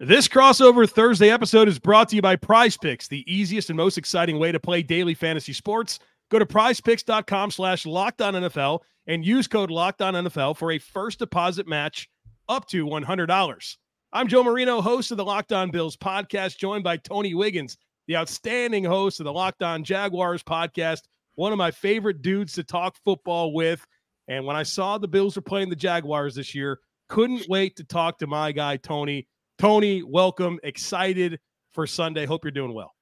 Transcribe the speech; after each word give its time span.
This 0.00 0.28
crossover 0.28 0.88
Thursday 0.88 1.28
episode 1.28 1.66
is 1.66 1.80
brought 1.80 2.08
to 2.10 2.16
you 2.16 2.22
by 2.22 2.36
PrizePicks, 2.36 3.08
the 3.08 3.24
easiest 3.26 3.68
and 3.68 3.76
most 3.76 3.98
exciting 3.98 4.38
way 4.38 4.52
to 4.52 4.60
play 4.60 4.80
daily 4.80 5.12
fantasy 5.12 5.52
sports. 5.52 5.98
Go 6.30 6.38
to 6.38 6.46
prizepicks.com 6.46 7.50
slash 7.50 7.84
NFL 7.84 8.78
and 9.08 9.26
use 9.26 9.48
code 9.48 9.70
NFL 9.70 10.56
for 10.56 10.70
a 10.70 10.78
first 10.78 11.18
deposit 11.18 11.66
match 11.66 12.08
up 12.48 12.68
to 12.68 12.86
$100. 12.86 13.76
I'm 14.12 14.28
Joe 14.28 14.44
Marino, 14.44 14.80
host 14.80 15.10
of 15.10 15.16
the 15.16 15.24
Locked 15.24 15.52
On 15.52 15.72
Bills 15.72 15.96
podcast, 15.96 16.58
joined 16.58 16.84
by 16.84 16.98
Tony 16.98 17.34
Wiggins, 17.34 17.76
the 18.06 18.18
outstanding 18.18 18.84
host 18.84 19.18
of 19.18 19.24
the 19.24 19.32
Locked 19.32 19.64
On 19.64 19.82
Jaguars 19.82 20.44
podcast, 20.44 21.00
one 21.34 21.50
of 21.50 21.58
my 21.58 21.72
favorite 21.72 22.22
dudes 22.22 22.52
to 22.52 22.62
talk 22.62 22.94
football 23.04 23.52
with. 23.52 23.84
And 24.28 24.46
when 24.46 24.54
I 24.54 24.62
saw 24.62 24.96
the 24.96 25.08
Bills 25.08 25.34
were 25.34 25.42
playing 25.42 25.70
the 25.70 25.74
Jaguars 25.74 26.36
this 26.36 26.54
year, 26.54 26.78
couldn't 27.08 27.48
wait 27.48 27.74
to 27.78 27.84
talk 27.84 28.18
to 28.18 28.28
my 28.28 28.52
guy, 28.52 28.76
Tony. 28.76 29.26
Tony, 29.58 30.04
welcome. 30.04 30.60
Excited 30.62 31.40
for 31.72 31.86
Sunday. 31.86 32.26
Hope 32.26 32.44
you're 32.44 32.52
doing 32.52 32.72
well. 32.72 32.94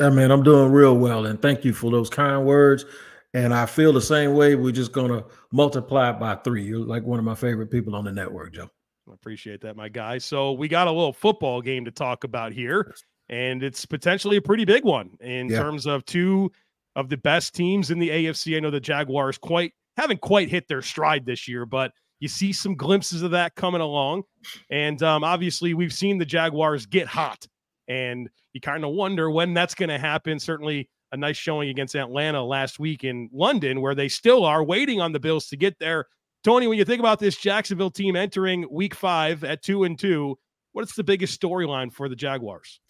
Yeah, 0.00 0.08
man, 0.10 0.30
I'm 0.30 0.42
doing 0.42 0.72
real 0.72 0.96
well. 0.96 1.26
And 1.26 1.40
thank 1.40 1.64
you 1.64 1.74
for 1.74 1.90
those 1.90 2.08
kind 2.08 2.46
words. 2.46 2.86
And 3.34 3.52
I 3.52 3.66
feel 3.66 3.92
the 3.92 4.00
same 4.00 4.34
way. 4.34 4.54
We're 4.54 4.72
just 4.72 4.92
going 4.92 5.10
to 5.10 5.24
multiply 5.52 6.10
it 6.10 6.18
by 6.18 6.36
three. 6.36 6.64
You're 6.64 6.80
like 6.80 7.04
one 7.04 7.18
of 7.18 7.24
my 7.24 7.34
favorite 7.34 7.70
people 7.70 7.94
on 7.94 8.04
the 8.04 8.12
network, 8.12 8.54
Joe. 8.54 8.68
I 9.08 9.12
appreciate 9.12 9.60
that, 9.60 9.76
my 9.76 9.88
guy. 9.88 10.18
So 10.18 10.52
we 10.52 10.68
got 10.68 10.86
a 10.86 10.90
little 10.90 11.12
football 11.12 11.60
game 11.60 11.84
to 11.84 11.90
talk 11.90 12.24
about 12.24 12.52
here, 12.52 12.94
and 13.28 13.62
it's 13.62 13.84
potentially 13.84 14.36
a 14.36 14.42
pretty 14.42 14.64
big 14.64 14.84
one 14.84 15.10
in 15.20 15.48
yeah. 15.48 15.58
terms 15.58 15.86
of 15.86 16.04
two 16.06 16.50
of 16.96 17.08
the 17.08 17.16
best 17.16 17.54
teams 17.54 17.90
in 17.90 17.98
the 17.98 18.08
AFC. 18.08 18.56
I 18.56 18.60
know 18.60 18.70
the 18.70 18.80
Jaguars 18.80 19.36
quite 19.38 19.72
haven't 19.96 20.20
quite 20.20 20.48
hit 20.48 20.66
their 20.68 20.82
stride 20.82 21.26
this 21.26 21.46
year, 21.46 21.66
but 21.66 21.92
you 22.20 22.28
see 22.28 22.52
some 22.52 22.74
glimpses 22.74 23.22
of 23.22 23.32
that 23.32 23.54
coming 23.56 23.80
along. 23.80 24.22
And 24.70 25.02
um, 25.02 25.24
obviously, 25.24 25.74
we've 25.74 25.92
seen 25.92 26.18
the 26.18 26.24
Jaguars 26.24 26.86
get 26.86 27.06
hot, 27.06 27.46
and 27.88 28.28
you 28.52 28.60
kind 28.60 28.84
of 28.84 28.90
wonder 28.92 29.30
when 29.30 29.54
that's 29.54 29.74
going 29.74 29.88
to 29.88 29.98
happen. 29.98 30.38
Certainly, 30.38 30.88
a 31.12 31.16
nice 31.16 31.36
showing 31.36 31.70
against 31.70 31.96
Atlanta 31.96 32.44
last 32.44 32.78
week 32.78 33.04
in 33.04 33.28
London, 33.32 33.80
where 33.80 33.94
they 33.94 34.08
still 34.08 34.44
are 34.44 34.62
waiting 34.62 35.00
on 35.00 35.12
the 35.12 35.20
Bills 35.20 35.48
to 35.48 35.56
get 35.56 35.78
there. 35.78 36.06
Tony, 36.44 36.66
when 36.66 36.78
you 36.78 36.84
think 36.84 37.00
about 37.00 37.18
this 37.18 37.36
Jacksonville 37.36 37.90
team 37.90 38.16
entering 38.16 38.66
week 38.70 38.94
five 38.94 39.44
at 39.44 39.62
two 39.62 39.84
and 39.84 39.98
two, 39.98 40.38
what's 40.72 40.94
the 40.94 41.04
biggest 41.04 41.40
storyline 41.40 41.92
for 41.92 42.08
the 42.08 42.16
Jaguars? 42.16 42.80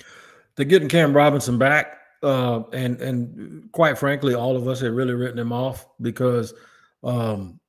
They're 0.57 0.67
getting 0.67 0.89
Cam 0.89 1.17
Robinson 1.17 1.59
back. 1.59 1.99
Uh, 2.23 2.65
and 2.73 3.01
and 3.01 3.73
quite 3.73 3.97
frankly, 3.97 4.35
all 4.35 4.57
of 4.57 4.69
us 4.69 4.81
had 4.81 4.93
really 4.93 5.15
written 5.15 5.39
him 5.39 5.53
off 5.53 5.87
because 6.03 6.53
um, 7.03 7.60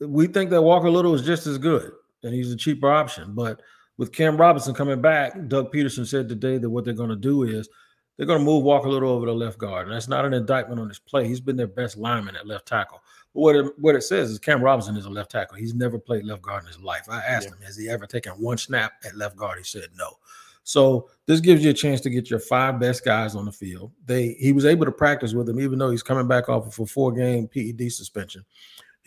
we 0.00 0.26
think 0.26 0.50
that 0.50 0.62
Walker 0.62 0.90
Little 0.90 1.14
is 1.14 1.22
just 1.22 1.46
as 1.46 1.58
good 1.58 1.92
and 2.22 2.34
he's 2.34 2.52
a 2.52 2.56
cheaper 2.56 2.90
option. 2.90 3.34
But 3.34 3.60
with 3.96 4.12
Cam 4.12 4.36
Robinson 4.36 4.74
coming 4.74 5.00
back, 5.00 5.48
Doug 5.48 5.72
Pederson 5.72 6.06
said 6.06 6.28
today 6.28 6.58
that 6.58 6.70
what 6.70 6.84
they're 6.84 6.94
going 6.94 7.10
to 7.10 7.16
do 7.16 7.42
is 7.42 7.68
they're 8.16 8.26
going 8.26 8.40
to 8.40 8.44
move 8.44 8.64
Walker 8.64 8.88
Little 8.88 9.10
over 9.10 9.26
to 9.26 9.32
left 9.32 9.58
guard. 9.58 9.86
And 9.86 9.94
that's 9.94 10.08
not 10.08 10.24
an 10.24 10.34
indictment 10.34 10.80
on 10.80 10.88
his 10.88 10.98
play. 10.98 11.26
He's 11.26 11.40
been 11.40 11.56
their 11.56 11.66
best 11.66 11.96
lineman 11.96 12.36
at 12.36 12.46
left 12.46 12.66
tackle. 12.66 13.02
But 13.34 13.40
what 13.40 13.56
it, 13.56 13.72
what 13.78 13.94
it 13.94 14.02
says 14.02 14.30
is 14.30 14.38
Cam 14.38 14.62
Robinson 14.62 14.96
is 14.96 15.04
a 15.04 15.10
left 15.10 15.30
tackle. 15.30 15.56
He's 15.56 15.74
never 15.74 15.98
played 15.98 16.24
left 16.24 16.42
guard 16.42 16.62
in 16.62 16.68
his 16.68 16.80
life. 16.80 17.06
I 17.08 17.18
asked 17.18 17.48
yeah. 17.48 17.54
him, 17.54 17.62
has 17.62 17.76
he 17.76 17.88
ever 17.88 18.06
taken 18.06 18.32
one 18.32 18.58
snap 18.58 18.92
at 19.04 19.16
left 19.16 19.36
guard? 19.36 19.58
He 19.58 19.64
said 19.64 19.88
no. 19.96 20.18
So 20.64 21.08
this 21.24 21.40
gives 21.40 21.64
you 21.64 21.70
a 21.70 21.74
chance 21.74 22.00
to 22.02 22.10
get 22.10 22.28
your 22.28 22.40
five 22.40 22.78
best 22.78 23.02
guys 23.02 23.34
on 23.34 23.46
the 23.46 23.52
field. 23.52 23.90
They 24.04 24.34
he 24.38 24.52
was 24.52 24.66
able 24.66 24.84
to 24.84 24.92
practice 24.92 25.32
with 25.32 25.46
them, 25.46 25.58
even 25.60 25.78
though 25.78 25.90
he's 25.90 26.02
coming 26.02 26.28
back 26.28 26.50
off 26.50 26.66
of 26.66 26.78
a 26.78 26.84
four 26.84 27.10
game 27.10 27.48
PED 27.48 27.90
suspension 27.90 28.44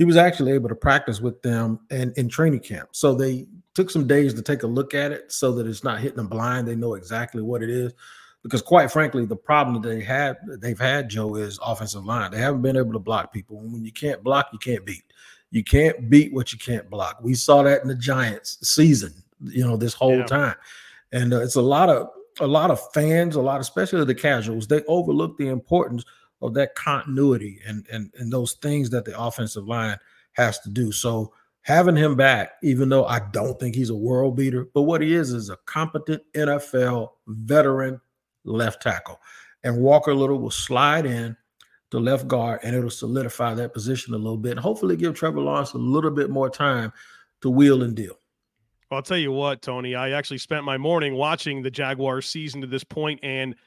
he 0.02 0.06
was 0.06 0.18
actually 0.18 0.52
able 0.52 0.68
to 0.68 0.74
practice 0.74 1.22
with 1.22 1.40
them 1.44 1.80
and 1.92 2.12
in 2.18 2.28
training 2.28 2.60
camp. 2.60 2.90
So 2.92 3.14
they 3.14 3.46
took 3.76 3.92
some 3.92 4.08
days 4.08 4.34
to 4.34 4.42
take 4.42 4.64
a 4.64 4.68
look 4.68 4.96
at 4.96 5.12
it 5.12 5.32
so 5.32 5.52
that 5.52 5.68
it's 5.68 5.84
not 5.84 6.00
hitting 6.00 6.18
them 6.18 6.28
blind. 6.28 6.68
They 6.68 6.76
know 6.76 6.96
exactly 6.96 7.44
what 7.44 7.62
it 7.62 7.70
is. 7.70 7.94
Because 8.42 8.64
quite 8.64 8.92
frankly, 8.92 9.28
the 9.28 9.36
problem 9.36 9.80
that 9.80 9.88
they 9.88 10.02
had 10.02 10.38
they've 10.58 10.80
had, 10.80 11.08
Joe, 11.08 11.36
is 11.36 11.59
offensive 11.64 12.03
line. 12.03 12.31
They 12.31 12.40
haven't 12.40 12.64
been 12.64 12.78
able 12.78 12.94
to 12.94 13.00
block 13.00 13.31
people. 13.31 13.59
And 13.59 13.72
when 13.72 13.86
you 13.86 13.92
can't 13.92 14.24
block, 14.24 14.50
you 14.52 14.58
can't 14.58 14.84
beat. 14.84 15.03
You 15.52 15.64
can't 15.64 16.09
beat 16.09 16.34
what 16.34 16.52
you 16.52 16.58
can't 16.58 16.90
block. 16.90 17.20
We 17.22 17.36
saw 17.36 17.62
that 17.62 17.84
in 17.84 17.88
the 17.88 17.94
Giants 17.94 18.58
season, 18.68 19.14
you 19.40 19.64
know, 19.64 19.78
this 19.78 19.94
whole 19.94 20.18
yeah. 20.18 20.25
time. 20.25 20.56
And 21.12 21.31
uh, 21.31 21.44
it's 21.44 21.58
a 21.58 21.62
lot 21.62 21.90
of 21.90 22.08
a 22.40 22.48
lot 22.48 22.72
of 22.72 22.81
fans, 22.92 23.36
a 23.36 23.42
lot, 23.42 23.62
especially 23.62 24.04
the 24.06 24.16
casuals, 24.16 24.66
they 24.66 24.81
overlook 24.86 25.38
the 25.38 25.50
importance– 25.50 26.04
of 26.41 26.53
that 26.56 26.75
continuity 26.75 27.59
and 27.66 27.85
and 27.91 28.12
and 28.18 28.31
those 28.31 28.53
things 28.53 28.90
that 28.90 29.06
the 29.06 29.19
offensive 29.19 29.68
line 29.68 29.97
has 30.34 30.59
to 30.59 30.69
do. 30.69 30.91
So 30.91 31.34
having 31.62 31.96
him 31.96 32.16
back, 32.16 32.53
even 32.63 32.90
though 32.90 33.06
I 33.06 33.19
don't 33.31 33.59
think 33.59 33.75
he's 33.75 33.90
a 33.90 33.96
world 33.96 34.35
beater, 34.35 34.68
but 34.74 34.84
what 34.84 35.01
he 35.01 35.13
is 35.13 35.31
is 35.31 35.50
a 35.50 35.57
competent 35.66 36.24
NFL 36.35 37.09
veteran 37.28 38.01
left 38.44 38.81
tackle. 38.81 39.19
And 39.63 39.81
Walker 39.81 40.16
Little 40.16 40.40
will 40.40 40.51
slide 40.51 41.06
in 41.06 41.38
to 41.91 42.00
left 42.00 42.28
guard 42.28 42.62
and 42.63 42.75
it'll 42.75 42.90
solidify 42.90 43.53
that 43.56 43.74
position 43.74 44.13
a 44.13 44.18
little 44.18 44.38
bit 44.38 44.51
and 44.51 44.59
hopefully 44.59 44.96
give 44.96 45.13
Trevor 45.13 45.41
Lawrence 45.41 45.74
a 45.74 45.78
little 45.78 46.09
bit 46.09 46.30
more 46.30 46.50
time 46.50 46.91
to 47.41 47.50
wheel 47.50 47.84
and 47.84 47.96
deal. 47.96 48.18
Well, 48.90 48.97
I'll 48.97 49.03
tell 49.03 49.18
you 49.18 49.31
what, 49.31 49.62
Tony, 49.62 49.94
I 49.94 50.12
actually 50.12 50.40
spent 50.40 50.63
my 50.63 50.78
morning 50.78 51.13
watching 51.16 51.62
the 51.62 51.72
Jaguars 51.72 52.28
season 52.28 52.62
to 52.62 52.68
this 52.68 52.84
point 52.84 53.19
and– 53.22 53.56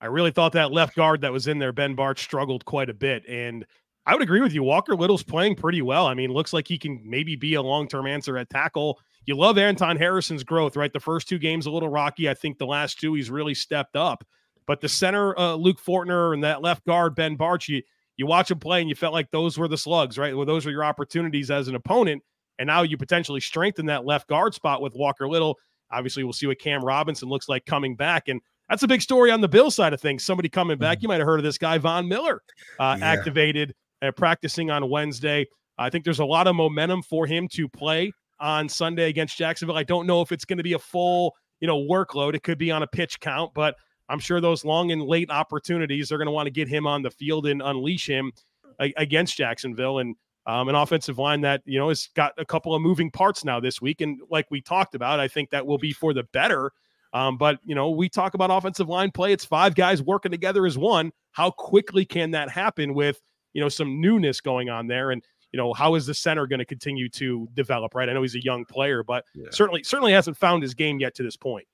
I 0.00 0.06
really 0.06 0.30
thought 0.30 0.52
that 0.52 0.72
left 0.72 0.94
guard 0.94 1.22
that 1.22 1.32
was 1.32 1.48
in 1.48 1.58
there, 1.58 1.72
Ben 1.72 1.96
Bartch, 1.96 2.18
struggled 2.18 2.64
quite 2.64 2.88
a 2.88 2.94
bit. 2.94 3.24
And 3.28 3.66
I 4.06 4.14
would 4.14 4.22
agree 4.22 4.40
with 4.40 4.52
you. 4.54 4.62
Walker 4.62 4.94
Little's 4.94 5.22
playing 5.22 5.56
pretty 5.56 5.82
well. 5.82 6.06
I 6.06 6.14
mean, 6.14 6.32
looks 6.32 6.52
like 6.52 6.68
he 6.68 6.78
can 6.78 7.02
maybe 7.04 7.36
be 7.36 7.54
a 7.54 7.62
long 7.62 7.88
term 7.88 8.06
answer 8.06 8.38
at 8.38 8.48
tackle. 8.48 8.98
You 9.26 9.36
love 9.36 9.58
Anton 9.58 9.96
Harrison's 9.96 10.44
growth, 10.44 10.76
right? 10.76 10.92
The 10.92 11.00
first 11.00 11.28
two 11.28 11.38
games 11.38 11.66
a 11.66 11.70
little 11.70 11.90
rocky. 11.90 12.28
I 12.28 12.34
think 12.34 12.56
the 12.56 12.66
last 12.66 12.98
two 12.98 13.14
he's 13.14 13.30
really 13.30 13.54
stepped 13.54 13.96
up. 13.96 14.24
But 14.66 14.80
the 14.80 14.88
center, 14.88 15.38
uh, 15.38 15.54
Luke 15.54 15.78
Fortner, 15.78 16.32
and 16.32 16.44
that 16.44 16.62
left 16.62 16.86
guard, 16.86 17.14
Ben 17.14 17.36
Bartch, 17.36 17.68
you, 17.68 17.82
you 18.16 18.26
watch 18.26 18.50
him 18.50 18.58
play 18.58 18.80
and 18.80 18.88
you 18.88 18.94
felt 18.94 19.12
like 19.12 19.30
those 19.30 19.58
were 19.58 19.68
the 19.68 19.76
slugs, 19.76 20.16
right? 20.16 20.36
Well, 20.36 20.46
those 20.46 20.64
were 20.64 20.72
your 20.72 20.84
opportunities 20.84 21.50
as 21.50 21.68
an 21.68 21.74
opponent. 21.74 22.22
And 22.58 22.66
now 22.66 22.82
you 22.82 22.96
potentially 22.96 23.40
strengthen 23.40 23.86
that 23.86 24.04
left 24.04 24.28
guard 24.28 24.54
spot 24.54 24.82
with 24.82 24.94
Walker 24.94 25.28
Little. 25.28 25.58
Obviously, 25.90 26.24
we'll 26.24 26.32
see 26.32 26.46
what 26.46 26.58
Cam 26.58 26.84
Robinson 26.84 27.28
looks 27.28 27.48
like 27.48 27.64
coming 27.66 27.94
back. 27.94 28.28
And 28.28 28.40
that's 28.68 28.82
a 28.82 28.88
big 28.88 29.02
story 29.02 29.30
on 29.30 29.40
the 29.40 29.48
Bill 29.48 29.70
side 29.70 29.92
of 29.92 30.00
things. 30.00 30.24
Somebody 30.24 30.48
coming 30.48 30.78
back. 30.78 30.98
Mm-hmm. 30.98 31.04
You 31.04 31.08
might 31.08 31.20
have 31.20 31.26
heard 31.26 31.40
of 31.40 31.44
this 31.44 31.58
guy, 31.58 31.78
Von 31.78 32.08
Miller, 32.08 32.42
uh, 32.78 32.96
yeah. 32.98 33.04
activated 33.04 33.74
uh, 34.02 34.10
practicing 34.12 34.70
on 34.70 34.88
Wednesday. 34.88 35.46
I 35.78 35.90
think 35.90 36.04
there's 36.04 36.18
a 36.18 36.24
lot 36.24 36.46
of 36.46 36.56
momentum 36.56 37.02
for 37.02 37.26
him 37.26 37.48
to 37.48 37.68
play 37.68 38.12
on 38.40 38.68
Sunday 38.68 39.08
against 39.08 39.38
Jacksonville. 39.38 39.76
I 39.76 39.84
don't 39.84 40.06
know 40.06 40.20
if 40.20 40.32
it's 40.32 40.44
going 40.44 40.58
to 40.58 40.64
be 40.64 40.74
a 40.74 40.78
full, 40.78 41.34
you 41.60 41.66
know, 41.66 41.78
workload. 41.78 42.34
It 42.34 42.42
could 42.42 42.58
be 42.58 42.70
on 42.70 42.82
a 42.82 42.86
pitch 42.86 43.20
count, 43.20 43.52
but 43.54 43.76
I'm 44.08 44.18
sure 44.18 44.40
those 44.40 44.64
long 44.64 44.90
and 44.92 45.02
late 45.02 45.30
opportunities 45.30 46.10
are 46.10 46.18
going 46.18 46.26
to 46.26 46.32
want 46.32 46.46
to 46.46 46.50
get 46.50 46.68
him 46.68 46.86
on 46.86 47.02
the 47.02 47.10
field 47.10 47.46
and 47.46 47.62
unleash 47.62 48.08
him 48.08 48.32
against 48.78 49.36
Jacksonville 49.36 49.98
and 49.98 50.14
um, 50.46 50.68
an 50.68 50.74
offensive 50.74 51.18
line 51.18 51.40
that 51.42 51.62
you 51.66 51.78
know 51.78 51.88
has 51.88 52.08
got 52.14 52.32
a 52.38 52.44
couple 52.44 52.74
of 52.74 52.80
moving 52.80 53.10
parts 53.10 53.44
now 53.44 53.60
this 53.60 53.82
week. 53.82 54.00
And 54.00 54.20
like 54.30 54.46
we 54.50 54.60
talked 54.60 54.94
about, 54.94 55.20
I 55.20 55.28
think 55.28 55.50
that 55.50 55.66
will 55.66 55.78
be 55.78 55.92
for 55.92 56.14
the 56.14 56.22
better 56.32 56.72
um, 57.12 57.36
but 57.36 57.58
you 57.64 57.74
know, 57.74 57.90
we 57.90 58.08
talk 58.08 58.34
about 58.34 58.50
offensive 58.50 58.88
line 58.88 59.10
play. 59.10 59.32
It's 59.32 59.44
five 59.44 59.74
guys 59.74 60.02
working 60.02 60.30
together 60.30 60.66
as 60.66 60.76
one. 60.76 61.12
How 61.32 61.50
quickly 61.50 62.04
can 62.04 62.32
that 62.32 62.50
happen 62.50 62.94
with 62.94 63.20
you 63.52 63.62
know 63.62 63.68
some 63.68 64.00
newness 64.00 64.40
going 64.40 64.68
on 64.68 64.86
there? 64.86 65.10
And 65.10 65.22
you 65.52 65.56
know, 65.56 65.72
how 65.72 65.94
is 65.94 66.06
the 66.06 66.14
center 66.14 66.46
going 66.46 66.58
to 66.58 66.66
continue 66.66 67.08
to 67.10 67.48
develop? 67.54 67.94
Right. 67.94 68.08
I 68.08 68.12
know 68.12 68.22
he's 68.22 68.34
a 68.34 68.44
young 68.44 68.64
player, 68.64 69.02
but 69.02 69.24
yeah. 69.34 69.46
certainly 69.50 69.82
certainly 69.82 70.12
hasn't 70.12 70.36
found 70.36 70.62
his 70.62 70.74
game 70.74 71.00
yet 71.00 71.14
to 71.16 71.22
this 71.22 71.36
point. 71.36 71.66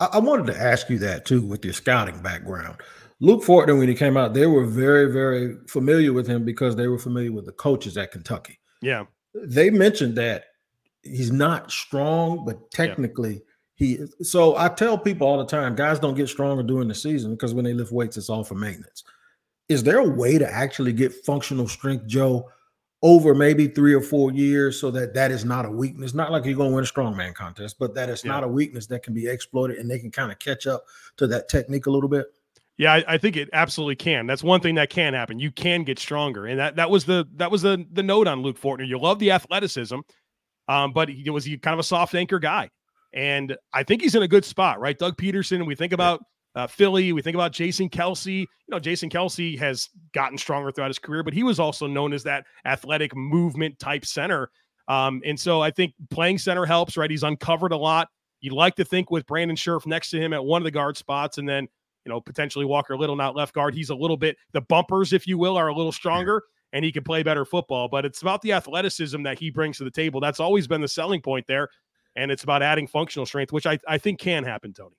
I, 0.00 0.06
I 0.14 0.18
wanted 0.18 0.46
to 0.52 0.58
ask 0.58 0.88
you 0.88 0.98
that 0.98 1.26
too, 1.26 1.42
with 1.42 1.64
your 1.64 1.74
scouting 1.74 2.20
background. 2.22 2.76
Luke 3.22 3.42
Fortner, 3.42 3.78
when 3.78 3.88
he 3.88 3.94
came 3.94 4.16
out, 4.16 4.32
they 4.32 4.46
were 4.46 4.64
very, 4.64 5.12
very 5.12 5.56
familiar 5.68 6.14
with 6.14 6.26
him 6.26 6.42
because 6.42 6.76
they 6.76 6.88
were 6.88 6.98
familiar 6.98 7.32
with 7.32 7.44
the 7.44 7.52
coaches 7.52 7.98
at 7.98 8.12
Kentucky. 8.12 8.58
Yeah. 8.80 9.04
They 9.34 9.68
mentioned 9.68 10.16
that 10.16 10.44
he's 11.02 11.30
not 11.30 11.70
strong, 11.70 12.46
but 12.46 12.70
technically 12.70 13.42
he 13.80 13.98
so 14.22 14.56
I 14.58 14.68
tell 14.68 14.98
people 14.98 15.26
all 15.26 15.38
the 15.38 15.46
time, 15.46 15.74
guys 15.74 15.98
don't 15.98 16.14
get 16.14 16.28
stronger 16.28 16.62
during 16.62 16.86
the 16.86 16.94
season 16.94 17.32
because 17.32 17.54
when 17.54 17.64
they 17.64 17.72
lift 17.72 17.90
weights, 17.90 18.18
it's 18.18 18.28
all 18.28 18.44
for 18.44 18.54
maintenance. 18.54 19.02
Is 19.70 19.82
there 19.82 20.00
a 20.00 20.08
way 20.08 20.36
to 20.36 20.48
actually 20.48 20.92
get 20.92 21.14
functional 21.24 21.66
strength, 21.66 22.06
Joe, 22.06 22.50
over 23.02 23.34
maybe 23.34 23.68
three 23.68 23.94
or 23.94 24.02
four 24.02 24.32
years 24.32 24.78
so 24.78 24.90
that 24.90 25.14
that 25.14 25.30
is 25.30 25.46
not 25.46 25.64
a 25.64 25.70
weakness? 25.70 26.12
Not 26.12 26.30
like 26.30 26.44
you're 26.44 26.56
going 26.56 26.72
to 26.72 26.74
win 26.74 26.84
a 26.84 26.86
strongman 26.86 27.34
contest, 27.34 27.76
but 27.78 27.94
that 27.94 28.10
is 28.10 28.22
yeah. 28.22 28.32
not 28.32 28.44
a 28.44 28.48
weakness 28.48 28.86
that 28.88 29.02
can 29.02 29.14
be 29.14 29.26
exploited 29.26 29.78
and 29.78 29.90
they 29.90 29.98
can 29.98 30.10
kind 30.10 30.30
of 30.30 30.38
catch 30.38 30.66
up 30.66 30.84
to 31.16 31.26
that 31.28 31.48
technique 31.48 31.86
a 31.86 31.90
little 31.90 32.10
bit. 32.10 32.26
Yeah, 32.76 32.92
I, 32.92 33.04
I, 33.08 33.18
think 33.18 33.36
it 33.36 33.48
absolutely 33.54 33.96
can. 33.96 34.26
That's 34.26 34.42
one 34.42 34.60
thing 34.60 34.74
that 34.74 34.90
can 34.90 35.14
happen. 35.14 35.38
You 35.38 35.50
can 35.50 35.84
get 35.84 35.98
stronger, 35.98 36.46
and 36.46 36.58
that 36.58 36.76
that 36.76 36.90
was 36.90 37.06
the 37.06 37.26
that 37.36 37.50
was 37.50 37.62
the 37.62 37.86
the 37.92 38.02
note 38.02 38.26
on 38.26 38.42
Luke 38.42 38.60
Fortner. 38.60 38.86
You 38.86 38.98
love 38.98 39.18
the 39.18 39.30
athleticism, 39.32 39.98
um, 40.68 40.92
but 40.92 41.08
he 41.08 41.28
was 41.28 41.44
he 41.44 41.56
kind 41.58 41.74
of 41.74 41.80
a 41.80 41.82
soft 41.84 42.14
anchor 42.14 42.38
guy. 42.38 42.70
And 43.12 43.56
I 43.72 43.82
think 43.82 44.02
he's 44.02 44.14
in 44.14 44.22
a 44.22 44.28
good 44.28 44.44
spot, 44.44 44.80
right? 44.80 44.98
Doug 44.98 45.16
Pederson, 45.16 45.66
we 45.66 45.74
think 45.74 45.92
about 45.92 46.22
uh, 46.54 46.66
Philly, 46.66 47.12
we 47.12 47.22
think 47.22 47.34
about 47.34 47.52
Jason 47.52 47.88
Kelce. 47.88 48.40
You 48.40 48.46
know, 48.68 48.78
Jason 48.78 49.10
Kelce 49.10 49.58
has 49.58 49.88
gotten 50.14 50.38
stronger 50.38 50.70
throughout 50.70 50.88
his 50.88 50.98
career, 50.98 51.22
but 51.22 51.34
he 51.34 51.42
was 51.42 51.58
also 51.60 51.86
known 51.86 52.12
as 52.12 52.22
that 52.24 52.44
athletic 52.64 53.14
movement 53.14 53.78
type 53.78 54.04
center. 54.04 54.50
Um, 54.88 55.22
and 55.24 55.38
so 55.38 55.60
I 55.60 55.70
think 55.70 55.94
playing 56.10 56.38
center 56.38 56.66
helps, 56.66 56.96
right? 56.96 57.10
He's 57.10 57.22
uncovered 57.22 57.72
a 57.72 57.76
lot 57.76 58.08
You 58.40 58.54
like 58.54 58.74
to 58.76 58.84
think 58.84 59.10
with 59.10 59.26
Brandon 59.26 59.56
Scherff 59.56 59.86
next 59.86 60.10
to 60.10 60.20
him 60.20 60.32
at 60.32 60.44
one 60.44 60.60
of 60.60 60.64
the 60.64 60.70
guard 60.70 60.96
spots, 60.96 61.38
and 61.38 61.48
then 61.48 61.68
you 62.04 62.10
know 62.10 62.20
potentially 62.20 62.64
Walker 62.64 62.96
Little 62.96 63.16
not 63.16 63.36
left 63.36 63.54
guard. 63.54 63.74
He's 63.74 63.90
a 63.90 63.94
little 63.94 64.16
bit 64.16 64.36
the 64.52 64.62
bumpers, 64.62 65.12
if 65.12 65.26
you 65.26 65.38
will, 65.38 65.56
are 65.56 65.68
a 65.68 65.74
little 65.74 65.92
stronger, 65.92 66.42
and 66.72 66.84
he 66.84 66.90
can 66.90 67.04
play 67.04 67.22
better 67.22 67.44
football. 67.44 67.88
But 67.88 68.04
it's 68.04 68.22
about 68.22 68.42
the 68.42 68.52
athleticism 68.52 69.22
that 69.22 69.38
he 69.38 69.50
brings 69.50 69.78
to 69.78 69.84
the 69.84 69.90
table. 69.90 70.20
That's 70.20 70.40
always 70.40 70.66
been 70.66 70.80
the 70.80 70.88
selling 70.88 71.20
point 71.20 71.46
there, 71.46 71.68
and 72.16 72.30
it's 72.30 72.42
about 72.42 72.62
adding 72.62 72.86
functional 72.86 73.26
strength, 73.26 73.52
which 73.52 73.66
I, 73.66 73.78
I 73.88 73.98
think 73.98 74.18
can 74.18 74.44
happen, 74.44 74.72
Tony. 74.72 74.96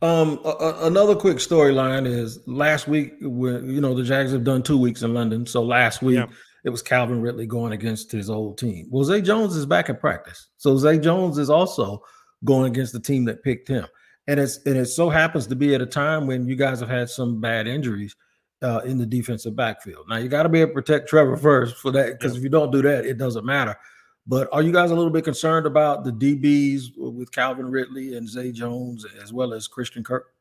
Um, 0.00 0.40
a, 0.44 0.76
another 0.82 1.16
quick 1.16 1.38
storyline 1.38 2.06
is 2.06 2.38
last 2.46 2.86
week 2.86 3.14
when 3.20 3.68
you 3.68 3.80
know 3.80 3.94
the 3.94 4.04
Jags 4.04 4.30
have 4.32 4.44
done 4.44 4.62
two 4.62 4.78
weeks 4.78 5.02
in 5.02 5.12
London. 5.12 5.44
So 5.44 5.62
last 5.62 6.02
week 6.02 6.18
yeah. 6.18 6.26
it 6.64 6.70
was 6.70 6.82
Calvin 6.82 7.20
Ridley 7.20 7.46
going 7.46 7.72
against 7.72 8.12
his 8.12 8.30
old 8.30 8.58
team. 8.58 8.86
Well, 8.90 9.04
Zay 9.04 9.20
Jones 9.20 9.56
is 9.56 9.66
back 9.66 9.88
in 9.88 9.96
practice, 9.96 10.48
so 10.56 10.76
Zay 10.76 10.98
Jones 10.98 11.36
is 11.36 11.50
also 11.50 12.02
going 12.44 12.70
against 12.70 12.92
the 12.92 13.00
team 13.00 13.24
that 13.24 13.42
picked 13.42 13.66
him. 13.66 13.86
And 14.28 14.38
it's 14.38 14.60
and 14.66 14.76
it 14.76 14.86
so 14.86 15.10
happens 15.10 15.48
to 15.48 15.56
be 15.56 15.74
at 15.74 15.80
a 15.80 15.86
time 15.86 16.26
when 16.26 16.46
you 16.46 16.54
guys 16.54 16.78
have 16.78 16.90
had 16.90 17.08
some 17.08 17.40
bad 17.40 17.66
injuries 17.66 18.14
uh, 18.62 18.80
in 18.84 18.98
the 18.98 19.06
defensive 19.06 19.56
backfield. 19.56 20.06
Now 20.08 20.16
you 20.16 20.28
got 20.28 20.44
to 20.44 20.48
be 20.48 20.60
able 20.60 20.70
to 20.70 20.74
protect 20.74 21.08
Trevor 21.08 21.36
first 21.36 21.76
for 21.76 21.90
that 21.92 22.18
because 22.18 22.34
yeah. 22.34 22.38
if 22.38 22.44
you 22.44 22.50
don't 22.50 22.70
do 22.70 22.82
that, 22.82 23.04
it 23.04 23.18
doesn't 23.18 23.44
matter. 23.44 23.76
But 24.28 24.48
are 24.52 24.62
you 24.62 24.72
guys 24.72 24.90
a 24.90 24.94
little 24.94 25.10
bit 25.10 25.24
concerned 25.24 25.64
about 25.64 26.04
the 26.04 26.12
DBs 26.12 26.98
with 26.98 27.32
Calvin 27.32 27.70
Ridley 27.70 28.14
and 28.14 28.28
Zay 28.28 28.52
Jones 28.52 29.06
as 29.22 29.32
well 29.32 29.54
as 29.54 29.66
Christian 29.66 30.04
Kirk? 30.04 30.34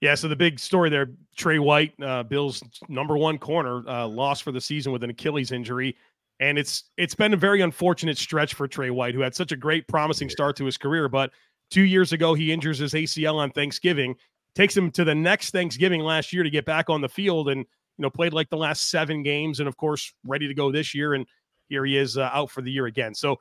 Yeah, 0.00 0.14
so 0.14 0.26
the 0.26 0.36
big 0.36 0.58
story 0.58 0.88
there, 0.88 1.10
Tre 1.36 1.58
White, 1.58 1.92
uh, 2.02 2.22
Bill's 2.22 2.62
number 2.88 3.18
one 3.18 3.36
corner, 3.36 3.86
uh, 3.86 4.08
lost 4.08 4.42
for 4.42 4.52
the 4.52 4.60
season 4.60 4.92
with 4.92 5.04
an 5.04 5.10
Achilles 5.10 5.52
injury, 5.52 5.94
and 6.40 6.58
it's 6.58 6.84
it's 6.96 7.14
been 7.14 7.34
a 7.34 7.36
very 7.36 7.60
unfortunate 7.60 8.16
stretch 8.16 8.54
for 8.54 8.66
Tre 8.66 8.88
White, 8.88 9.14
who 9.14 9.20
had 9.20 9.34
such 9.34 9.52
a 9.52 9.56
great, 9.56 9.86
promising 9.86 10.30
start 10.30 10.56
to 10.56 10.64
his 10.64 10.78
career. 10.78 11.06
But 11.06 11.32
two 11.70 11.82
years 11.82 12.14
ago, 12.14 12.32
he 12.32 12.50
injures 12.50 12.78
his 12.78 12.94
ACL 12.94 13.34
on 13.34 13.50
Thanksgiving, 13.50 14.16
takes 14.54 14.74
him 14.74 14.90
to 14.92 15.04
the 15.04 15.14
next 15.14 15.50
Thanksgiving 15.50 16.00
last 16.00 16.32
year 16.32 16.42
to 16.42 16.50
get 16.50 16.64
back 16.64 16.88
on 16.88 17.02
the 17.02 17.08
field, 17.10 17.50
and 17.50 17.58
you 17.58 18.02
know 18.02 18.08
played 18.08 18.32
like 18.32 18.48
the 18.48 18.56
last 18.56 18.90
seven 18.90 19.22
games, 19.22 19.60
and 19.60 19.68
of 19.68 19.76
course 19.76 20.14
ready 20.24 20.48
to 20.48 20.54
go 20.54 20.72
this 20.72 20.94
year. 20.94 21.12
And 21.12 21.26
here 21.70 21.86
he 21.86 21.96
is 21.96 22.18
uh, 22.18 22.28
out 22.32 22.50
for 22.50 22.60
the 22.60 22.70
year 22.70 22.84
again. 22.86 23.14
So 23.14 23.36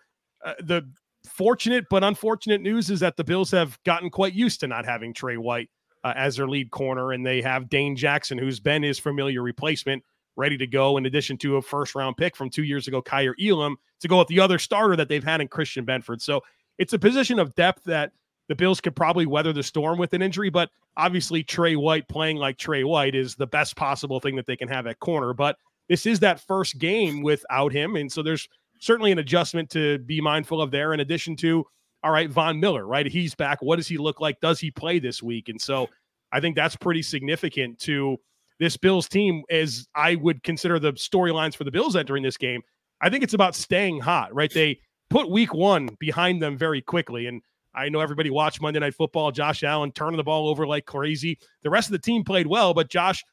uh, 0.45 0.53
the 0.61 0.89
fortunate 1.27 1.85
but 1.89 2.03
unfortunate 2.03 2.61
news 2.61 2.89
is 2.89 3.01
that 3.01 3.17
the 3.17 3.23
Bills 3.25 3.51
have 3.51 3.77
gotten 3.83 4.09
quite 4.09 4.33
used 4.33 4.61
to 4.61 4.67
not 4.67 4.85
having 4.85 5.13
Tre 5.13 5.35
White 5.35 5.69
uh, 6.05 6.13
as 6.15 6.37
their 6.37 6.47
lead 6.47 6.71
corner, 6.71 7.11
and 7.11 7.25
they 7.25 7.41
have 7.41 7.69
Dane 7.69 7.95
Jackson, 7.95 8.37
who's 8.37 8.61
been 8.61 8.83
his 8.83 8.97
familiar 8.97 9.41
replacement, 9.41 10.01
ready 10.37 10.57
to 10.57 10.67
go. 10.67 10.95
In 10.95 11.05
addition 11.05 11.37
to 11.39 11.57
a 11.57 11.61
first 11.61 11.95
round 11.95 12.15
pick 12.15 12.37
from 12.37 12.49
two 12.49 12.63
years 12.63 12.87
ago, 12.87 13.01
Kaiir 13.01 13.33
Elam, 13.41 13.75
to 13.99 14.07
go 14.07 14.19
with 14.19 14.29
the 14.29 14.39
other 14.39 14.57
starter 14.57 14.95
that 14.95 15.09
they've 15.09 15.23
had 15.23 15.41
in 15.41 15.49
Christian 15.49 15.85
Benford. 15.85 16.21
So 16.21 16.41
it's 16.77 16.93
a 16.93 16.99
position 16.99 17.39
of 17.39 17.53
depth 17.55 17.83
that 17.85 18.13
the 18.47 18.55
Bills 18.55 18.81
could 18.81 18.95
probably 18.95 19.25
weather 19.25 19.53
the 19.53 19.61
storm 19.61 19.99
with 19.99 20.13
an 20.13 20.21
injury, 20.21 20.49
but 20.49 20.69
obviously 20.97 21.43
Tre 21.43 21.75
White 21.75 22.07
playing 22.07 22.37
like 22.37 22.57
Tre 22.57 22.83
White 22.83 23.13
is 23.13 23.35
the 23.35 23.45
best 23.45 23.75
possible 23.75 24.19
thing 24.19 24.35
that 24.37 24.47
they 24.47 24.55
can 24.55 24.67
have 24.69 24.87
at 24.87 24.99
corner. 24.99 25.33
But 25.33 25.57
this 25.89 26.06
is 26.06 26.19
that 26.21 26.39
first 26.39 26.77
game 26.77 27.21
without 27.21 27.74
him. 27.74 27.95
And 27.95 28.09
so 28.12 28.24
there's 28.24 28.47
certainly 28.80 29.12
an 29.12 29.19
adjustment 29.19 29.69
to 29.71 29.97
be 30.00 30.21
mindful 30.21 30.62
of 30.62 30.71
there, 30.71 30.94
in 30.94 31.01
addition 31.01 31.36
to, 31.38 31.65
all 32.03 32.12
right, 32.12 32.30
Von 32.30 32.59
Miller, 32.59 32.86
right? 32.88 33.06
He's 33.06 33.36
back. 33.36 33.62
What 33.62 33.75
does 33.75 33.88
he 33.88 33.97
look 33.97 34.21
like? 34.21 34.39
Does 34.39 34.59
he 34.59 34.71
play 34.71 35.00
this 35.00 35.21
week? 35.21 35.50
And 35.50 35.59
so 35.59 35.89
I 36.31 36.39
think 36.39 36.56
that's 36.56 36.75
pretty 36.75 37.01
significant 37.01 37.80
to 37.80 38.18
this 38.59 38.77
Bills 38.77 39.09
team, 39.09 39.44
as 39.50 39.88
I 39.95 40.15
would 40.15 40.44
consider 40.44 40.80
the 40.80 40.94
storylines 40.94 41.56
for 41.56 41.63
the 41.63 41.71
Bills 41.71 41.95
entering 41.95 42.24
this 42.24 42.38
game. 42.38 42.62
I 43.01 43.09
think 43.09 43.24
it's 43.24 43.33
about 43.33 43.56
staying 43.56 44.00
hot, 44.00 44.33
right? 44.33 44.53
They 44.53 44.80
put 45.09 45.30
week 45.30 45.53
one 45.53 45.89
behind 46.00 46.41
them 46.41 46.57
very 46.57 46.81
quickly. 46.81 47.27
And 47.27 47.41
I 47.74 47.89
know 47.89 48.00
everybody 48.00 48.30
watched 48.30 48.62
Monday 48.62 48.80
Night 48.80 48.95
Football, 48.95 49.31
Josh 49.31 49.63
Allen 49.63 49.91
turning 49.91 50.18
the 50.18 50.24
ball 50.24 50.50
over 50.50 50.68
like 50.68 50.86
crazy. 50.86 51.39
The 51.63 51.69
rest 51.69 51.88
of 51.88 51.94
the 51.94 52.00
team 52.00 52.24
played 52.24 52.47
well, 52.47 52.74
but 52.74 52.89
Josh 52.89 53.24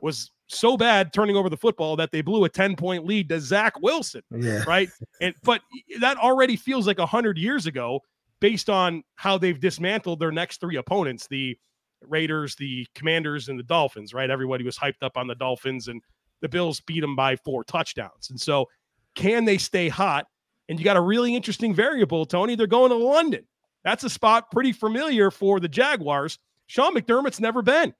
was 0.00 0.30
so 0.46 0.76
bad 0.76 1.12
turning 1.12 1.36
over 1.36 1.48
the 1.48 1.56
football 1.56 1.96
that 1.96 2.10
they 2.12 2.20
blew 2.20 2.44
a 2.44 2.48
10 2.48 2.76
point 2.76 3.06
lead 3.06 3.28
to 3.28 3.40
Zach 3.40 3.80
Wilson. 3.80 4.22
Yeah. 4.30 4.62
Right. 4.66 4.88
And 5.20 5.34
but 5.42 5.62
that 6.00 6.16
already 6.18 6.56
feels 6.56 6.86
like 6.86 6.98
a 6.98 7.06
hundred 7.06 7.38
years 7.38 7.66
ago 7.66 8.00
based 8.40 8.68
on 8.68 9.02
how 9.16 9.38
they've 9.38 9.58
dismantled 9.58 10.20
their 10.20 10.32
next 10.32 10.60
three 10.60 10.76
opponents, 10.76 11.26
the 11.26 11.56
Raiders, 12.02 12.54
the 12.56 12.86
Commanders, 12.94 13.48
and 13.48 13.58
the 13.58 13.62
Dolphins, 13.62 14.12
right? 14.12 14.30
Everybody 14.30 14.64
was 14.64 14.76
hyped 14.76 15.02
up 15.02 15.16
on 15.16 15.26
the 15.26 15.34
Dolphins 15.34 15.88
and 15.88 16.02
the 16.42 16.48
Bills 16.48 16.80
beat 16.80 17.00
them 17.00 17.16
by 17.16 17.36
four 17.36 17.64
touchdowns. 17.64 18.28
And 18.30 18.40
so 18.40 18.68
can 19.14 19.44
they 19.44 19.58
stay 19.58 19.88
hot? 19.88 20.26
And 20.68 20.78
you 20.78 20.84
got 20.84 20.96
a 20.96 21.00
really 21.00 21.34
interesting 21.34 21.74
variable, 21.74 22.26
Tony. 22.26 22.54
They're 22.54 22.66
going 22.66 22.90
to 22.90 22.96
London. 22.96 23.46
That's 23.84 24.04
a 24.04 24.10
spot 24.10 24.50
pretty 24.50 24.72
familiar 24.72 25.30
for 25.30 25.60
the 25.60 25.68
Jaguars. 25.68 26.38
Sean 26.66 26.94
McDermott's 26.94 27.40
never 27.40 27.62
been. 27.62 27.94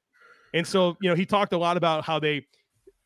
And 0.55 0.67
so, 0.67 0.97
you 1.03 1.11
know, 1.11 1.17
he 1.17 1.27
talked 1.27 1.53
a 1.53 1.59
lot 1.59 1.77
about 1.77 2.05
how 2.05 2.19
they 2.19 2.47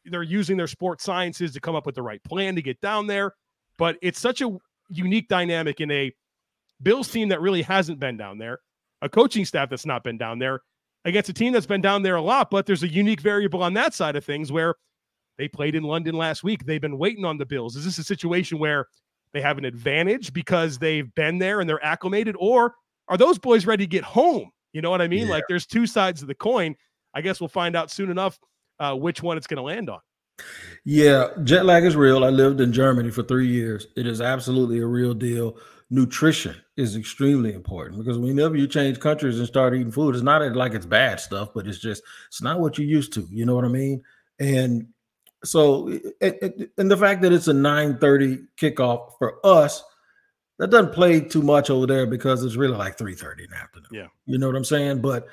they're 0.04 0.22
using 0.22 0.56
their 0.56 0.68
sports 0.68 1.02
sciences 1.02 1.52
to 1.52 1.60
come 1.60 1.74
up 1.74 1.84
with 1.84 1.94
the 1.94 2.02
right 2.02 2.22
plan 2.22 2.54
to 2.54 2.62
get 2.62 2.80
down 2.80 3.06
there. 3.06 3.34
But 3.76 3.96
it's 4.00 4.20
such 4.20 4.40
a 4.40 4.56
unique 4.88 5.28
dynamic 5.28 5.80
in 5.80 5.90
a 5.90 6.12
Bills 6.82 7.10
team 7.10 7.28
that 7.30 7.40
really 7.40 7.62
hasn't 7.62 7.98
been 7.98 8.16
down 8.16 8.38
there, 8.38 8.60
a 9.02 9.08
coaching 9.08 9.44
staff 9.44 9.68
that's 9.70 9.86
not 9.86 10.04
been 10.04 10.16
down 10.16 10.38
there, 10.38 10.60
against 11.04 11.28
a 11.28 11.32
team 11.32 11.52
that's 11.52 11.66
been 11.66 11.80
down 11.80 12.02
there 12.02 12.16
a 12.16 12.22
lot. 12.22 12.50
But 12.50 12.66
there's 12.66 12.82
a 12.82 12.88
unique 12.88 13.20
variable 13.20 13.62
on 13.62 13.74
that 13.74 13.94
side 13.94 14.14
of 14.14 14.24
things 14.24 14.52
where 14.52 14.74
they 15.38 15.48
played 15.48 15.74
in 15.74 15.82
London 15.82 16.14
last 16.14 16.44
week. 16.44 16.64
They've 16.64 16.80
been 16.80 16.98
waiting 16.98 17.24
on 17.24 17.38
the 17.38 17.46
Bills. 17.46 17.76
Is 17.76 17.84
this 17.84 17.98
a 17.98 18.04
situation 18.04 18.58
where 18.58 18.86
they 19.32 19.40
have 19.40 19.58
an 19.58 19.64
advantage 19.64 20.32
because 20.32 20.78
they've 20.78 21.12
been 21.14 21.38
there 21.38 21.60
and 21.60 21.68
they're 21.68 21.84
acclimated, 21.84 22.36
or 22.38 22.74
are 23.08 23.16
those 23.16 23.38
boys 23.38 23.66
ready 23.66 23.84
to 23.84 23.90
get 23.90 24.04
home? 24.04 24.50
You 24.72 24.82
know 24.82 24.90
what 24.90 25.00
I 25.00 25.08
mean? 25.08 25.26
Yeah. 25.26 25.34
Like 25.34 25.44
there's 25.48 25.66
two 25.66 25.86
sides 25.86 26.22
of 26.22 26.28
the 26.28 26.34
coin. 26.34 26.76
I 27.19 27.20
guess 27.20 27.41
we'll 27.41 27.49
find 27.49 27.75
out 27.75 27.91
soon 27.91 28.11
enough 28.12 28.38
uh, 28.79 28.94
which 28.94 29.25
one 29.25 29.37
it's 29.37 29.49
going 29.49 29.56
to 29.56 29.62
land 29.65 29.91
on. 29.91 29.99
Yeah, 30.85 31.31
jet 31.43 31.65
lag 31.65 31.82
is 31.82 31.97
real. 31.97 32.25
I 32.25 32.29
lived 32.29 32.61
in 32.61 32.73
Germany 32.73 33.11
for 33.11 33.25
three 33.25 33.49
years. 33.49 33.88
It 33.97 34.06
is 34.06 34.20
absolutely 34.20 34.79
a 34.79 34.87
real 34.87 35.15
deal. 35.15 35.56
Nutrition 35.91 36.55
is 36.76 36.94
extremely 36.94 37.53
important 37.55 37.99
because 37.99 38.19
whenever 38.19 38.55
you 38.55 38.69
change 38.69 39.00
countries 39.00 39.41
and 39.41 39.49
start 39.49 39.75
eating 39.75 39.91
food, 39.91 40.15
it's 40.15 40.23
not 40.23 40.55
like 40.55 40.75
it's 40.75 40.87
bad 40.87 41.19
stuff, 41.19 41.49
but 41.53 41.67
it's 41.67 41.81
just 41.81 42.05
it's 42.29 42.41
not 42.41 42.61
what 42.61 42.79
you're 42.79 42.87
used 42.87 43.12
to. 43.15 43.26
You 43.32 43.47
know 43.47 43.56
what 43.56 43.65
I 43.65 43.69
mean? 43.69 44.00
And 44.38 44.87
so, 45.43 45.88
it, 45.88 46.15
it, 46.20 46.70
and 46.79 46.88
the 46.88 46.97
fact 46.97 47.23
that 47.23 47.32
it's 47.32 47.49
a 47.49 47.53
9:30 47.53 48.47
kickoff 48.56 49.19
for 49.19 49.44
us, 49.44 49.82
that 50.61 50.70
doesn't 50.70 50.93
play 50.93 51.20
too 51.20 51.43
much 51.43 51.69
over 51.69 51.87
there 51.88 52.06
because 52.06 52.44
it's 52.44 52.55
really 52.55 52.76
like 52.76 52.97
3:30 52.97 53.44
in 53.44 53.51
the 53.51 53.56
afternoon. 53.56 53.89
Yeah, 53.91 54.06
you 54.27 54.39
know 54.39 54.46
what 54.46 54.56
I'm 54.56 54.65
saying? 54.65 55.01
But 55.01 55.27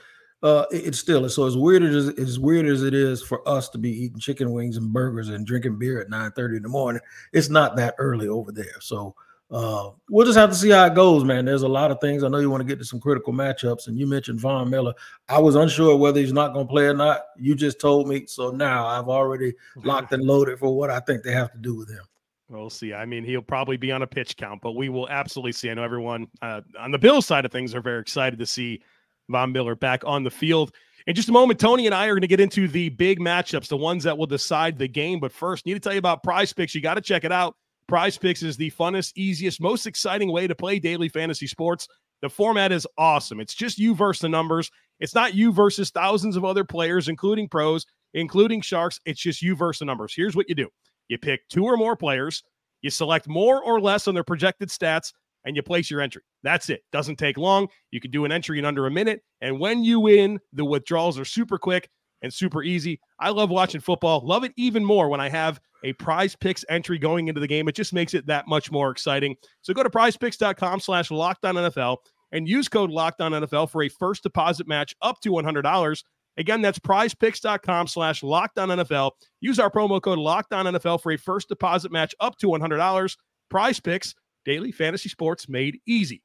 uh, 0.45 0.65
it, 0.71 0.87
it's 0.87 0.99
still 0.99 1.27
so 1.27 1.45
as 1.45 1.57
weird 1.57 1.81
as 1.81 2.09
as 2.19 2.37
weird 2.39 2.67
as 2.67 2.83
it 2.83 2.93
is 2.93 3.23
for 3.23 3.47
us 3.49 3.67
to 3.69 3.79
be 3.79 3.89
eating 3.89 4.19
chicken 4.19 4.51
wings 4.51 4.77
and 4.77 4.93
burgers 4.93 5.29
and 5.29 5.45
drinking 5.45 5.79
beer 5.79 5.99
at 5.99 6.09
9 6.09 6.31
30 6.31 6.57
in 6.57 6.63
the 6.63 6.69
morning, 6.69 7.01
it's 7.33 7.49
not 7.49 7.75
that 7.75 7.95
early 7.97 8.27
over 8.27 8.51
there. 8.51 8.79
So 8.79 9.15
uh, 9.49 9.89
we'll 10.09 10.25
just 10.25 10.37
have 10.37 10.51
to 10.51 10.55
see 10.55 10.69
how 10.69 10.85
it 10.85 10.93
goes, 10.93 11.23
man. 11.23 11.45
There's 11.45 11.63
a 11.63 11.67
lot 11.67 11.89
of 11.89 11.99
things. 11.99 12.23
I 12.23 12.27
know 12.27 12.37
you 12.37 12.51
want 12.51 12.61
to 12.61 12.67
get 12.67 12.77
to 12.77 12.85
some 12.85 12.99
critical 12.99 13.33
matchups, 13.33 13.87
and 13.87 13.97
you 13.97 14.05
mentioned 14.05 14.39
Von 14.39 14.69
Miller. 14.69 14.93
I 15.29 15.39
was 15.39 15.55
unsure 15.55 15.95
whether 15.95 16.19
he's 16.19 16.33
not 16.33 16.53
going 16.53 16.67
to 16.67 16.71
play 16.71 16.85
or 16.85 16.93
not. 16.93 17.21
You 17.37 17.55
just 17.55 17.79
told 17.79 18.07
me, 18.07 18.25
so 18.27 18.51
now 18.51 18.85
I've 18.85 19.07
already 19.07 19.53
locked 19.83 20.13
and 20.13 20.23
loaded 20.23 20.59
for 20.59 20.75
what 20.75 20.91
I 20.91 20.99
think 20.99 21.23
they 21.23 21.31
have 21.31 21.51
to 21.53 21.57
do 21.57 21.75
with 21.75 21.89
him. 21.89 22.03
We'll 22.49 22.69
see. 22.69 22.93
I 22.93 23.05
mean, 23.05 23.23
he'll 23.23 23.41
probably 23.41 23.77
be 23.77 23.91
on 23.91 24.03
a 24.03 24.07
pitch 24.07 24.37
count, 24.37 24.61
but 24.61 24.73
we 24.73 24.89
will 24.89 25.09
absolutely 25.09 25.53
see. 25.53 25.71
I 25.71 25.73
know 25.73 25.83
everyone 25.83 26.27
uh, 26.43 26.61
on 26.79 26.91
the 26.91 26.99
Bills 26.99 27.25
side 27.25 27.45
of 27.45 27.51
things 27.51 27.73
are 27.73 27.81
very 27.81 27.99
excited 27.99 28.37
to 28.37 28.45
see 28.45 28.81
Von 29.29 29.51
Miller 29.51 29.75
back 29.75 30.03
on 30.05 30.23
the 30.23 30.31
field. 30.31 30.73
In 31.07 31.15
just 31.15 31.29
a 31.29 31.31
moment, 31.31 31.59
Tony 31.59 31.85
and 31.85 31.93
I 31.93 32.07
are 32.07 32.13
going 32.13 32.21
to 32.21 32.27
get 32.27 32.39
into 32.39 32.67
the 32.67 32.89
big 32.89 33.19
matchups, 33.19 33.67
the 33.67 33.77
ones 33.77 34.03
that 34.03 34.17
will 34.17 34.25
decide 34.25 34.77
the 34.77 34.87
game. 34.87 35.19
But 35.19 35.31
first, 35.31 35.65
need 35.65 35.75
to 35.75 35.79
tell 35.79 35.93
you 35.93 35.99
about 35.99 36.23
PrizePicks. 36.23 36.73
You 36.73 36.81
got 36.81 36.95
to 36.95 37.01
check 37.01 37.23
it 37.23 37.31
out. 37.31 37.55
PrizePicks 37.89 38.41
is 38.41 38.57
the 38.57 38.71
funnest, 38.71 39.13
easiest, 39.15 39.61
most 39.61 39.85
exciting 39.85 40.31
way 40.31 40.47
to 40.47 40.55
play 40.55 40.79
daily 40.79 41.07
fantasy 41.09 41.45
sports. 41.45 41.87
The 42.21 42.29
format 42.29 42.71
is 42.71 42.87
awesome. 42.97 43.39
It's 43.39 43.53
just 43.53 43.77
you 43.77 43.93
versus 43.93 44.21
the 44.21 44.29
numbers. 44.29 44.71
It's 44.99 45.13
not 45.13 45.35
you 45.35 45.51
versus 45.51 45.91
thousands 45.91 46.35
of 46.35 46.45
other 46.45 46.63
players, 46.63 47.07
including 47.07 47.49
pros, 47.49 47.85
including 48.15 48.61
sharks. 48.61 48.99
It's 49.05 49.21
just 49.21 49.41
you 49.43 49.55
versus 49.55 49.79
the 49.79 49.85
numbers. 49.85 50.13
Here's 50.15 50.35
what 50.35 50.49
you 50.49 50.55
do 50.55 50.69
you 51.07 51.19
pick 51.19 51.47
two 51.49 51.65
or 51.65 51.77
more 51.77 51.95
players, 51.95 52.41
you 52.81 52.89
select 52.89 53.27
more 53.27 53.61
or 53.63 53.79
less 53.79 54.07
on 54.07 54.15
their 54.15 54.23
projected 54.23 54.69
stats, 54.69 55.13
and 55.45 55.55
you 55.55 55.63
place 55.63 55.89
your 55.89 56.01
entry. 56.01 56.23
That's 56.43 56.69
it. 56.69 56.83
Doesn't 56.91 57.17
take 57.17 57.37
long. 57.37 57.67
You 57.91 57.99
can 57.99 58.11
do 58.11 58.25
an 58.25 58.31
entry 58.31 58.59
in 58.59 58.65
under 58.65 58.87
a 58.87 58.91
minute. 58.91 59.21
And 59.41 59.59
when 59.59 59.83
you 59.83 59.99
win, 59.99 60.39
the 60.53 60.65
withdrawals 60.65 61.17
are 61.17 61.25
super 61.25 61.57
quick 61.57 61.89
and 62.21 62.33
super 62.33 62.63
easy. 62.63 62.99
I 63.19 63.29
love 63.29 63.49
watching 63.49 63.81
football. 63.81 64.25
Love 64.25 64.43
it 64.43 64.53
even 64.57 64.83
more 64.83 65.09
when 65.09 65.21
I 65.21 65.29
have 65.29 65.59
a 65.83 65.93
PrizePicks 65.93 66.65
entry 66.69 66.97
going 66.97 67.27
into 67.27 67.39
the 67.39 67.47
game. 67.47 67.67
It 67.67 67.75
just 67.75 67.93
makes 67.93 68.13
it 68.13 68.25
that 68.25 68.47
much 68.47 68.71
more 68.71 68.89
exciting. 68.89 69.35
So 69.61 69.73
go 69.73 69.83
to 69.83 69.89
prizepicks.com 69.89 70.79
slash 70.79 71.09
lockdown 71.09 71.69
NFL 71.69 71.97
and 72.31 72.49
use 72.49 72.67
code 72.67 72.89
lockdown 72.89 73.45
NFL 73.45 73.69
for 73.69 73.83
a 73.83 73.89
first 73.89 74.23
deposit 74.23 74.67
match 74.67 74.95
up 75.01 75.21
to 75.21 75.29
$100. 75.29 76.03
Again, 76.37 76.61
that's 76.61 76.79
prizepicks.com 76.79 77.87
slash 77.87 78.21
lockdown 78.21 78.83
NFL. 78.83 79.11
Use 79.39 79.59
our 79.59 79.69
promo 79.69 80.01
code 80.01 80.19
lockdown 80.19 80.75
NFL 80.75 81.01
for 81.01 81.11
a 81.11 81.17
first 81.17 81.47
deposit 81.47 81.91
match 81.91 82.13
up 82.19 82.37
to 82.39 82.47
$100. 82.47 83.15
PrizePicks 83.53 84.15
daily 84.45 84.71
fantasy 84.71 85.09
sports 85.09 85.49
made 85.49 85.79
easy. 85.85 86.21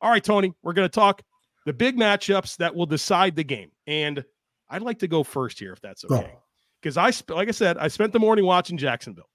All 0.00 0.10
right, 0.10 0.24
Tony, 0.24 0.52
we're 0.62 0.72
going 0.72 0.88
to 0.88 0.94
talk 0.94 1.22
the 1.64 1.72
big 1.72 1.96
matchups 1.96 2.56
that 2.56 2.74
will 2.74 2.86
decide 2.86 3.36
the 3.36 3.44
game. 3.44 3.70
And 3.86 4.24
I'd 4.68 4.82
like 4.82 4.98
to 5.00 5.08
go 5.08 5.22
first 5.22 5.58
here 5.58 5.72
if 5.72 5.80
that's 5.80 6.04
okay. 6.04 6.34
Because 6.80 6.96
I, 6.96 7.12
like 7.32 7.48
I 7.48 7.52
said, 7.52 7.78
I 7.78 7.88
spent 7.88 8.12
the 8.12 8.18
morning 8.18 8.44
watching 8.44 8.78
Jacksonville. 8.78 9.28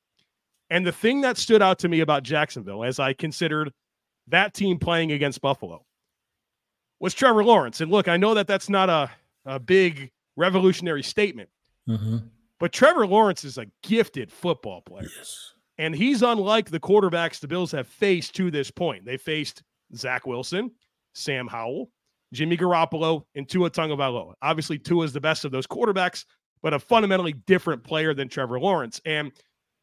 And 0.70 0.86
the 0.86 0.92
thing 0.92 1.22
that 1.22 1.38
stood 1.38 1.62
out 1.62 1.80
to 1.80 1.90
me 1.90 2.00
about 2.00 2.24
Jacksonville 2.24 2.84
as 2.84 3.00
I 3.00 3.14
considered 3.14 3.74
that 4.28 4.54
team 4.54 4.80
playing 4.80 5.12
against 5.12 5.42
Buffalo 5.42 5.86
was 7.00 7.14
Trevor 7.14 7.44
Lawrence. 7.44 7.82
And 7.82 7.92
look, 7.92 8.08
I 8.08 8.18
know 8.18 8.36
that 8.36 8.48
that's 8.48 8.70
not 8.70 8.90
a, 8.90 9.10
a 9.46 9.60
big 9.60 10.12
revolutionary 10.38 11.04
statement, 11.04 11.50
mm-hmm. 11.90 12.18
but 12.60 12.72
Trevor 12.72 13.06
Lawrence 13.06 13.44
is 13.44 13.58
a 13.58 13.66
gifted 13.84 14.32
football 14.32 14.82
player. 14.82 15.10
Yes. 15.18 15.54
And 15.82 15.96
he's 15.96 16.22
unlike 16.22 16.70
the 16.70 16.80
quarterbacks 16.80 17.40
the 17.40 17.48
Bills 17.48 17.72
have 17.72 17.88
faced 17.88 18.36
to 18.36 18.52
this 18.52 18.70
point. 18.70 19.04
They 19.04 19.18
faced 19.18 19.64
Zach 19.96 20.28
Wilson, 20.28 20.70
Sam 21.16 21.48
Howell, 21.48 21.90
Jimmy 22.32 22.56
Garoppolo, 22.56 23.24
and 23.34 23.50
Tua 23.50 23.72
Tagovailoa. 23.72 24.34
Obviously, 24.44 24.78
Tua 24.78 25.06
is 25.06 25.12
the 25.12 25.20
best 25.20 25.44
of 25.44 25.52
those 25.52 25.66
quarterbacks, 25.66 26.26
but 26.62 26.76
a 26.76 26.78
fundamentally 26.78 27.34
different 27.34 27.84
player 27.84 28.14
than 28.14 28.30
Trevor 28.30 28.60
Lawrence. 28.60 29.02
And 29.06 29.32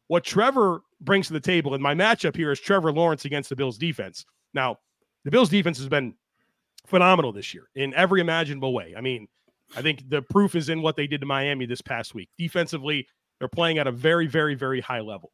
what 0.07 0.23
Trevor 0.23 0.83
brings 1.01 1.27
to 1.27 1.33
the 1.33 1.39
table, 1.41 1.73
and 1.73 1.83
my 1.83 1.93
matchup 1.93 2.33
here 2.33 2.53
is 2.53 2.61
Trevor 2.61 2.93
Lawrence 2.93 3.25
against 3.25 3.49
the 3.49 3.57
Bills 3.57 3.77
defense. 3.77 4.25
Now, 4.53 4.77
the 5.25 5.31
Bills 5.31 5.49
defense 5.49 5.77
has 5.79 5.89
been 5.89 6.13
phenomenal 6.87 7.33
this 7.33 7.53
year 7.53 7.67
in 7.75 7.93
every 7.93 8.21
imaginable 8.21 8.73
way. 8.73 8.93
I 8.97 9.01
mean, 9.01 9.27
I 9.75 9.81
think 9.81 10.09
the 10.09 10.21
proof 10.21 10.55
is 10.55 10.69
in 10.69 10.81
what 10.81 10.95
they 10.95 11.07
did 11.07 11.19
to 11.19 11.27
Miami 11.27 11.65
this 11.65 11.81
past 11.81 12.15
week. 12.15 12.29
Defensively, 12.37 13.05
they're 13.37 13.49
playing 13.49 13.79
at 13.79 13.87
a 13.87 13.91
very, 13.91 14.27
very, 14.27 14.55
very 14.55 14.79
high 14.79 15.01
level. 15.01 15.33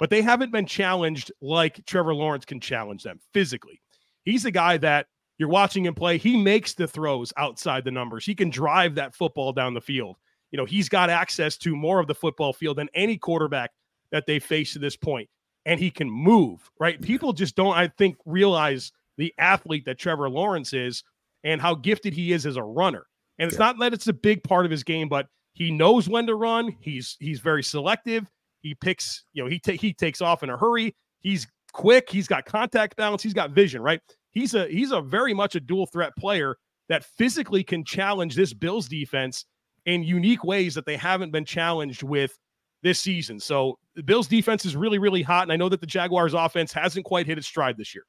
But 0.00 0.10
they 0.10 0.22
haven't 0.22 0.50
been 0.50 0.66
challenged 0.66 1.30
like 1.40 1.84
Trevor 1.86 2.14
Lawrence 2.14 2.46
can 2.46 2.58
challenge 2.58 3.04
them 3.04 3.20
physically. 3.32 3.80
He's 4.24 4.46
a 4.46 4.50
guy 4.50 4.78
that 4.78 5.06
you're 5.38 5.48
watching 5.48 5.84
him 5.84 5.94
play. 5.94 6.18
He 6.18 6.36
makes 6.36 6.74
the 6.74 6.88
throws 6.88 7.32
outside 7.36 7.84
the 7.84 7.90
numbers. 7.90 8.24
He 8.24 8.34
can 8.34 8.50
drive 8.50 8.94
that 8.96 9.14
football 9.14 9.52
down 9.52 9.74
the 9.74 9.80
field. 9.80 10.16
You 10.50 10.56
know, 10.56 10.64
he's 10.64 10.88
got 10.88 11.10
access 11.10 11.56
to 11.58 11.76
more 11.76 12.00
of 12.00 12.06
the 12.06 12.14
football 12.14 12.52
field 12.52 12.78
than 12.78 12.88
any 12.94 13.16
quarterback 13.18 13.70
that 14.10 14.26
they 14.26 14.38
face 14.38 14.72
to 14.72 14.78
this 14.78 14.96
point. 14.96 15.28
And 15.66 15.78
he 15.78 15.90
can 15.90 16.10
move, 16.10 16.70
right? 16.80 17.00
People 17.00 17.34
just 17.34 17.54
don't, 17.54 17.76
I 17.76 17.88
think, 17.88 18.16
realize 18.24 18.92
the 19.18 19.34
athlete 19.38 19.84
that 19.84 19.98
Trevor 19.98 20.30
Lawrence 20.30 20.72
is 20.72 21.04
and 21.44 21.60
how 21.60 21.74
gifted 21.74 22.14
he 22.14 22.32
is 22.32 22.46
as 22.46 22.56
a 22.56 22.62
runner. 22.62 23.06
And 23.38 23.48
it's 23.48 23.58
yeah. 23.58 23.66
not 23.66 23.78
that 23.80 23.92
it's 23.92 24.08
a 24.08 24.14
big 24.14 24.42
part 24.42 24.64
of 24.64 24.70
his 24.70 24.82
game, 24.82 25.10
but 25.10 25.26
he 25.52 25.70
knows 25.70 26.08
when 26.08 26.26
to 26.26 26.34
run. 26.34 26.74
He's 26.80 27.16
he's 27.20 27.40
very 27.40 27.62
selective. 27.62 28.26
He 28.60 28.74
picks, 28.74 29.24
you 29.32 29.42
know, 29.42 29.48
he 29.48 29.58
ta- 29.58 29.72
he 29.72 29.92
takes 29.92 30.20
off 30.20 30.42
in 30.42 30.50
a 30.50 30.56
hurry. 30.56 30.94
He's 31.20 31.46
quick. 31.72 32.10
He's 32.10 32.26
got 32.26 32.44
contact 32.44 32.96
balance. 32.96 33.22
He's 33.22 33.34
got 33.34 33.50
vision, 33.50 33.82
right? 33.82 34.00
He's 34.30 34.54
a 34.54 34.68
he's 34.68 34.92
a 34.92 35.00
very 35.00 35.34
much 35.34 35.54
a 35.54 35.60
dual 35.60 35.86
threat 35.86 36.14
player 36.16 36.56
that 36.88 37.04
physically 37.04 37.64
can 37.64 37.84
challenge 37.84 38.34
this 38.34 38.52
Bills 38.52 38.88
defense 38.88 39.44
in 39.86 40.02
unique 40.02 40.44
ways 40.44 40.74
that 40.74 40.86
they 40.86 40.96
haven't 40.96 41.30
been 41.30 41.44
challenged 41.44 42.02
with 42.02 42.38
this 42.82 43.00
season. 43.00 43.40
So 43.40 43.78
the 43.94 44.02
Bills 44.02 44.26
defense 44.26 44.64
is 44.64 44.76
really, 44.76 44.98
really 44.98 45.22
hot. 45.22 45.44
And 45.44 45.52
I 45.52 45.56
know 45.56 45.68
that 45.68 45.80
the 45.80 45.86
Jaguars 45.86 46.34
offense 46.34 46.72
hasn't 46.72 47.04
quite 47.04 47.26
hit 47.26 47.38
its 47.38 47.46
stride 47.46 47.76
this 47.76 47.94
year. 47.94 48.04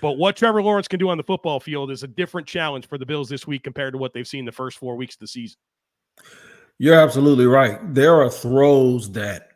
But 0.00 0.12
what 0.12 0.36
Trevor 0.36 0.62
Lawrence 0.62 0.88
can 0.88 0.98
do 0.98 1.10
on 1.10 1.16
the 1.16 1.22
football 1.22 1.60
field 1.60 1.90
is 1.90 2.02
a 2.02 2.08
different 2.08 2.46
challenge 2.46 2.88
for 2.88 2.98
the 2.98 3.06
Bills 3.06 3.28
this 3.28 3.46
week 3.46 3.62
compared 3.62 3.92
to 3.92 3.98
what 3.98 4.12
they've 4.12 4.26
seen 4.26 4.44
the 4.44 4.52
first 4.52 4.78
four 4.78 4.96
weeks 4.96 5.14
of 5.14 5.20
the 5.20 5.28
season. 5.28 5.58
You're 6.78 6.98
absolutely 6.98 7.46
right. 7.46 7.78
There 7.94 8.22
are 8.22 8.30
throws 8.30 9.12
that 9.12 9.49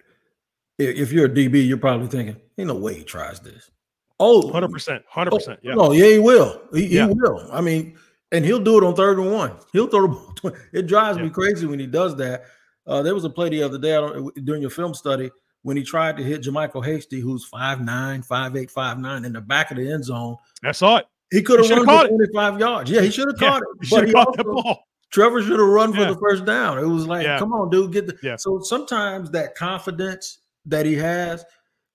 if 0.78 1.12
you're 1.12 1.26
a 1.26 1.28
DB, 1.28 1.66
you're 1.66 1.76
probably 1.76 2.08
thinking, 2.08 2.36
ain't 2.58 2.68
no 2.68 2.74
way 2.74 2.94
he 2.94 3.04
tries 3.04 3.40
this. 3.40 3.70
Oh, 4.20 4.42
100%. 4.42 5.02
100%. 5.12 5.48
Oh, 5.48 5.56
yeah. 5.62 5.74
No, 5.74 5.92
yeah, 5.92 6.06
he 6.06 6.18
will. 6.18 6.62
He, 6.72 6.86
yeah. 6.86 7.08
he 7.08 7.14
will. 7.14 7.48
I 7.52 7.60
mean, 7.60 7.96
and 8.32 8.44
he'll 8.44 8.60
do 8.60 8.78
it 8.78 8.84
on 8.84 8.94
third 8.94 9.18
and 9.18 9.32
one. 9.32 9.52
He'll 9.72 9.86
throw 9.86 10.02
the 10.02 10.08
ball. 10.42 10.52
It 10.72 10.86
drives 10.86 11.18
yeah. 11.18 11.24
me 11.24 11.30
crazy 11.30 11.66
when 11.66 11.78
he 11.78 11.86
does 11.86 12.16
that. 12.16 12.44
Uh, 12.86 13.02
there 13.02 13.14
was 13.14 13.24
a 13.24 13.30
play 13.30 13.48
the 13.48 13.62
other 13.62 13.78
day 13.78 13.94
during 14.42 14.60
your 14.60 14.70
film 14.70 14.94
study 14.94 15.30
when 15.62 15.76
he 15.76 15.82
tried 15.82 16.16
to 16.18 16.22
hit 16.22 16.42
JaMycal 16.42 16.84
Hasty, 16.84 17.20
who's 17.20 17.48
5'9, 17.48 18.26
5'8, 18.26 18.72
5'9 18.72 19.24
in 19.24 19.32
the 19.32 19.40
back 19.40 19.70
of 19.70 19.78
the 19.78 19.90
end 19.90 20.04
zone. 20.04 20.36
I 20.62 20.72
saw 20.72 20.98
it. 20.98 21.06
He 21.30 21.42
could 21.42 21.60
have 21.60 21.70
run 21.70 22.08
for 22.08 22.08
25 22.08 22.54
it. 22.54 22.60
yards. 22.60 22.90
Yeah, 22.90 23.00
he 23.00 23.10
should 23.10 23.28
have 23.28 23.38
caught 23.38 23.62
it. 23.62 23.90
But 23.90 24.06
he 24.06 24.12
caught 24.12 24.36
the 24.36 24.44
ball. 24.44 24.86
Trevor 25.10 25.42
should 25.42 25.58
have 25.58 25.68
run 25.68 25.92
for 25.92 26.04
the 26.04 26.16
first 26.16 26.44
down. 26.44 26.78
It 26.78 26.86
was 26.86 27.06
like, 27.06 27.26
come 27.38 27.52
on, 27.52 27.70
dude, 27.70 27.92
get 27.92 28.06
the. 28.06 28.16
Yeah. 28.22 28.36
So 28.36 28.60
sometimes 28.60 29.30
that 29.30 29.54
confidence 29.54 30.40
that 30.66 30.86
he 30.86 30.94
has, 30.94 31.44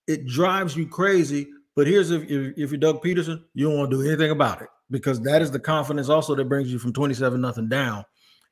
it 0.06 0.26
drives 0.26 0.76
you 0.76 0.86
crazy. 0.86 1.48
But 1.76 1.86
here's 1.86 2.10
if, 2.10 2.22
if, 2.24 2.58
if 2.58 2.70
you're 2.70 2.78
Doug 2.78 3.02
Pederson, 3.02 3.42
you 3.54 3.68
don't 3.68 3.78
want 3.78 3.90
to 3.90 4.02
do 4.02 4.08
anything 4.08 4.30
about 4.30 4.62
it 4.62 4.68
because 4.90 5.20
that 5.22 5.40
is 5.40 5.50
the 5.50 5.60
confidence 5.60 6.08
also 6.08 6.34
that 6.34 6.48
brings 6.48 6.72
you 6.72 6.78
from 6.78 6.92
27 6.92 7.40
nothing 7.40 7.68
down 7.68 8.04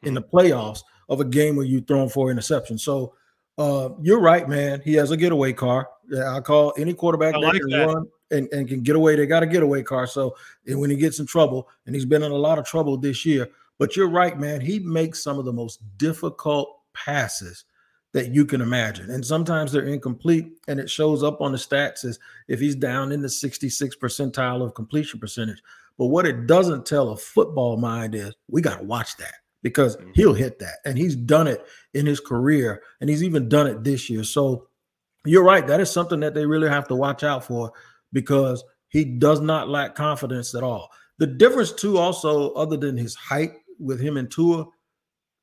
in 0.02 0.14
the 0.14 0.22
playoffs 0.22 0.82
of 1.08 1.20
a 1.20 1.24
game 1.24 1.56
where 1.56 1.66
you 1.66 1.80
thrown 1.80 2.08
four 2.08 2.32
interceptions. 2.32 2.80
So 2.80 3.14
uh, 3.58 3.90
you're 4.00 4.20
right, 4.20 4.48
man. 4.48 4.80
He 4.84 4.94
has 4.94 5.10
a 5.10 5.16
getaway 5.16 5.52
car. 5.52 5.88
I 6.26 6.40
call 6.40 6.72
any 6.78 6.94
quarterback 6.94 7.34
I 7.34 7.40
that 7.40 7.46
like 7.46 7.60
can 7.60 7.70
that. 7.70 7.86
run 7.86 8.06
and, 8.30 8.48
and 8.52 8.68
can 8.68 8.82
get 8.82 8.96
away. 8.96 9.16
They 9.16 9.26
got 9.26 9.42
a 9.42 9.46
getaway 9.46 9.82
car. 9.82 10.06
So 10.06 10.36
and 10.66 10.78
when 10.80 10.90
he 10.90 10.96
gets 10.96 11.18
in 11.18 11.26
trouble, 11.26 11.68
and 11.86 11.94
he's 11.94 12.04
been 12.04 12.22
in 12.22 12.30
a 12.30 12.36
lot 12.36 12.58
of 12.58 12.64
trouble 12.64 12.96
this 12.96 13.26
year. 13.26 13.48
But 13.78 13.96
you're 13.96 14.08
right, 14.08 14.38
man. 14.38 14.60
He 14.60 14.78
makes 14.80 15.22
some 15.22 15.38
of 15.38 15.44
the 15.44 15.52
most 15.52 15.80
difficult 15.98 16.80
passes 16.94 17.64
that 18.12 18.34
you 18.34 18.44
can 18.44 18.60
imagine. 18.60 19.10
And 19.10 19.24
sometimes 19.24 19.70
they're 19.70 19.84
incomplete, 19.84 20.52
and 20.66 20.80
it 20.80 20.88
shows 20.88 21.22
up 21.22 21.40
on 21.40 21.52
the 21.52 21.58
stats 21.58 22.04
as 22.04 22.18
if 22.48 22.60
he's 22.60 22.74
down 22.74 23.12
in 23.12 23.20
the 23.20 23.28
66 23.28 23.96
percentile 23.96 24.64
of 24.64 24.74
completion 24.74 25.20
percentage. 25.20 25.62
But 25.98 26.06
what 26.06 26.26
it 26.26 26.46
doesn't 26.46 26.86
tell 26.86 27.10
a 27.10 27.16
football 27.16 27.76
mind 27.76 28.14
is 28.14 28.34
we 28.48 28.62
got 28.62 28.78
to 28.78 28.84
watch 28.84 29.16
that 29.18 29.34
because 29.62 29.96
mm-hmm. 29.96 30.10
he'll 30.14 30.34
hit 30.34 30.58
that. 30.60 30.76
And 30.84 30.96
he's 30.96 31.16
done 31.16 31.46
it 31.46 31.66
in 31.92 32.06
his 32.06 32.20
career, 32.20 32.82
and 33.00 33.10
he's 33.10 33.24
even 33.24 33.48
done 33.48 33.66
it 33.66 33.84
this 33.84 34.08
year. 34.08 34.24
So 34.24 34.68
you're 35.24 35.44
right. 35.44 35.66
That 35.66 35.80
is 35.80 35.90
something 35.90 36.20
that 36.20 36.34
they 36.34 36.46
really 36.46 36.68
have 36.68 36.88
to 36.88 36.94
watch 36.94 37.24
out 37.24 37.44
for 37.44 37.72
because 38.12 38.64
he 38.88 39.04
does 39.04 39.40
not 39.40 39.68
lack 39.68 39.94
confidence 39.94 40.54
at 40.54 40.62
all. 40.62 40.88
The 41.18 41.26
difference, 41.26 41.72
too, 41.72 41.98
also, 41.98 42.52
other 42.52 42.76
than 42.76 42.96
his 42.96 43.14
height 43.14 43.52
with 43.78 44.00
him 44.00 44.16
and 44.16 44.30
Tua, 44.30 44.66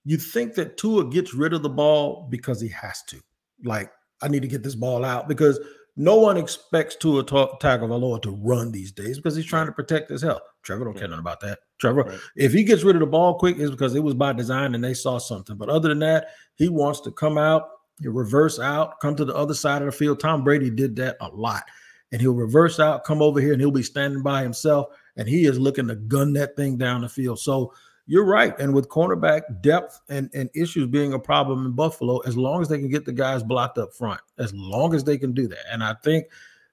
you 0.05 0.17
think 0.17 0.53
that 0.53 0.77
Tua 0.77 1.09
gets 1.09 1.33
rid 1.33 1.53
of 1.53 1.63
the 1.63 1.69
ball 1.69 2.27
because 2.29 2.61
he 2.61 2.69
has 2.69 3.01
to. 3.03 3.19
Like, 3.63 3.91
I 4.21 4.27
need 4.27 4.43
to 4.43 4.47
get 4.47 4.63
this 4.63 4.75
ball 4.75 5.03
out 5.03 5.27
because 5.27 5.59
no 5.97 6.15
one 6.15 6.37
expects 6.37 6.95
Tua 6.95 7.23
Tagovailoa 7.23 8.21
to 8.21 8.31
run 8.31 8.71
these 8.71 8.91
days 8.91 9.17
because 9.17 9.35
he's 9.35 9.45
trying 9.45 9.65
to 9.65 9.71
protect 9.71 10.09
his 10.09 10.21
health. 10.21 10.41
Trevor 10.61 10.85
don't 10.85 10.97
care 10.97 11.07
nothing 11.07 11.19
about 11.19 11.39
that. 11.41 11.59
Trevor, 11.79 12.03
right. 12.03 12.19
if 12.35 12.53
he 12.53 12.63
gets 12.63 12.83
rid 12.83 12.95
of 12.95 12.99
the 12.99 13.07
ball 13.07 13.39
quick, 13.39 13.57
it's 13.57 13.71
because 13.71 13.95
it 13.95 14.03
was 14.03 14.13
by 14.13 14.33
design 14.33 14.75
and 14.75 14.83
they 14.83 14.93
saw 14.93 15.17
something. 15.17 15.55
But 15.57 15.69
other 15.69 15.89
than 15.89 15.99
that, 15.99 16.27
he 16.55 16.69
wants 16.69 17.01
to 17.01 17.11
come 17.11 17.37
out, 17.37 17.69
he'll 18.01 18.11
reverse 18.11 18.59
out, 18.59 18.99
come 18.99 19.15
to 19.15 19.25
the 19.25 19.35
other 19.35 19.53
side 19.53 19.81
of 19.81 19.87
the 19.87 19.91
field. 19.91 20.19
Tom 20.19 20.43
Brady 20.43 20.69
did 20.69 20.95
that 20.97 21.17
a 21.21 21.29
lot. 21.29 21.63
And 22.11 22.21
he'll 22.21 22.33
reverse 22.33 22.79
out, 22.79 23.03
come 23.03 23.21
over 23.21 23.41
here, 23.41 23.53
and 23.53 23.61
he'll 23.61 23.71
be 23.71 23.83
standing 23.83 24.21
by 24.21 24.43
himself. 24.43 24.87
And 25.17 25.27
he 25.27 25.45
is 25.45 25.57
looking 25.57 25.87
to 25.87 25.95
gun 25.95 26.33
that 26.33 26.55
thing 26.55 26.77
down 26.77 27.01
the 27.01 27.09
field. 27.09 27.39
So 27.39 27.73
you're 28.07 28.25
right. 28.25 28.57
And 28.59 28.73
with 28.73 28.89
cornerback 28.89 29.61
depth 29.61 29.99
and, 30.09 30.29
and 30.33 30.49
issues 30.53 30.87
being 30.87 31.13
a 31.13 31.19
problem 31.19 31.65
in 31.65 31.71
Buffalo, 31.71 32.19
as 32.19 32.37
long 32.37 32.61
as 32.61 32.69
they 32.69 32.77
can 32.77 32.89
get 32.89 33.05
the 33.05 33.13
guys 33.13 33.43
blocked 33.43 33.77
up 33.77 33.93
front, 33.93 34.21
as 34.37 34.53
long 34.53 34.93
as 34.93 35.03
they 35.03 35.17
can 35.17 35.33
do 35.33 35.47
that. 35.47 35.65
And 35.71 35.83
I 35.83 35.95
think 36.03 36.25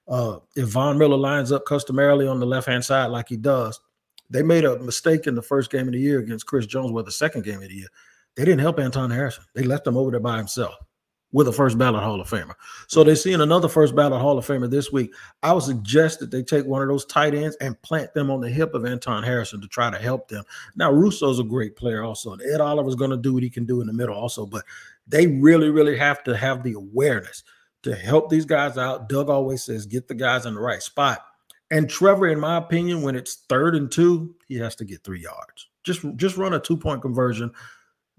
uh, 0.07 0.39
if 0.55 0.69
Von 0.69 0.97
Miller 0.97 1.17
lines 1.17 1.51
up 1.51 1.65
customarily 1.65 2.27
on 2.27 2.39
the 2.39 2.45
left 2.45 2.67
hand 2.67 2.85
side 2.85 3.07
like 3.07 3.29
he 3.29 3.37
does, 3.37 3.79
they 4.29 4.43
made 4.43 4.65
a 4.65 4.79
mistake 4.79 5.27
in 5.27 5.35
the 5.35 5.41
first 5.41 5.71
game 5.71 5.87
of 5.87 5.93
the 5.93 5.99
year 5.99 6.19
against 6.19 6.45
Chris 6.45 6.65
Jones, 6.65 6.91
with 6.91 7.05
the 7.05 7.11
second 7.11 7.43
game 7.43 7.61
of 7.61 7.69
the 7.69 7.75
year. 7.75 7.87
They 8.35 8.45
didn't 8.45 8.61
help 8.61 8.79
Anton 8.79 9.11
Harrison. 9.11 9.43
They 9.53 9.63
left 9.63 9.85
him 9.85 9.97
over 9.97 10.11
there 10.11 10.19
by 10.19 10.37
himself 10.37 10.75
with 11.33 11.47
a 11.47 11.51
first 11.51 11.77
ballot 11.77 12.03
Hall 12.03 12.21
of 12.21 12.29
Famer. 12.29 12.53
So 12.87 13.03
they're 13.03 13.15
seeing 13.15 13.41
another 13.41 13.67
first 13.67 13.95
ballot 13.95 14.21
Hall 14.21 14.37
of 14.37 14.45
Famer 14.45 14.69
this 14.69 14.91
week. 14.91 15.13
I 15.41 15.51
would 15.51 15.63
suggest 15.63 16.19
that 16.19 16.31
they 16.31 16.43
take 16.43 16.65
one 16.65 16.81
of 16.81 16.87
those 16.87 17.05
tight 17.05 17.33
ends 17.33 17.57
and 17.57 17.81
plant 17.81 18.13
them 18.13 18.31
on 18.31 18.39
the 18.39 18.49
hip 18.49 18.73
of 18.73 18.85
Anton 18.85 19.23
Harrison 19.23 19.59
to 19.59 19.67
try 19.67 19.89
to 19.89 19.97
help 19.97 20.29
them. 20.29 20.45
Now, 20.75 20.91
Rousseau's 20.91 21.39
a 21.39 21.43
great 21.43 21.75
player 21.75 22.03
also. 22.03 22.35
Ed 22.35 22.61
Oliver's 22.61 22.95
going 22.95 23.11
to 23.11 23.17
do 23.17 23.33
what 23.33 23.43
he 23.43 23.49
can 23.49 23.65
do 23.65 23.81
in 23.81 23.87
the 23.87 23.93
middle 23.93 24.15
also, 24.15 24.45
but 24.45 24.63
they 25.07 25.27
really, 25.27 25.69
really 25.69 25.97
have 25.97 26.23
to 26.23 26.37
have 26.37 26.63
the 26.63 26.73
awareness 26.73 27.43
to 27.81 27.95
help 27.95 28.29
these 28.29 28.45
guys 28.45 28.77
out. 28.77 29.09
Doug 29.09 29.29
always 29.29 29.63
says, 29.63 29.85
get 29.85 30.07
the 30.07 30.15
guys 30.15 30.45
in 30.45 30.53
the 30.53 30.61
right 30.61 30.81
spot. 30.81 31.25
And 31.71 31.89
Trevor, 31.89 32.27
in 32.27 32.39
my 32.39 32.57
opinion, 32.57 33.01
when 33.01 33.15
it's 33.15 33.43
third 33.49 33.75
and 33.75 33.91
two, 33.91 34.35
he 34.47 34.57
has 34.59 34.75
to 34.75 34.85
get 34.85 35.03
three 35.03 35.21
yards. 35.21 35.67
Just, 35.83 36.05
just 36.15 36.37
run 36.37 36.53
a 36.53 36.59
two-point 36.59 37.01
conversion. 37.01 37.51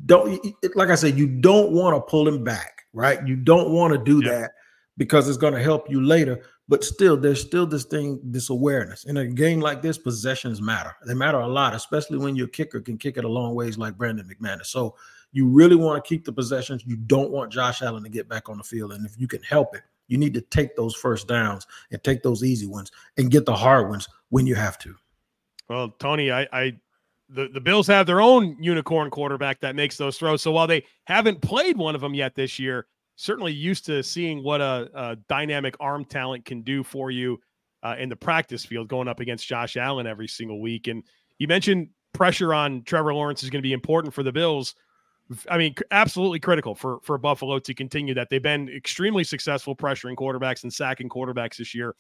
Don't 0.05 0.45
like 0.75 0.89
I 0.89 0.97
said, 0.97 1.17
you 1.17 1.29
don't 1.29 1.71
want 1.71 1.95
to 1.95 2.01
pull 2.01 2.27
him 2.27 2.43
back 2.43 2.74
right? 2.95 3.27
You 3.27 3.37
don't 3.37 3.71
want 3.71 3.93
to 3.93 3.99
do 3.99 4.23
that 4.29 4.53
because 4.97 5.29
it's 5.29 5.39
going 5.39 5.55
to 5.55 5.63
help 5.63 5.91
you 5.91 6.03
later. 6.03 6.43
But 6.67 6.83
still, 6.83 7.17
there's 7.17 7.43
still 7.43 7.67
this 7.67 7.85
thing, 7.85 8.19
this 8.25 8.49
awareness. 8.49 9.05
In 9.05 9.19
a 9.19 9.27
game 9.27 9.61
like 9.61 9.83
this, 9.83 9.99
possessions 9.99 10.63
matter. 10.63 10.95
They 11.07 11.13
matter 11.13 11.39
a 11.39 11.47
lot, 11.47 11.75
especially 11.75 12.17
when 12.17 12.37
your 12.37 12.47
kicker 12.47 12.81
can 12.81 12.97
kick 12.97 13.19
it 13.19 13.25
a 13.25 13.29
long 13.29 13.55
ways 13.55 13.77
like 13.77 13.99
Brandon 13.99 14.27
McManus. 14.27 14.67
So 14.67 14.97
you 15.33 15.47
really 15.47 15.77
want 15.77 16.03
to 16.03 16.09
keep 16.09 16.25
the 16.25 16.33
possessions. 16.33 16.85
You 16.87 16.97
don't 16.97 17.31
want 17.31 17.53
Josh 17.53 17.83
Allen 17.83 18.03
to 18.05 18.09
get 18.09 18.29
back 18.29 18.49
on 18.49 18.57
the 18.57 18.65
field. 18.65 18.93
And 18.93 19.05
if 19.05 19.21
you 19.21 19.29
can 19.29 19.43
help 19.43 19.77
it, 19.77 19.83
you 20.09 20.17
need 20.17 20.33
to 20.35 20.41
take 20.41 20.77
those 20.77 20.95
first 20.95 21.29
downs 21.29 21.67
and 21.91 22.03
take 22.03 22.23
those 22.23 22.43
easy 22.43 22.67
ones 22.67 22.91
and 23.19 23.31
get 23.31 23.45
the 23.45 23.55
hard 23.55 23.91
ones 23.91 24.09
when 24.31 24.47
you 24.47 24.55
have 24.55 24.79
to. 24.79 24.95
Well, 25.69 25.91
Tony, 25.99 26.31
I, 26.31 26.47
I 26.53 26.77
the, 27.35 27.49
the 27.49 27.61
Bills 27.61 27.87
have 27.89 28.07
their 28.07 28.21
own 28.21 28.57
unicorn 28.61 29.11
quarterback 29.11 29.61
that 29.61 29.75
makes 29.75 29.97
those 29.97 30.17
throws. 30.17 30.41
So 30.41 30.53
while 30.53 30.67
they 30.67 30.85
haven't 31.05 31.43
played 31.43 31.77
one 31.77 31.95
of 31.95 32.01
them 32.01 32.15
yet 32.15 32.35
this 32.35 32.59
year, 32.59 32.87
certainly 33.17 33.53
used 33.53 33.85
to 33.87 34.03
seeing 34.03 34.43
what 34.43 34.61
a, 34.61 34.89
a 34.95 35.17
dynamic 35.29 35.77
arm 35.81 36.05
talent 36.05 36.45
can 36.45 36.63
do 36.63 36.83
for 36.85 37.11
you 37.11 37.41
uh, 37.83 37.97
in 37.99 38.09
the 38.09 38.17
practice 38.17 38.65
field 38.65 38.89
going 38.89 39.09
up 39.09 39.21
against 39.21 39.47
Josh 39.47 39.77
Allen 39.77 40.07
every 40.07 40.29
single 40.29 40.61
week. 40.61 40.87
And 40.87 41.03
you 41.39 41.49
mentioned 41.49 41.89
pressure 42.13 42.55
on 42.55 42.83
Trevor 42.85 43.13
Lawrence 43.13 43.43
is 43.43 43.51
going 43.51 43.61
to 43.61 43.67
be 43.67 43.73
important 43.73 44.15
for 44.15 44.23
the 44.23 44.33
Bills. 44.33 44.75
I 45.51 45.59
mean, 45.59 45.75
absolutely 45.91 46.39
critical 46.39 46.75
for 46.75 47.01
for 47.03 47.17
Buffalo 47.19 47.59
to 47.59 47.75
continue 47.75 48.15
that. 48.15 48.29
They've 48.31 48.43
been 48.43 48.69
extremely 48.69 49.25
successful 49.25 49.75
pressuring 49.75 50.17
quarterbacks 50.17 50.63
and 50.63 50.73
sacking 50.73 51.09
quarterbacks 51.09 51.57
this 51.57 51.75
year. 51.75 51.95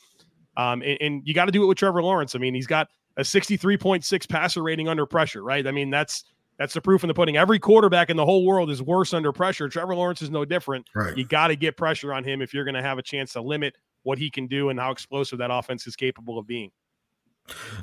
Um, 0.56 0.82
and, 0.82 0.98
and 1.00 1.22
you 1.24 1.34
got 1.34 1.46
to 1.46 1.52
do 1.52 1.64
it 1.64 1.66
with 1.66 1.78
Trevor 1.78 2.02
Lawrence. 2.02 2.34
I 2.34 2.38
mean, 2.38 2.54
he's 2.54 2.66
got 2.66 2.88
a 3.16 3.22
63.6 3.22 4.28
passer 4.28 4.62
rating 4.62 4.88
under 4.88 5.06
pressure, 5.06 5.42
right? 5.42 5.66
I 5.66 5.70
mean, 5.70 5.90
that's 5.90 6.24
that's 6.58 6.74
the 6.74 6.80
proof 6.80 7.02
in 7.02 7.08
the 7.08 7.14
pudding. 7.14 7.36
Every 7.36 7.58
quarterback 7.58 8.10
in 8.10 8.16
the 8.16 8.24
whole 8.24 8.46
world 8.46 8.70
is 8.70 8.80
worse 8.80 9.12
under 9.12 9.32
pressure. 9.32 9.68
Trevor 9.68 9.96
Lawrence 9.96 10.22
is 10.22 10.30
no 10.30 10.44
different. 10.44 10.86
Right. 10.94 11.16
You 11.16 11.24
got 11.26 11.48
to 11.48 11.56
get 11.56 11.76
pressure 11.76 12.12
on 12.14 12.22
him 12.22 12.40
if 12.40 12.54
you're 12.54 12.64
going 12.64 12.76
to 12.76 12.82
have 12.82 12.98
a 12.98 13.02
chance 13.02 13.32
to 13.32 13.40
limit 13.40 13.76
what 14.04 14.18
he 14.18 14.30
can 14.30 14.46
do 14.46 14.68
and 14.68 14.78
how 14.78 14.92
explosive 14.92 15.38
that 15.38 15.50
offense 15.50 15.86
is 15.86 15.96
capable 15.96 16.38
of 16.38 16.46
being. 16.46 16.70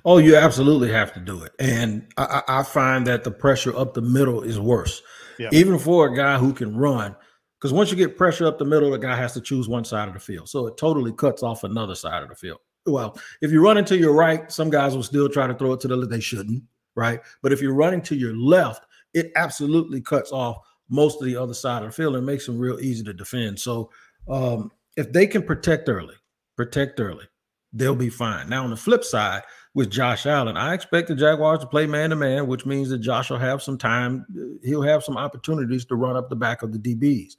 Oh, 0.06 0.18
you 0.18 0.36
absolutely 0.36 0.92
have 0.92 1.14
to 1.14 1.20
do 1.20 1.44
it. 1.44 1.52
And 1.60 2.08
I, 2.18 2.42
I 2.48 2.64
find 2.64 3.06
that 3.08 3.24
the 3.24 3.32
pressure 3.32 3.76
up 3.78 3.94
the 3.94 4.02
middle 4.02 4.42
is 4.42 4.60
worse, 4.60 5.02
Yeah. 5.38 5.50
even 5.52 5.78
for 5.78 6.08
a 6.08 6.16
guy 6.16 6.38
who 6.38 6.54
can 6.54 6.76
run. 6.76 7.16
Because 7.60 7.74
once 7.74 7.92
you 7.92 7.98
get 7.98 8.18
pressure 8.18 8.48
up 8.48 8.58
the 8.58 8.66
middle, 8.66 8.90
the 8.90 8.98
guy 8.98 9.16
has 9.16 9.34
to 9.34 9.42
choose 9.42 9.68
one 9.68 9.84
side 9.86 10.08
of 10.08 10.16
the 10.16 10.20
field. 10.20 10.50
So 10.50 10.66
it 10.66 10.78
totally 10.78 11.14
cuts 11.14 11.44
off 11.44 11.64
another 11.64 11.94
side 11.94 12.24
of 12.24 12.30
the 12.30 12.36
field. 12.36 12.60
Well, 12.86 13.18
if 13.42 13.52
you're 13.52 13.62
running 13.62 13.86
to 13.86 13.98
your 13.98 14.14
right, 14.14 14.52
some 14.52 14.70
guys 14.70 14.96
will 14.96 15.04
still 15.04 15.30
try 15.30 15.48
to 15.48 15.54
throw 15.54 15.74
it 15.74 15.80
to 15.82 15.88
the 15.88 15.96
left. 15.96 16.12
They 16.12 16.20
shouldn't, 16.20 16.64
right? 16.96 17.22
But 17.42 17.54
if 17.54 17.62
you're 17.62 17.74
running 17.74 18.02
to 18.04 18.16
your 18.16 18.36
left, 18.36 18.86
it 19.14 19.32
absolutely 19.36 20.02
cuts 20.02 20.32
off 20.32 20.58
most 20.90 21.22
of 21.22 21.26
the 21.26 21.38
other 21.38 21.54
side 21.54 21.84
of 21.84 21.90
the 21.90 21.94
field 21.94 22.16
and 22.16 22.26
makes 22.26 22.46
them 22.46 22.60
real 22.60 22.80
easy 22.80 23.04
to 23.04 23.14
defend. 23.14 23.60
So 23.60 23.92
um, 24.28 24.72
if 24.98 25.12
they 25.12 25.28
can 25.28 25.44
protect 25.44 25.90
early, 25.90 26.16
protect 26.56 27.00
early, 27.00 27.26
they'll 27.72 27.96
be 27.96 28.10
fine. 28.10 28.50
Now, 28.50 28.64
on 28.64 28.72
the 28.72 28.76
flip 28.76 29.04
side, 29.04 29.44
with 29.74 29.90
Josh 29.90 30.26
Allen, 30.26 30.58
I 30.58 30.74
expect 30.74 31.08
the 31.08 31.16
Jaguars 31.16 31.60
to 31.60 31.68
play 31.68 31.88
man 31.88 32.10
to 32.10 32.16
man, 32.16 32.48
which 32.48 32.66
means 32.66 32.90
that 32.90 32.98
Josh 32.98 33.30
will 33.30 33.38
have 33.38 33.64
some 33.64 33.78
time. 33.78 34.26
He'll 34.64 34.82
have 34.82 35.04
some 35.04 35.18
opportunities 35.18 35.86
to 35.86 35.96
run 35.96 36.18
up 36.18 36.30
the 36.30 36.36
back 36.36 36.62
of 36.62 36.74
the 36.74 36.80
DBs. 36.80 37.36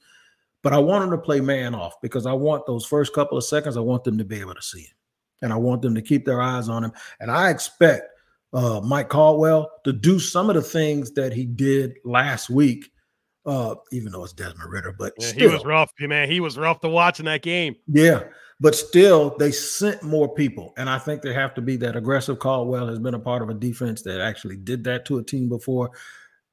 But 0.63 0.73
I 0.73 0.79
want 0.79 1.03
him 1.03 1.11
to 1.11 1.17
play 1.17 1.41
man 1.41 1.75
off 1.75 2.01
because 2.01 2.25
I 2.25 2.33
want 2.33 2.65
those 2.65 2.85
first 2.85 3.13
couple 3.13 3.37
of 3.37 3.43
seconds, 3.43 3.77
I 3.77 3.81
want 3.81 4.03
them 4.03 4.17
to 4.17 4.23
be 4.23 4.39
able 4.39 4.55
to 4.55 4.61
see 4.61 4.81
him. 4.81 4.95
And 5.43 5.53
I 5.53 5.57
want 5.57 5.83
them 5.83 5.93
to 5.93 6.01
keep 6.01 6.25
their 6.25 6.41
eyes 6.41 6.69
on 6.69 6.83
him. 6.83 6.93
And 7.19 7.29
I 7.29 7.51
expect 7.51 8.07
uh, 8.53 8.81
Mike 8.81 9.09
Caldwell 9.09 9.69
to 9.83 9.93
do 9.93 10.19
some 10.19 10.49
of 10.49 10.55
the 10.55 10.61
things 10.61 11.11
that 11.11 11.33
he 11.33 11.45
did 11.45 11.97
last 12.05 12.49
week, 12.49 12.91
uh, 13.45 13.75
even 13.91 14.11
though 14.11 14.23
it's 14.23 14.33
Desmond 14.33 14.71
Ridder. 14.71 14.95
But 14.97 15.13
Yeah, 15.19 15.27
still, 15.27 15.49
he 15.49 15.55
was 15.55 15.65
rough, 15.65 15.91
man. 15.99 16.29
He 16.29 16.39
was 16.39 16.57
rough 16.57 16.79
to 16.81 16.89
watch 16.89 17.19
in 17.19 17.25
that 17.25 17.41
game. 17.41 17.75
yeah, 17.87 18.23
but 18.59 18.75
still, 18.75 19.35
they 19.37 19.51
sent 19.51 20.03
more 20.03 20.33
people, 20.33 20.73
and 20.77 20.89
I 20.89 20.97
think 20.97 21.21
they 21.21 21.33
have 21.33 21.53
to 21.55 21.61
be 21.61 21.75
that 21.77 21.95
aggressive. 21.95 22.39
Caldwell 22.39 22.87
has 22.87 22.99
been 22.99 23.15
a 23.15 23.19
part 23.19 23.41
of 23.41 23.49
a 23.49 23.53
defense 23.53 24.03
that 24.03 24.21
actually 24.21 24.57
did 24.57 24.83
that 24.85 25.05
to 25.07 25.17
a 25.17 25.23
team 25.23 25.49
before. 25.49 25.91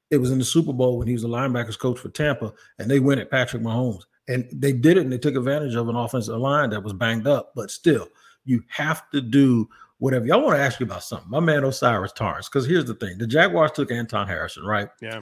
It 0.09 0.17
was 0.17 0.31
in 0.31 0.39
the 0.39 0.43
Super 0.43 0.73
Bowl 0.73 0.97
when 0.97 1.07
he 1.07 1.13
was 1.13 1.21
the 1.21 1.29
linebackers 1.29 1.79
coach 1.79 1.99
for 1.99 2.09
Tampa, 2.09 2.53
and 2.79 2.91
they 2.91 2.99
went 2.99 3.21
at 3.21 3.31
Patrick 3.31 3.61
Mahomes, 3.61 4.03
and 4.27 4.45
they 4.51 4.73
did 4.73 4.97
it, 4.97 5.03
and 5.03 5.13
they 5.13 5.19
took 5.19 5.35
advantage 5.35 5.75
of 5.75 5.87
an 5.87 5.95
offensive 5.95 6.37
line 6.37 6.71
that 6.71 6.83
was 6.83 6.93
banged 6.93 7.27
up. 7.27 7.53
But 7.55 7.71
still, 7.71 8.09
you 8.45 8.63
have 8.69 9.09
to 9.11 9.21
do 9.21 9.69
whatever. 9.99 10.25
Y'all 10.25 10.43
want 10.43 10.57
to 10.57 10.63
ask 10.63 10.79
you 10.79 10.85
about 10.85 11.03
something, 11.03 11.29
my 11.29 11.39
man 11.39 11.63
O'Cyrus 11.63 12.11
Torrence, 12.11 12.49
because 12.49 12.65
here's 12.67 12.85
the 12.85 12.95
thing: 12.95 13.17
the 13.17 13.27
Jaguars 13.27 13.71
took 13.71 13.91
Anton 13.91 14.27
Harrison, 14.27 14.63
right? 14.65 14.89
Yeah. 15.01 15.19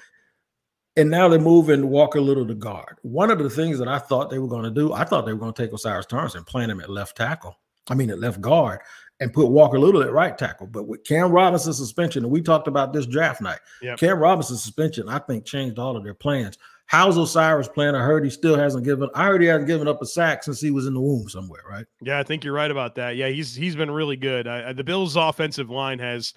And 0.97 1.09
now 1.09 1.29
they're 1.29 1.39
moving 1.39 1.89
Walker 1.89 2.19
Little 2.19 2.47
to 2.47 2.55
guard. 2.55 2.97
One 3.03 3.31
of 3.31 3.39
the 3.39 3.49
things 3.49 3.79
that 3.79 3.87
I 3.87 3.99
thought 3.99 4.29
they 4.29 4.39
were 4.39 4.47
going 4.47 4.63
to 4.63 4.71
do, 4.71 4.91
I 4.91 5.05
thought 5.05 5.25
they 5.25 5.33
were 5.33 5.39
going 5.39 5.53
to 5.53 5.61
take 5.61 5.71
O'Cyrus 5.71 6.05
Torrence 6.05 6.35
and 6.35 6.45
plant 6.45 6.71
him 6.71 6.81
at 6.81 6.89
left 6.89 7.15
tackle. 7.15 7.55
I 7.89 7.95
mean, 7.95 8.09
at 8.09 8.19
left 8.19 8.41
guard, 8.41 8.79
and 9.19 9.33
put 9.33 9.47
Walker 9.47 9.79
Little 9.79 10.01
at 10.03 10.11
right 10.11 10.37
tackle. 10.37 10.67
But 10.67 10.87
with 10.87 11.03
Cam 11.03 11.31
Robinson's 11.31 11.77
suspension, 11.77 12.23
and 12.23 12.31
we 12.31 12.41
talked 12.41 12.67
about 12.67 12.93
this 12.93 13.05
draft 13.05 13.41
night, 13.41 13.59
Yep. 13.81 13.97
Cam 13.99 14.19
Robinson's 14.19 14.61
suspension, 14.61 15.09
I 15.09 15.19
think, 15.19 15.45
changed 15.45 15.79
all 15.79 15.95
of 15.95 16.03
their 16.03 16.13
plans. 16.13 16.57
How's 16.89 17.19
O'Cyrus 17.19 17.67
playing? 17.67 17.93
I 17.93 18.01
heard 18.01 18.23
he 18.23 18.31
still 18.31 18.57
hasn't 18.57 18.83
given. 18.83 19.09
I 19.13 19.25
heard 19.25 19.41
he 19.41 19.47
hasn't 19.47 19.67
given 19.67 19.87
up 19.87 20.01
a 20.01 20.07
sack 20.07 20.43
since 20.43 20.59
he 20.59 20.71
was 20.71 20.87
in 20.87 20.95
the 20.95 20.99
womb 20.99 21.29
somewhere, 21.29 21.61
right? 21.69 21.85
Yeah, 22.01 22.17
I 22.17 22.23
think 22.23 22.43
you're 22.43 22.51
right 22.51 22.71
about 22.71 22.95
that. 22.95 23.15
Yeah, 23.15 23.27
he's 23.27 23.53
he's 23.53 23.75
been 23.75 23.91
really 23.91 24.15
good. 24.15 24.47
I, 24.47 24.73
the 24.73 24.83
Bills' 24.83 25.15
offensive 25.15 25.69
line 25.69 25.99
has 25.99 26.33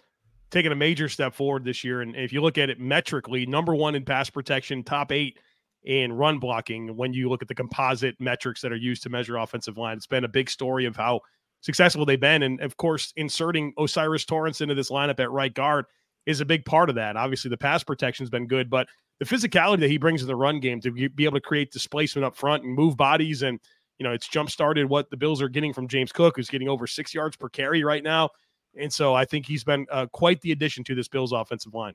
taken 0.51 0.71
a 0.71 0.75
major 0.75 1.09
step 1.09 1.33
forward 1.33 1.65
this 1.65 1.83
year, 1.83 2.03
and 2.03 2.15
if 2.15 2.35
you 2.35 2.43
look 2.43 2.59
at 2.59 2.69
it 2.69 2.79
metrically, 2.79 3.47
number 3.47 3.75
one 3.75 3.95
in 3.95 4.05
pass 4.05 4.29
protection, 4.29 4.85
top 4.85 5.11
eight 5.11 5.39
in 5.85 6.13
run 6.13 6.39
blocking. 6.39 6.99
When 6.99 7.15
you 7.15 7.31
look 7.31 7.41
at 7.41 7.49
the 7.49 7.55
composite 7.55 8.21
metrics 8.21 8.61
that 8.61 8.73
are 8.73 8.77
used 8.77 9.03
to 9.05 9.09
measure 9.09 9.39
offensive 9.39 9.79
line, 9.79 9.97
it's 9.97 10.07
been 10.07 10.25
a 10.25 10.29
big 10.29 10.51
story 10.51 10.85
of 10.85 10.97
how 10.97 11.21
successful 11.63 12.05
they've 12.05 12.21
been, 12.21 12.43
and 12.43 12.61
of 12.61 12.77
course, 12.77 13.15
inserting 13.17 13.73
O'Cyrus 13.79 14.27
Torrence 14.27 14.61
into 14.61 14.75
this 14.75 14.91
lineup 14.91 15.19
at 15.19 15.31
right 15.31 15.55
guard 15.55 15.87
is 16.27 16.43
a 16.43 16.45
big 16.45 16.67
part 16.67 16.91
of 16.91 16.97
that. 16.97 17.17
Obviously, 17.17 17.49
the 17.49 17.57
pass 17.57 17.83
protection's 17.83 18.29
been 18.29 18.47
good, 18.47 18.69
but 18.69 18.87
the 19.23 19.37
physicality 19.37 19.79
that 19.79 19.89
he 19.89 19.99
brings 19.99 20.21
to 20.21 20.27
the 20.27 20.35
run 20.35 20.59
game 20.59 20.81
to 20.81 20.91
be 20.91 21.25
able 21.25 21.37
to 21.37 21.41
create 21.41 21.71
displacement 21.71 22.25
up 22.25 22.35
front 22.35 22.65
and 22.65 22.75
move 22.75 22.97
bodies 22.97 23.43
and 23.43 23.61
you 23.99 24.05
know, 24.05 24.13
it's 24.13 24.27
jump 24.27 24.51
started 24.51 24.89
what 24.89 25.11
the 25.11 25.17
Bills 25.17 25.41
are 25.41 25.49
getting 25.49 25.73
from 25.73 25.87
James 25.87 26.11
Cook, 26.11 26.35
who's 26.35 26.49
getting 26.49 26.69
over 26.69 26.89
six 26.89 27.15
yards 27.15 27.37
per 27.37 27.49
carry 27.49 27.85
right 27.85 28.03
now. 28.03 28.31
And 28.77 28.93
so 28.93 29.15
I 29.15 29.25
think 29.25 29.47
he's 29.47 29.63
been 29.63 29.87
uh, 29.93 30.07
quite 30.07 30.41
the 30.41 30.51
addition 30.51 30.83
to 30.85 30.97
this 30.97 31.07
Bills 31.07 31.31
offensive 31.31 31.73
line. 31.73 31.93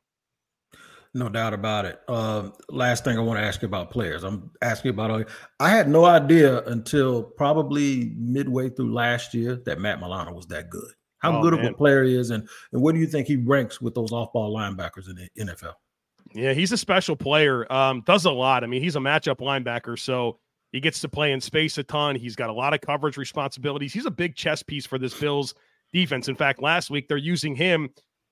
No 1.14 1.28
doubt 1.28 1.54
about 1.54 1.84
it. 1.84 2.00
Um, 2.08 2.54
last 2.70 3.04
thing 3.04 3.18
I 3.18 3.22
want 3.22 3.40
to 3.40 3.46
ask 3.46 3.62
you 3.62 3.66
about 3.66 3.92
players. 3.92 4.24
I'm 4.24 4.50
asking 4.62 4.92
about. 4.92 5.28
I 5.60 5.70
had 5.70 5.90
no 5.90 6.06
idea 6.06 6.64
until 6.64 7.24
probably 7.24 8.14
midway 8.16 8.70
through 8.70 8.94
last 8.94 9.34
year 9.34 9.62
that 9.66 9.80
Matt 9.80 10.00
Milano 10.00 10.32
was 10.32 10.46
that 10.48 10.70
good. 10.70 10.92
How 11.18 11.40
Oh, 11.40 11.42
good 11.42 11.56
of 11.56 11.64
a 11.66 11.74
player 11.74 12.06
he 12.06 12.16
is, 12.16 12.30
and 12.30 12.48
and 12.72 12.82
what 12.82 12.94
do 12.94 13.02
you 13.02 13.08
think 13.08 13.28
he 13.28 13.36
ranks 13.36 13.82
with 13.82 13.96
those 13.96 14.14
off-ball 14.14 14.56
linebackers 14.56 15.10
in 15.10 15.16
the 15.16 15.30
NFL? 15.44 15.74
Yeah, 16.34 16.54
he's 16.54 16.72
a 16.72 16.78
special 16.78 17.16
player. 17.16 17.72
Um, 17.72 18.02
does 18.06 18.26
a 18.26 18.32
lot. 18.32 18.64
I 18.64 18.68
mean, 18.68 18.82
he's 18.82 18.96
a 18.96 19.00
matchup 19.00 19.38
linebacker, 19.38 19.98
so 19.98 20.40
he 20.72 20.80
gets 20.80 21.00
to 21.02 21.10
play 21.10 21.32
in 21.32 21.42
space 21.42 21.78
a 21.78 21.84
ton. 21.84 22.16
He's 22.16 22.36
got 22.36 22.50
a 22.50 22.54
lot 22.54 22.74
of 22.74 22.82
coverage 22.82 23.18
responsibilities. 23.18 23.94
He's 23.94 24.06
a 24.06 24.12
big 24.12 24.36
chess 24.36 24.62
piece 24.64 24.86
for 24.86 24.98
this 24.98 25.18
Bills 25.18 25.56
defense. 25.94 26.28
In 26.28 26.36
fact, 26.36 26.62
last 26.62 26.90
week 26.90 27.08
they're 27.08 27.18
using 27.18 27.56
him 27.56 27.90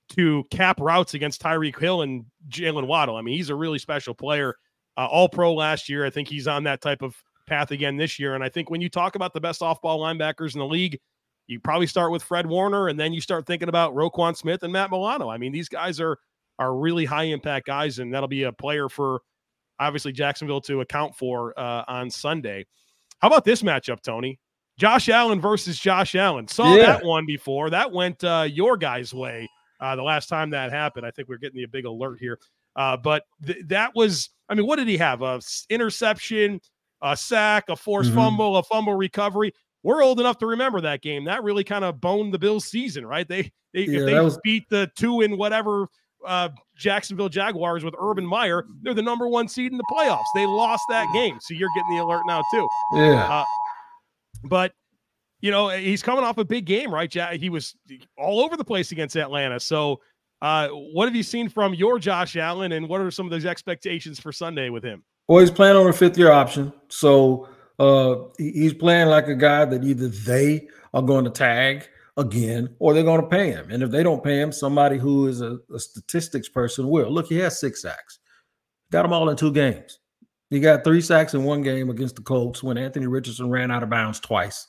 to 0.10 0.44
cap 0.52 0.80
routes 0.80 1.14
against 1.14 1.42
Tyreek 1.42 1.80
Hill 1.80 2.02
and 2.02 2.26
Jaylen 2.50 2.88
Waddle. 2.88 3.16
I 3.16 3.22
mean, 3.22 3.38
he's 3.38 3.50
a 3.50 3.56
really 3.56 3.80
special 3.80 4.14
player. 4.14 4.56
Uh, 4.98 5.08
all 5.08 5.28
pro 5.28 5.54
last 5.54 5.90
year. 5.90 6.06
I 6.06 6.10
think 6.10 6.28
he's 6.28 6.48
on 6.48 6.64
that 6.64 6.82
type 6.82 7.02
of 7.02 7.16
path 7.48 7.72
again 7.72 7.98
this 7.98 8.18
year. 8.20 8.36
And 8.36 8.44
I 8.44 8.50
think 8.50 8.70
when 8.70 8.82
you 8.82 8.90
talk 8.90 9.16
about 9.16 9.34
the 9.34 9.42
best 9.42 9.62
off 9.62 9.82
ball 9.82 10.00
linebackers 10.00 10.54
in 10.54 10.60
the 10.60 10.66
league, 10.66 11.00
you 11.48 11.60
probably 11.60 11.88
start 11.88 12.12
with 12.12 12.24
Fred 12.24 12.48
Warner 12.48 12.88
and 12.88 13.00
then 13.00 13.14
you 13.14 13.22
start 13.22 13.46
thinking 13.46 13.70
about 13.70 13.94
Roquan 13.94 14.36
Smith 14.36 14.64
and 14.64 14.74
Matt 14.74 14.92
Milano. 14.92 15.30
I 15.30 15.38
mean, 15.38 15.52
these 15.52 15.70
guys 15.70 16.00
are 16.00 16.18
are 16.60 16.76
really 16.76 17.06
high 17.06 17.24
impact 17.26 17.68
guys, 17.68 18.00
and 18.00 18.14
that'll 18.14 18.28
be 18.28 18.44
a 18.44 18.52
player 18.52 18.90
for 18.90 19.22
obviously 19.80 20.12
Jacksonville 20.12 20.62
to 20.62 20.82
account 20.82 21.16
for 21.16 21.58
uh, 21.60 21.84
on 21.88 22.10
Sunday. 22.10 22.66
How 23.20 23.28
about 23.28 23.46
this 23.46 23.62
matchup, 23.62 24.02
Tony? 24.02 24.40
Josh 24.78 25.08
Allen 25.10 25.40
versus 25.40 25.80
Josh 25.80 26.16
Allen. 26.16 26.48
Saw 26.48 26.76
Yeah. 26.76 26.86
that 26.86 27.06
one 27.06 27.26
before. 27.26 27.70
That 27.70 27.92
went 27.92 28.24
uh, 28.24 28.48
your 28.50 28.76
guys' 28.78 29.14
way 29.14 29.50
uh, 29.80 29.96
the 29.96 30.04
last 30.04 30.28
time 30.28 30.50
that 30.52 30.72
happened. 30.72 31.06
I 31.06 31.12
think 31.12 31.28
we're 31.30 31.38
getting 31.38 31.64
a 31.64 31.68
big 31.68 31.86
alert 31.86 32.20
here. 32.20 32.40
Uh, 32.76 32.98
but 32.98 33.24
th- 33.46 33.60
that 33.68 33.92
was, 33.96 34.30
I 34.50 34.54
mean, 34.56 34.68
what 34.68 34.76
did 34.76 34.90
he 34.90 34.98
have? 34.98 35.22
A 35.22 35.36
s- 35.36 35.66
interception, 35.70 36.60
a 37.02 37.16
sack, 37.16 37.70
a 37.70 37.76
forced 37.78 38.12
Mhm. 38.12 38.16
fumble, 38.16 38.58
a 38.58 38.64
fumble 38.64 38.96
recovery. 38.96 39.54
We're 39.82 40.04
old 40.04 40.20
enough 40.20 40.40
to 40.40 40.46
remember 40.46 40.82
that 40.82 41.02
game. 41.02 41.24
That 41.26 41.44
really 41.44 41.64
kind 41.64 41.86
of 41.86 42.02
boned 42.02 42.34
the 42.34 42.40
Bills' 42.40 42.66
season, 42.66 43.06
right? 43.06 43.26
They, 43.28 43.44
they 43.74 43.84
Yeah, 43.86 44.00
if 44.02 44.06
they 44.08 44.20
was- 44.20 44.40
beat 44.44 44.68
the 44.70 44.90
two 44.98 45.22
in 45.22 45.38
whatever 45.38 45.88
uh, 46.26 46.50
Jacksonville 46.78 47.30
Jaguars 47.30 47.84
with 47.84 47.96
Urban 48.00 48.26
Meyer, 48.26 48.66
they're 48.82 48.94
the 48.94 49.02
number 49.02 49.28
one 49.28 49.48
seed 49.48 49.72
in 49.72 49.78
the 49.78 49.86
playoffs. 49.92 50.26
They 50.36 50.46
lost 50.46 50.84
that 50.90 51.12
game, 51.14 51.38
so 51.42 51.54
you're 51.54 51.70
getting 51.76 51.98
the 51.98 52.04
alert 52.04 52.24
now 52.28 52.44
too. 52.52 52.68
Yeah, 52.94 53.44
But 54.44 54.74
you 55.42 55.52
know, 55.52 55.70
he's 55.70 56.02
coming 56.02 56.24
off 56.24 56.38
a 56.38 56.46
big 56.46 56.66
game, 56.66 56.94
right? 56.94 57.14
He 57.34 57.50
was 57.50 57.76
all 58.18 58.42
over 58.42 58.58
the 58.58 58.64
place 58.64 58.92
against 58.92 59.16
Atlanta. 59.16 59.60
So, 59.60 60.02
uh, 60.42 60.70
what 60.70 61.08
have 61.08 61.16
you 61.16 61.24
seen 61.24 61.50
from 61.50 61.74
your 61.74 62.00
Josh 62.00 62.36
Allen, 62.36 62.72
and 62.72 62.90
what 62.90 63.02
are 63.02 63.12
some 63.12 63.26
of 63.26 63.32
those 63.32 63.46
expectations 63.46 64.20
for 64.20 64.32
Sunday 64.32 64.70
with 64.70 64.84
him? 64.84 65.04
well, 65.28 65.40
he's 65.40 65.52
playing 65.52 65.76
on 65.76 65.88
a 65.88 65.94
fifth-year 65.94 66.32
option, 66.32 66.72
so 66.88 67.48
uh, 67.80 68.16
he's 68.38 68.74
playing 68.74 69.08
like 69.08 69.28
a 69.28 69.36
guy 69.36 69.66
that 69.66 69.84
either 69.84 70.08
they 70.08 70.68
are 70.94 71.02
going 71.02 71.26
to 71.26 71.32
tag 71.32 71.88
again 72.18 72.74
or 72.80 72.94
they're 72.94 73.04
going 73.04 73.22
to 73.22 73.28
pay 73.28 73.52
him. 73.52 73.70
And 73.70 73.84
if 73.84 73.92
they 73.92 74.04
don't 74.04 74.24
pay 74.24 74.40
him, 74.40 74.52
somebody 74.52 74.98
who 74.98 75.28
is 75.28 75.42
a, 75.42 75.58
a 75.74 75.80
statistics 75.80 76.50
person 76.50 76.90
will. 76.90 77.12
Look, 77.12 77.28
he 77.28 77.38
has 77.40 77.60
six 77.60 77.82
sacks. 77.82 78.20
Got 78.92 79.04
them 79.04 79.14
all 79.14 79.30
in 79.30 79.38
two 79.38 79.52
games. 79.52 80.00
He 80.50 80.60
got 80.60 80.84
three 80.84 81.02
sacks 81.02 81.34
in 81.34 81.44
one 81.44 81.62
game 81.62 81.90
against 81.90 82.16
the 82.16 82.22
Colts 82.22 82.62
when 82.62 82.78
Anthony 82.78 83.08
Richardson 83.08 83.50
ran 83.50 83.72
out 83.72 83.84
of 83.84 83.90
bounds 83.90 84.20
twice. 84.20 84.68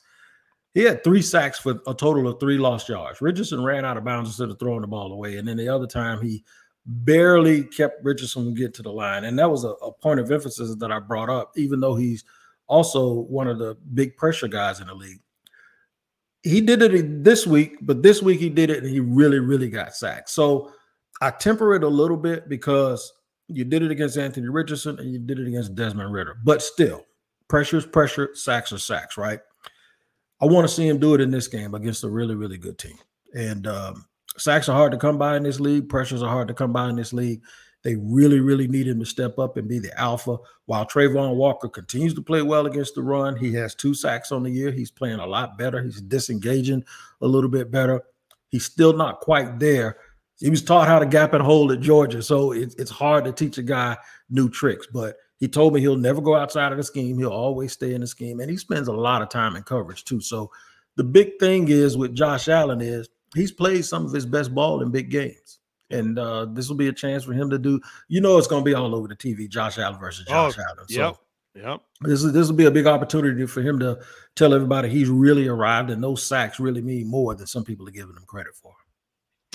He 0.73 0.83
had 0.83 1.03
three 1.03 1.21
sacks 1.21 1.59
for 1.59 1.79
a 1.87 1.93
total 1.93 2.27
of 2.27 2.39
three 2.39 2.57
lost 2.57 2.89
yards. 2.89 3.21
Richardson 3.21 3.63
ran 3.63 3.85
out 3.85 3.97
of 3.97 4.03
bounds 4.03 4.29
instead 4.29 4.49
of 4.49 4.59
throwing 4.59 4.81
the 4.81 4.87
ball 4.87 5.11
away. 5.11 5.37
And 5.37 5.47
then 5.47 5.57
the 5.57 5.69
other 5.69 5.87
time 5.87 6.21
he 6.21 6.43
barely 6.85 7.63
kept 7.63 8.03
Richardson 8.03 8.45
from 8.45 8.53
getting 8.53 8.73
to 8.73 8.81
the 8.81 8.91
line. 8.91 9.23
And 9.23 9.37
that 9.39 9.49
was 9.49 9.63
a, 9.63 9.69
a 9.69 9.91
point 9.91 10.19
of 10.19 10.31
emphasis 10.31 10.75
that 10.75 10.91
I 10.91 10.99
brought 10.99 11.29
up, 11.29 11.51
even 11.55 11.79
though 11.79 11.95
he's 11.95 12.23
also 12.67 13.21
one 13.21 13.47
of 13.47 13.59
the 13.59 13.75
big 13.93 14.17
pressure 14.17 14.47
guys 14.47 14.79
in 14.79 14.87
the 14.87 14.95
league. 14.95 15.21
He 16.47 16.61
did 16.61 16.81
it 16.81 17.23
this 17.23 17.45
week, 17.45 17.77
but 17.81 18.03
this 18.03 18.21
week 18.21 18.39
he 18.39 18.49
did 18.49 18.69
it 18.69 18.83
and 18.83 18.91
he 18.91 18.99
really, 18.99 19.39
really 19.39 19.69
got 19.69 19.95
sacked. 19.95 20.29
So 20.29 20.71
I 21.21 21.31
temper 21.31 21.75
it 21.75 21.83
a 21.83 21.87
little 21.87 22.17
bit 22.17 22.47
because 22.49 23.11
you 23.47 23.63
did 23.63 23.83
it 23.83 23.91
against 23.91 24.17
Anthony 24.17 24.49
Richardson 24.49 24.99
and 24.99 25.11
you 25.11 25.19
did 25.19 25.39
it 25.39 25.47
against 25.47 25.75
Desmond 25.75 26.11
Ridder. 26.11 26.37
But 26.43 26.61
still, 26.61 27.05
pressure 27.47 27.77
is 27.77 27.85
pressure, 27.85 28.29
sacks 28.33 28.71
are 28.71 28.77
sacks, 28.77 29.17
right? 29.17 29.39
I 30.39 30.45
want 30.45 30.67
to 30.67 30.73
see 30.73 30.87
him 30.87 30.99
do 30.99 31.13
it 31.15 31.21
in 31.21 31.31
this 31.31 31.47
game 31.47 31.73
against 31.73 32.03
a 32.03 32.09
really, 32.09 32.35
really 32.35 32.57
good 32.57 32.77
team. 32.77 32.97
And 33.33 33.65
um, 33.67 34.05
Sacks 34.37 34.69
are 34.69 34.75
hard 34.75 34.91
to 34.91 34.97
come 34.97 35.17
by 35.17 35.35
in 35.35 35.43
this 35.43 35.59
league. 35.59 35.89
Pressures 35.89 36.21
are 36.21 36.29
hard 36.29 36.47
to 36.47 36.53
come 36.53 36.71
by 36.71 36.89
in 36.89 36.95
this 36.95 37.11
league. 37.11 37.41
They 37.87 37.95
really, 37.95 38.41
really 38.41 38.67
need 38.67 38.85
him 38.85 38.99
to 38.99 39.05
step 39.05 39.39
up 39.39 39.55
and 39.55 39.65
be 39.65 39.79
the 39.79 39.97
alpha. 39.97 40.35
While 40.65 40.85
Travon 40.85 41.35
Walker 41.35 41.69
continues 41.69 42.13
to 42.15 42.21
play 42.21 42.41
well 42.41 42.65
against 42.65 42.95
the 42.95 43.01
run, 43.01 43.37
he 43.37 43.53
has 43.53 43.75
two 43.75 43.93
sacks 43.93 44.29
on 44.29 44.43
the 44.43 44.49
year. 44.49 44.71
He's 44.71 44.91
playing 44.91 45.19
a 45.19 45.25
lot 45.25 45.57
better. 45.57 45.81
He's 45.81 46.01
disengaging 46.01 46.83
a 47.21 47.27
little 47.27 47.49
bit 47.49 47.71
better. 47.71 48.03
He's 48.49 48.65
still 48.65 48.91
not 48.91 49.21
quite 49.21 49.57
there. 49.57 49.99
He 50.37 50.49
was 50.49 50.61
taught 50.61 50.89
how 50.89 50.99
to 50.99 51.05
gap 51.05 51.33
and 51.33 51.41
hold 51.41 51.71
at 51.71 51.79
Georgia, 51.79 52.21
so 52.21 52.51
it's 52.51 52.75
it's 52.75 52.91
hard 52.91 53.23
to 53.23 53.31
teach 53.31 53.57
a 53.57 53.63
guy 53.63 53.95
new 54.29 54.49
tricks. 54.49 54.85
But 54.91 55.15
he 55.37 55.47
told 55.47 55.73
me 55.73 55.79
he'll 55.79 55.95
never 55.95 56.19
go 56.19 56.35
outside 56.35 56.73
of 56.73 56.77
the 56.77 56.83
scheme. 56.83 57.17
He'll 57.17 57.29
always 57.29 57.71
stay 57.71 57.93
in 57.93 58.01
the 58.01 58.07
scheme, 58.07 58.41
and 58.41 58.51
he 58.51 58.57
spends 58.57 58.89
a 58.89 58.93
lot 58.93 59.21
of 59.21 59.29
time 59.29 59.55
in 59.55 59.63
coverage 59.63 60.03
too. 60.03 60.19
So 60.19 60.51
the 60.97 61.05
big 61.05 61.39
thing 61.39 61.69
is 61.69 61.95
with 61.95 62.13
Josh 62.13 62.49
Allen 62.49 62.81
is 62.81 63.07
he's 63.33 63.53
played 63.53 63.85
some 63.85 64.05
of 64.05 64.11
his 64.11 64.25
best 64.25 64.53
ball 64.53 64.81
in 64.81 64.91
big 64.91 65.09
games. 65.09 65.56
And 65.89 66.19
uh, 66.19 66.45
this 66.45 66.67
will 66.67 66.75
be 66.75 66.89
a 66.89 66.93
chance 66.93 67.23
for 67.23 67.33
him 67.33 67.49
to 67.49 67.57
do, 67.57 67.79
you 68.09 68.19
know, 68.19 68.37
it's 68.37 68.47
going 68.47 68.63
to 68.63 68.69
be 68.69 68.73
all 68.73 68.93
over 68.93 69.07
the 69.07 69.15
TV, 69.15 69.47
Josh 69.47 69.77
Allen 69.77 69.99
versus 69.99 70.25
Josh 70.25 70.55
oh, 70.57 70.63
Allen. 70.69 70.87
So 70.89 70.99
yep. 70.99 71.15
Yep. 71.55 71.81
This 72.01 72.23
is 72.23 72.33
this 72.33 72.47
will 72.47 72.55
be 72.55 72.65
a 72.65 72.71
big 72.71 72.85
opportunity 72.85 73.45
for 73.47 73.61
him 73.61 73.79
to 73.79 73.99
tell 74.35 74.53
everybody 74.53 74.89
he's 74.89 75.09
really 75.09 75.47
arrived, 75.47 75.89
and 75.89 76.03
those 76.03 76.21
sacks 76.23 76.59
really 76.59 76.81
mean 76.81 77.09
more 77.09 77.33
than 77.35 77.47
some 77.47 77.63
people 77.63 77.87
are 77.87 77.91
giving 77.91 78.15
him 78.15 78.25
credit 78.27 78.55
for. 78.55 78.73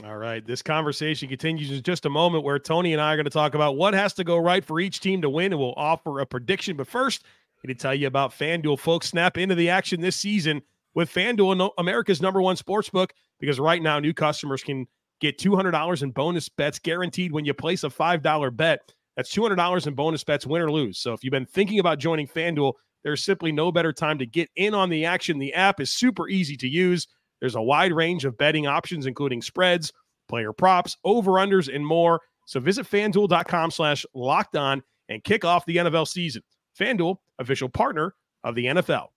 All 0.04 0.16
right. 0.16 0.44
This 0.44 0.62
conversation 0.62 1.28
continues 1.28 1.70
in 1.70 1.82
just 1.82 2.06
a 2.06 2.10
moment 2.10 2.42
where 2.42 2.58
Tony 2.58 2.92
and 2.92 3.00
I 3.00 3.12
are 3.12 3.16
going 3.16 3.24
to 3.24 3.30
talk 3.30 3.54
about 3.54 3.76
what 3.76 3.94
has 3.94 4.12
to 4.14 4.24
go 4.24 4.36
right 4.36 4.64
for 4.64 4.80
each 4.80 4.98
team 5.00 5.22
to 5.22 5.30
win, 5.30 5.52
and 5.52 5.60
we'll 5.60 5.74
offer 5.76 6.18
a 6.18 6.26
prediction. 6.26 6.76
But 6.76 6.88
first, 6.88 7.24
I 7.62 7.68
need 7.68 7.78
to 7.78 7.82
tell 7.82 7.94
you 7.94 8.08
about 8.08 8.32
FanDuel. 8.32 8.80
Folks, 8.80 9.08
snap 9.08 9.38
into 9.38 9.54
the 9.54 9.68
action 9.68 10.00
this 10.00 10.16
season 10.16 10.62
with 10.94 11.12
FanDuel, 11.12 11.70
America's 11.78 12.20
number 12.20 12.42
one 12.42 12.56
sports 12.56 12.90
book 12.90 13.12
because 13.38 13.60
right 13.60 13.80
now 13.80 14.00
new 14.00 14.12
customers 14.12 14.64
can 14.64 14.88
get 15.22 15.38
$200 15.38 16.02
in 16.02 16.10
bonus 16.10 16.48
bets 16.48 16.78
guaranteed 16.78 17.32
when 17.32 17.44
you 17.44 17.54
place 17.54 17.84
a 17.84 17.88
$5 17.88 18.56
bet. 18.56 18.92
That's 19.16 19.34
$200 19.34 19.86
in 19.86 19.94
bonus 19.94 20.24
bets, 20.24 20.46
win 20.46 20.60
or 20.60 20.70
lose. 20.70 20.98
So 20.98 21.12
if 21.12 21.22
you've 21.22 21.30
been 21.30 21.46
thinking 21.46 21.78
about 21.78 21.98
joining 21.98 22.26
FanDuel, 22.26 22.74
there's 23.04 23.24
simply 23.24 23.52
no 23.52 23.70
better 23.70 23.92
time 23.92 24.18
to 24.18 24.26
get 24.26 24.50
in 24.56 24.74
on 24.74 24.90
the 24.90 25.04
action. 25.04 25.38
The 25.38 25.54
app 25.54 25.80
is 25.80 25.90
super 25.90 26.28
easy 26.28 26.56
to 26.56 26.68
use. 26.68 27.06
There's 27.40 27.54
a 27.54 27.62
wide 27.62 27.92
range 27.92 28.24
of 28.24 28.36
betting 28.36 28.66
options, 28.66 29.06
including 29.06 29.42
spreads, 29.42 29.92
player 30.28 30.52
props, 30.52 30.96
over-unders, 31.04 31.74
and 31.74 31.86
more. 31.86 32.20
So 32.46 32.58
visit 32.58 32.86
fanduel.com 32.86 33.70
slash 33.70 34.04
locked 34.14 34.56
on 34.56 34.82
and 35.08 35.22
kick 35.22 35.44
off 35.44 35.66
the 35.66 35.76
NFL 35.76 36.08
season. 36.08 36.42
FanDuel, 36.78 37.16
official 37.38 37.68
partner 37.68 38.14
of 38.42 38.54
the 38.54 38.66
NFL. 38.66 39.08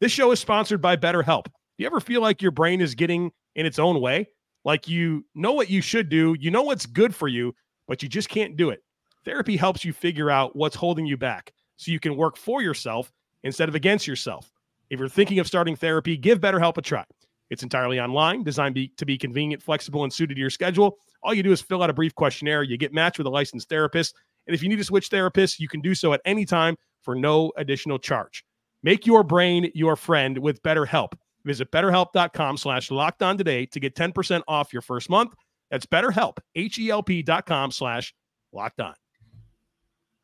This 0.00 0.10
show 0.10 0.32
is 0.32 0.40
sponsored 0.40 0.80
by 0.80 0.96
BetterHelp. 0.96 1.44
Do 1.44 1.50
you 1.78 1.86
ever 1.86 2.00
feel 2.00 2.20
like 2.22 2.42
your 2.42 2.50
brain 2.50 2.80
is 2.80 2.94
getting 2.94 3.30
in 3.54 3.66
its 3.66 3.78
own 3.78 4.00
way. 4.00 4.28
Like 4.64 4.88
you 4.88 5.24
know 5.34 5.52
what 5.52 5.70
you 5.70 5.80
should 5.80 6.08
do, 6.08 6.36
you 6.38 6.50
know 6.50 6.62
what's 6.62 6.86
good 6.86 7.14
for 7.14 7.28
you, 7.28 7.54
but 7.86 8.02
you 8.02 8.08
just 8.08 8.28
can't 8.28 8.56
do 8.56 8.70
it. 8.70 8.82
Therapy 9.24 9.56
helps 9.56 9.84
you 9.84 9.92
figure 9.92 10.30
out 10.30 10.56
what's 10.56 10.76
holding 10.76 11.06
you 11.06 11.16
back 11.16 11.52
so 11.76 11.92
you 11.92 12.00
can 12.00 12.16
work 12.16 12.36
for 12.36 12.62
yourself 12.62 13.12
instead 13.42 13.68
of 13.68 13.74
against 13.74 14.06
yourself. 14.06 14.50
If 14.90 14.98
you're 14.98 15.08
thinking 15.08 15.38
of 15.38 15.46
starting 15.46 15.76
therapy, 15.76 16.16
give 16.16 16.40
BetterHelp 16.40 16.76
a 16.76 16.82
try. 16.82 17.04
It's 17.50 17.62
entirely 17.62 18.00
online, 18.00 18.42
designed 18.42 18.78
to 18.96 19.06
be 19.06 19.18
convenient, 19.18 19.62
flexible, 19.62 20.04
and 20.04 20.12
suited 20.12 20.34
to 20.34 20.40
your 20.40 20.50
schedule. 20.50 20.98
All 21.22 21.34
you 21.34 21.42
do 21.42 21.52
is 21.52 21.60
fill 21.60 21.82
out 21.82 21.90
a 21.90 21.94
brief 21.94 22.14
questionnaire. 22.14 22.62
You 22.62 22.76
get 22.76 22.92
matched 22.92 23.18
with 23.18 23.26
a 23.26 23.30
licensed 23.30 23.68
therapist. 23.68 24.14
And 24.46 24.54
if 24.54 24.62
you 24.62 24.68
need 24.68 24.76
to 24.76 24.84
switch 24.84 25.10
therapists, 25.10 25.58
you 25.58 25.68
can 25.68 25.80
do 25.80 25.94
so 25.94 26.12
at 26.12 26.20
any 26.24 26.44
time 26.44 26.76
for 27.02 27.14
no 27.14 27.52
additional 27.56 27.98
charge. 27.98 28.44
Make 28.82 29.06
your 29.06 29.22
brain 29.22 29.70
your 29.74 29.96
friend 29.96 30.38
with 30.38 30.62
BetterHelp. 30.62 31.12
Visit 31.44 31.70
betterhelp.com 31.70 32.56
slash 32.56 32.90
locked 32.90 33.22
on 33.22 33.36
today 33.36 33.66
to 33.66 33.80
get 33.80 33.94
10% 33.94 34.42
off 34.48 34.72
your 34.72 34.82
first 34.82 35.10
month. 35.10 35.34
That's 35.70 35.86
betterhelp, 35.86 36.38
H-E-L-P 36.54 37.22
dot 37.22 37.46
com 37.46 37.70
slash 37.70 38.14
locked 38.52 38.80
on. 38.80 38.94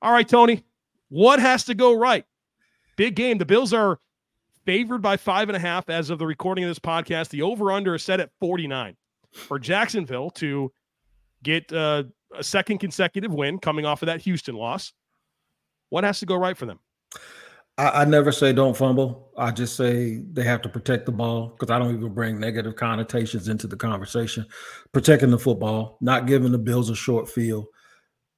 All 0.03 0.13
right, 0.13 0.29
Tony, 0.29 0.65
what 1.09 1.41
has 1.41 1.65
to 1.65 1.75
go 1.75 1.93
right? 1.93 2.25
Big 2.97 3.15
game. 3.15 3.39
The 3.39 3.45
Bills 3.47 3.73
are 3.73 3.99
favored 4.65 5.03
by 5.03 5.17
five 5.17 5.49
and 5.49 5.57
a 5.57 5.61
half 5.61 5.91
as 5.91 6.11
of 6.11 6.19
the 6.19 6.27
recording 6.27 6.65
of 6.65 6.71
this 6.71 6.79
podcast. 6.79 7.31
The 7.31 7.43
over-under 7.43 7.95
is 7.95 8.03
set 8.03 8.21
at 8.21 8.31
49 8.41 8.97
for 9.33 9.59
Jacksonville 9.59 10.31
to 10.31 10.73
get 11.43 11.73
uh, 11.73 12.05
a 12.35 12.45
second 12.45 12.79
consecutive 12.79 13.33
win 13.33 13.59
coming 13.59 13.85
off 13.85 14.03
of 14.03 14.07
that 14.07 14.21
Houston 14.23 14.55
loss. 14.55 14.93
What 15.89 16.05
has 16.05 16.21
to 16.21 16.27
go 16.27 16.37
right 16.37 16.57
for 16.57 16.67
them? 16.67 16.79
I, 17.81 18.03
I, 18.03 18.05
never 18.05 18.31
say 18.31 18.53
don't 18.53 18.77
fumble. 18.77 19.31
I 19.39 19.53
just 19.53 19.75
say 19.75 20.19
they 20.33 20.43
have 20.43 20.61
to 20.63 20.69
protect 20.69 21.07
the 21.07 21.13
ball 21.13 21.49
because 21.49 21.71
I 21.71 21.79
don't 21.79 21.95
even 21.95 22.13
bring 22.13 22.39
negative 22.39 22.77
connotations 22.77 23.49
into 23.49 23.67
the 23.67 23.77
conversation. 23.77 24.45
Protecting 24.93 25.31
the 25.31 25.39
football, 25.39 25.97
not 26.03 26.27
giving 26.27 26.53
the 26.53 26.59
Bills 26.59 26.91
a 26.91 26.95
short 26.95 27.27
field. 27.27 27.67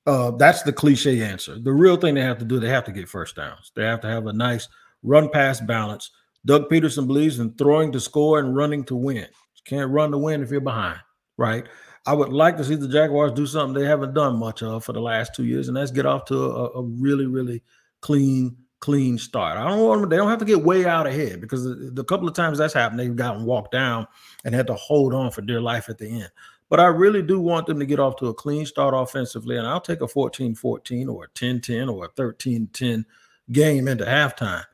Uh, 0.07 0.31
that's 0.31 0.63
the 0.63 0.73
cliche 0.73 1.23
answer. 1.23 1.59
The 1.59 1.73
real 1.73 1.97
thing 1.97 2.15
they 2.15 2.21
have 2.21 2.39
to 2.39 2.45
do, 2.45 2.61
they 2.61 2.69
have 2.69 2.85
to 2.85 2.93
get 2.93 3.09
first 3.09 3.35
downs. 3.35 3.73
They 3.75 3.83
have 3.83 4.01
to 4.03 4.09
have 4.09 4.29
a 4.29 4.33
nice 4.33 4.69
run 5.03 5.29
pass 5.29 5.61
balance. 5.61 6.13
Doug 6.47 6.69
Pederson 6.69 7.09
believes 7.09 7.41
in 7.41 7.55
throwing 7.55 7.91
to 7.93 8.01
score 8.01 8.39
and 8.39 8.55
running 8.55 8.85
to 8.85 8.95
win. 8.95 9.17
You 9.17 9.63
can't 9.65 9.91
run 9.91 10.13
to 10.13 10.19
win 10.19 10.43
if 10.43 10.53
you're 10.53 10.61
behind, 10.61 11.01
right? 11.37 11.67
I 12.07 12.13
would 12.13 12.33
like 12.33 12.57
to 12.59 12.65
see 12.65 12.77
the 12.77 12.89
Jaguars 12.89 13.33
do 13.33 13.47
something 13.47 13.81
they 13.81 13.89
haven't 13.89 14.15
done 14.15 14.37
much 14.37 14.63
of 14.63 14.85
for 14.85 14.93
the 14.93 15.01
last 15.01 15.35
two 15.35 15.45
years, 15.45 15.67
and 15.67 15.77
that's 15.77 15.91
get 15.91 16.07
off 16.07 16.27
to 16.27 16.37
a, 16.37 16.65
a 16.79 16.83
really, 16.83 17.27
really 17.27 17.63
clean 18.01 18.57
clean 18.83 19.17
start. 19.17 19.57
I 19.57 19.69
don't 19.69 19.81
want 19.81 20.01
them, 20.01 20.11
they 20.11 20.17
don't 20.17 20.29
have 20.29 20.41
to 20.41 20.45
get 20.45 20.65
way 20.65 20.85
out 20.85 21.07
ahead 21.07 21.41
because 21.41 21.63
the, 21.63 21.91
the 21.93 22.05
couple 22.05 22.29
of 22.29 22.35
times 22.35 22.59
that's 22.59 22.75
happened, 22.75 22.99
they've 22.99 23.15
gotten 23.15 23.45
walked 23.45 23.71
down 23.71 24.09
and 24.45 24.55
had 24.55 24.67
to 24.67 24.75
hold 24.75 25.15
on 25.15 25.31
for 25.31 25.41
dear 25.41 25.61
life 25.61 25.89
at 25.89 25.99
the 25.99 26.09
end. 26.09 26.29
But 26.69 26.81
I 26.81 26.87
really 26.87 27.23
do 27.23 27.39
want 27.39 27.67
them 27.67 27.79
to 27.79 27.87
get 27.87 28.01
off 28.01 28.17
to 28.17 28.27
a 28.27 28.35
clean 28.35 28.67
start 28.67 28.93
offensively. 28.97 29.57
And 29.57 29.67
I'll 29.67 29.81
take 29.81 30.01
a 30.01 30.09
14 30.09 30.57
14 30.57 31.09
or 31.09 31.25
a 31.25 31.29
10 31.29 31.61
10 31.61 31.89
or 31.89 32.07
a 32.07 32.09
13 32.09 32.69
10 32.73 33.07
game 33.53 33.87
into 33.87 34.05
halftime 34.05 34.65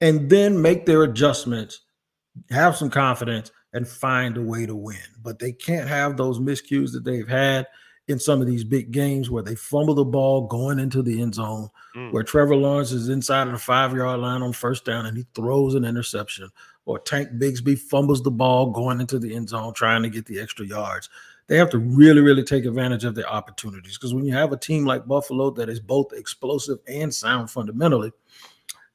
and 0.00 0.30
then 0.30 0.60
make 0.60 0.86
their 0.86 1.02
adjustments, 1.02 1.80
have 2.50 2.76
some 2.76 2.90
confidence, 2.90 3.52
and 3.74 3.86
find 3.86 4.38
a 4.38 4.42
way 4.42 4.64
to 4.64 4.74
win. 4.74 4.96
But 5.22 5.38
they 5.38 5.52
can't 5.52 5.88
have 5.88 6.16
those 6.16 6.40
miscues 6.40 6.92
that 6.92 7.04
they've 7.04 7.28
had 7.28 7.66
in 8.08 8.18
some 8.18 8.40
of 8.40 8.46
these 8.46 8.64
big 8.64 8.90
games 8.90 9.30
where 9.30 9.42
they 9.42 9.54
fumble 9.54 9.94
the 9.94 10.04
ball 10.04 10.46
going 10.46 10.78
into 10.78 11.02
the 11.02 11.22
end 11.22 11.34
zone, 11.34 11.68
mm. 11.94 12.12
where 12.12 12.22
Trevor 12.22 12.56
Lawrence 12.56 12.92
is 12.92 13.08
inside 13.08 13.46
of 13.46 13.52
the 13.52 13.58
five 13.58 13.94
yard 13.94 14.20
line 14.20 14.42
on 14.42 14.52
first 14.52 14.84
down 14.84 15.06
and 15.06 15.16
he 15.16 15.24
throws 15.34 15.74
an 15.74 15.84
interception, 15.84 16.50
or 16.84 16.98
Tank 16.98 17.28
Bigsby 17.38 17.78
fumbles 17.78 18.22
the 18.22 18.30
ball 18.30 18.70
going 18.70 19.00
into 19.00 19.18
the 19.18 19.34
end 19.34 19.48
zone 19.48 19.72
trying 19.72 20.02
to 20.02 20.10
get 20.10 20.26
the 20.26 20.40
extra 20.40 20.66
yards. 20.66 21.08
They 21.46 21.56
have 21.56 21.70
to 21.70 21.78
really, 21.78 22.20
really 22.20 22.44
take 22.44 22.64
advantage 22.64 23.04
of 23.04 23.14
their 23.14 23.28
opportunities 23.28 23.96
because 23.98 24.14
when 24.14 24.24
you 24.24 24.32
have 24.32 24.52
a 24.52 24.56
team 24.56 24.84
like 24.84 25.06
Buffalo 25.06 25.50
that 25.50 25.68
is 25.68 25.80
both 25.80 26.12
explosive 26.12 26.78
and 26.88 27.12
sound 27.14 27.50
fundamentally, 27.50 28.12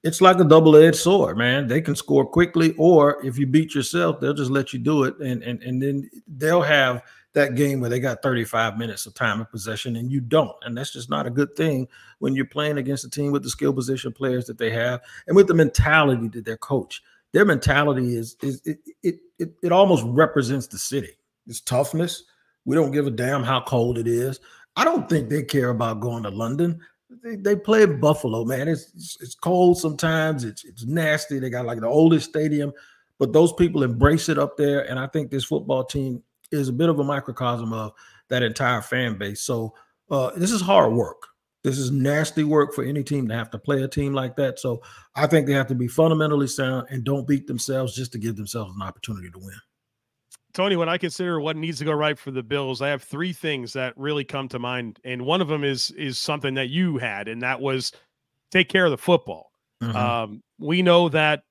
it's 0.04 0.22
like 0.22 0.40
a 0.40 0.44
double-edged 0.44 0.98
sword, 0.98 1.38
man. 1.38 1.68
They 1.68 1.82
can 1.82 1.96
score 1.96 2.26
quickly, 2.26 2.74
or 2.78 3.26
if 3.26 3.38
you 3.38 3.48
beat 3.48 3.74
yourself, 3.74 4.20
they'll 4.20 4.34
just 4.34 4.52
let 4.52 4.72
you 4.72 4.80
do 4.80 5.04
it, 5.04 5.18
and 5.20 5.44
and 5.44 5.62
and 5.64 5.82
then 5.82 6.10
they'll 6.28 6.62
have 6.62 7.04
that 7.38 7.56
game 7.56 7.80
where 7.80 7.90
they 7.90 8.00
got 8.00 8.24
35 8.24 8.78
minutes 8.78 9.06
of 9.06 9.14
time 9.14 9.40
of 9.40 9.50
possession 9.50 9.96
and 9.96 10.12
you 10.12 10.20
don't. 10.20 10.56
And 10.64 10.76
that's 10.76 10.92
just 10.92 11.10
not 11.10 11.28
a 11.28 11.30
good 11.30 11.56
thing 11.56 11.88
when 12.20 12.36
you're 12.36 12.46
playing 12.46 12.78
against 12.78 13.06
a 13.06 13.10
team 13.10 13.32
with 13.32 13.44
the 13.44 13.50
skill 13.50 13.72
position 13.72 14.12
players 14.12 14.46
that 14.46 14.58
they 14.58 14.72
have 14.72 15.02
and 15.28 15.36
with 15.36 15.48
the 15.48 15.54
mentality 15.54 16.28
that 16.30 16.46
their 16.46 16.58
coach. 16.58 17.02
Their 17.34 17.46
mentality 17.46 18.16
is 18.16 18.36
is 18.42 18.62
it 18.66 18.80
it 19.04 19.20
it, 19.38 19.54
it 19.62 19.72
almost 19.72 20.04
represents 20.08 20.68
the 20.68 20.80
city. 20.80 21.12
It's 21.46 21.62
toughness. 21.62 22.24
We 22.66 22.76
don't 22.76 22.92
give 22.92 23.06
a 23.06 23.12
damn 23.12 23.44
how 23.44 23.62
cold 23.62 23.98
it 23.98 24.08
is. 24.08 24.40
I 24.76 24.84
don't 24.84 25.08
think 25.08 25.30
they 25.30 25.44
care 25.44 25.70
about 25.70 26.00
going 26.00 26.24
to 26.24 26.30
London. 26.30 26.80
They, 27.24 27.36
they 27.36 27.56
play 27.56 27.84
in 27.84 28.00
Buffalo, 28.00 28.46
man. 28.46 28.68
It's, 28.68 28.92
it's, 28.96 29.18
it's 29.22 29.36
cold 29.36 29.78
sometimes. 29.78 30.44
It's 30.44 30.66
it's 30.66 30.86
nasty. 30.86 31.38
They 31.38 31.50
got 31.50 31.66
like 31.66 31.82
the 31.82 31.88
oldest 31.88 32.30
stadium, 32.30 32.72
but 33.20 33.34
those 33.34 33.54
people 33.54 33.84
embrace 33.84 34.28
it 34.28 34.40
up 34.40 34.58
there. 34.58 34.90
And 34.90 34.98
I 34.98 35.06
think 35.08 35.30
this 35.30 35.46
football 35.46 35.84
team 35.84 36.24
is 36.52 36.70
a 36.70 36.74
bit 36.74 36.90
of 36.90 37.00
a 37.00 37.04
microcosm 37.04 37.74
of 37.74 37.94
that 38.30 38.44
entire 38.44 38.82
fan 38.82 39.18
base. 39.18 39.42
So 39.42 39.74
uh, 40.10 40.32
this 40.36 40.52
is 40.52 40.62
hard 40.62 40.94
work. 40.94 41.28
This 41.64 41.78
is 41.78 41.92
nasty 41.92 42.44
work 42.44 42.74
for 42.74 42.84
any 42.84 43.04
team 43.04 43.28
to 43.28 43.34
have 43.34 43.50
to 43.52 43.58
play 43.58 43.84
a 43.84 43.88
team 43.88 44.14
like 44.14 44.36
that. 44.38 44.60
So 44.60 44.82
I 45.16 45.28
think 45.28 45.48
they 45.48 45.54
have 45.54 45.68
to 45.68 45.76
be 45.76 45.88
fundamentally 45.88 46.48
sound 46.48 46.88
and 46.90 47.04
don't 47.04 47.28
beat 47.28 47.48
themselves 47.48 47.96
just 47.96 48.12
to 48.14 48.18
give 48.18 48.38
themselves 48.38 48.74
an 48.76 48.82
opportunity 48.82 49.30
to 49.32 49.40
win. 49.40 49.56
Tony, 50.54 50.76
when 50.76 50.90
I 50.90 50.98
consider 50.98 51.40
what 51.40 51.56
needs 51.56 51.78
to 51.80 51.86
go 51.86 51.92
right 51.92 52.18
for 52.18 52.32
the 52.32 52.42
Bills, 52.42 52.82
I 52.82 52.88
have 52.88 53.04
three 53.04 53.34
things 53.34 53.74
that 53.74 53.94
really 53.98 54.24
come 54.24 54.48
to 54.50 54.60
mind, 54.60 55.00
and 55.04 55.24
one 55.24 55.42
of 55.42 55.48
them 55.48 55.64
is 55.64 55.92
is 55.92 56.18
something 56.18 56.56
that 56.56 56.70
you 56.70 56.98
had, 56.98 57.28
and 57.28 57.42
that 57.44 57.62
was 57.62 57.92
take 58.50 58.70
care 58.70 58.86
of 58.86 58.92
the 58.92 58.98
football. 58.98 59.52
Mm-hmm. 59.84 59.96
Um, 59.96 60.44
we 60.58 60.82
know 60.82 61.10
that 61.10 61.44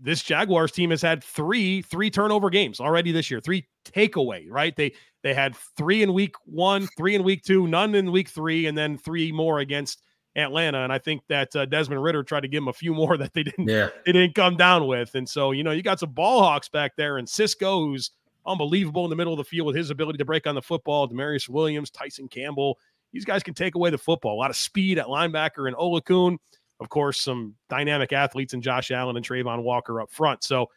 this 0.00 0.22
Jaguars 0.22 0.72
team 0.72 0.90
has 0.90 1.02
had 1.02 1.22
three 1.22 1.82
three 1.82 2.10
turnover 2.10 2.50
games 2.50 2.80
already 2.80 3.12
this 3.12 3.30
year, 3.30 3.40
three 3.40 3.66
takeaway. 3.84 4.46
Right? 4.48 4.74
They 4.74 4.92
they 5.22 5.34
had 5.34 5.54
three 5.76 6.02
in 6.02 6.12
week 6.12 6.34
one, 6.44 6.88
three 6.96 7.14
in 7.14 7.22
week 7.22 7.42
two, 7.42 7.66
none 7.66 7.94
in 7.94 8.10
week 8.10 8.28
three, 8.28 8.66
and 8.66 8.76
then 8.76 8.96
three 8.96 9.32
more 9.32 9.58
against 9.58 10.02
Atlanta. 10.36 10.82
And 10.82 10.92
I 10.92 10.98
think 10.98 11.22
that 11.28 11.54
uh, 11.54 11.66
Desmond 11.66 12.02
Ridder 12.02 12.22
tried 12.22 12.40
to 12.40 12.48
give 12.48 12.62
them 12.62 12.68
a 12.68 12.72
few 12.72 12.94
more 12.94 13.16
that 13.18 13.34
they 13.34 13.42
didn't 13.42 13.68
yeah. 13.68 13.90
they 14.06 14.12
didn't 14.12 14.34
come 14.34 14.56
down 14.56 14.86
with. 14.86 15.14
And 15.14 15.28
so 15.28 15.52
you 15.52 15.62
know 15.62 15.72
you 15.72 15.82
got 15.82 16.00
some 16.00 16.12
ball 16.12 16.42
hawks 16.42 16.68
back 16.68 16.96
there, 16.96 17.18
and 17.18 17.28
Cisco 17.28 17.80
who's 17.80 18.10
unbelievable 18.46 19.04
in 19.04 19.10
the 19.10 19.16
middle 19.16 19.32
of 19.32 19.38
the 19.38 19.44
field 19.44 19.66
with 19.66 19.76
his 19.76 19.90
ability 19.90 20.18
to 20.18 20.24
break 20.24 20.46
on 20.46 20.54
the 20.54 20.62
football. 20.62 21.08
Demarius 21.08 21.48
Williams, 21.48 21.90
Tyson 21.90 22.26
Campbell, 22.26 22.78
these 23.12 23.24
guys 23.24 23.42
can 23.42 23.54
take 23.54 23.74
away 23.74 23.90
the 23.90 23.98
football. 23.98 24.34
A 24.34 24.40
lot 24.40 24.50
of 24.50 24.56
speed 24.56 24.98
at 24.98 25.06
linebacker 25.06 25.66
and 25.66 25.76
Oluokun. 25.76 26.38
Of 26.80 26.88
course, 26.88 27.20
some 27.20 27.54
dynamic 27.68 28.12
athletes 28.12 28.54
in 28.54 28.62
Josh 28.62 28.90
Allen 28.90 29.16
and 29.16 29.24
Travon 29.24 29.62
Walker 29.62 30.00
up 30.00 30.10
front. 30.10 30.42
So, 30.42 30.70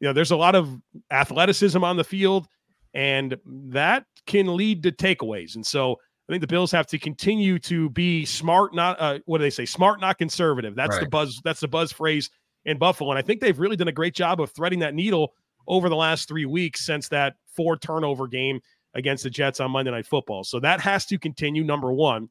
you 0.00 0.06
know, 0.06 0.12
there's 0.12 0.30
a 0.30 0.36
lot 0.36 0.54
of 0.54 0.78
athleticism 1.10 1.82
on 1.82 1.96
the 1.96 2.04
field, 2.04 2.46
and 2.92 3.36
that 3.44 4.04
can 4.26 4.56
lead 4.56 4.82
to 4.82 4.92
takeaways. 4.92 5.54
And 5.54 5.66
so 5.66 5.92
I 6.28 6.32
think 6.32 6.40
the 6.40 6.46
Bills 6.46 6.72
have 6.72 6.86
to 6.88 6.98
continue 6.98 7.58
to 7.60 7.88
be 7.90 8.24
smart, 8.24 8.74
not 8.74 9.00
uh, 9.00 9.20
what 9.26 9.38
do 9.38 9.42
they 9.42 9.50
say? 9.50 9.64
Smart, 9.64 10.00
not 10.00 10.18
conservative. 10.18 10.74
That's 10.74 10.96
right. 10.96 11.04
the 11.04 11.08
buzz. 11.08 11.40
That's 11.44 11.60
the 11.60 11.68
buzz 11.68 11.92
phrase 11.92 12.30
in 12.64 12.78
Buffalo. 12.78 13.10
And 13.10 13.18
I 13.18 13.22
think 13.22 13.40
they've 13.40 13.58
really 13.58 13.76
done 13.76 13.88
a 13.88 13.92
great 13.92 14.14
job 14.14 14.40
of 14.40 14.50
threading 14.50 14.80
that 14.80 14.94
needle 14.94 15.32
over 15.68 15.88
the 15.88 15.96
last 15.96 16.28
three 16.28 16.44
weeks 16.44 16.84
since 16.84 17.08
that 17.08 17.36
four 17.46 17.76
turnover 17.76 18.26
game 18.26 18.60
against 18.94 19.22
the 19.22 19.30
Jets 19.30 19.60
on 19.60 19.70
Monday 19.70 19.90
Night 19.90 20.06
Football. 20.06 20.44
So 20.44 20.60
that 20.60 20.80
has 20.80 21.06
to 21.06 21.18
continue. 21.18 21.64
Number 21.64 21.92
one. 21.92 22.28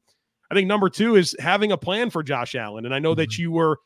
I 0.50 0.54
think 0.54 0.68
number 0.68 0.88
two 0.88 1.16
is 1.16 1.34
having 1.38 1.72
a 1.72 1.76
plan 1.76 2.10
for 2.10 2.22
Josh 2.22 2.54
Allen. 2.54 2.84
And 2.84 2.94
I 2.94 2.98
know 2.98 3.12
mm-hmm. 3.12 3.20
that 3.20 3.38
you 3.38 3.50
were, 3.50 3.78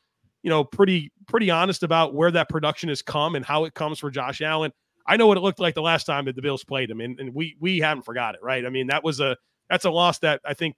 you 0.42 0.50
know, 0.50 0.64
pretty 0.64 1.12
pretty 1.26 1.50
honest 1.50 1.82
about 1.82 2.14
where 2.14 2.30
that 2.30 2.48
production 2.48 2.88
has 2.88 3.02
come 3.02 3.34
and 3.34 3.44
how 3.44 3.64
it 3.64 3.74
comes 3.74 3.98
for 3.98 4.10
Josh 4.10 4.40
Allen. 4.40 4.72
I 5.06 5.16
know 5.16 5.26
what 5.26 5.36
it 5.36 5.40
looked 5.40 5.60
like 5.60 5.74
the 5.74 5.82
last 5.82 6.04
time 6.04 6.26
that 6.26 6.36
the 6.36 6.42
Bills 6.42 6.64
played 6.64 6.90
him, 6.90 7.00
and, 7.00 7.18
and 7.18 7.34
we 7.34 7.56
we 7.60 7.78
haven't 7.78 8.04
forgot 8.04 8.34
it, 8.34 8.42
right? 8.42 8.64
I 8.64 8.68
mean, 8.68 8.88
that 8.88 9.02
was 9.02 9.20
a 9.20 9.36
that's 9.68 9.84
a 9.84 9.90
loss 9.90 10.18
that 10.20 10.40
I 10.44 10.54
think 10.54 10.76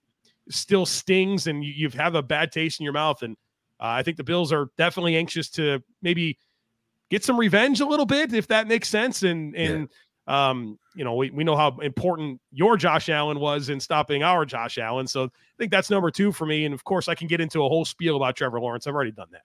still 0.49 0.87
stings, 0.87 1.47
and 1.47 1.65
you, 1.65 1.73
you've 1.75 1.95
have 1.95 2.15
a 2.15 2.23
bad 2.23 2.53
taste 2.53 2.81
in 2.81 2.85
your 2.85 2.93
mouth. 2.93 3.23
And 3.23 3.37
uh, 3.81 3.87
I 3.87 4.03
think 4.03 4.17
the 4.17 4.25
Bills 4.25 4.53
are 4.53 4.69
definitely 4.79 5.17
anxious 5.17 5.51
to 5.51 5.83
maybe 6.01 6.39
get 7.11 7.25
some 7.25 7.39
revenge 7.39 7.81
a 7.81 7.87
little 7.87 8.07
bit, 8.07 8.33
if 8.33 8.47
that 8.49 8.69
makes 8.69 8.89
sense, 8.89 9.23
and 9.23 9.55
and 9.57 9.89
um, 10.27 10.79
you 10.95 11.05
know, 11.05 11.15
we, 11.15 11.31
we 11.31 11.45
know 11.45 11.57
how 11.57 11.77
important 11.79 12.41
your 12.53 12.77
Josh 12.77 13.09
Allen 13.09 13.41
was 13.41 13.69
in 13.69 13.81
stopping 13.81 14.23
our 14.23 14.45
Josh 14.45 14.79
Allen. 14.79 15.07
So 15.07 15.25
I 15.25 15.29
think 15.59 15.71
that's 15.71 15.91
number 15.91 16.11
two 16.11 16.33
for 16.33 16.47
me. 16.47 16.65
And 16.65 16.75
of 16.75 16.85
course, 16.85 17.09
I 17.09 17.15
can 17.15 17.27
get 17.27 17.41
into 17.41 17.65
a 17.65 17.69
whole 17.69 17.85
spiel 17.85 18.17
about 18.17 18.37
Trevor 18.37 18.61
Lawrence. 18.61 18.87
I've 18.87 18.95
already 18.95 19.13
done 19.13 19.29
that. 19.33 19.43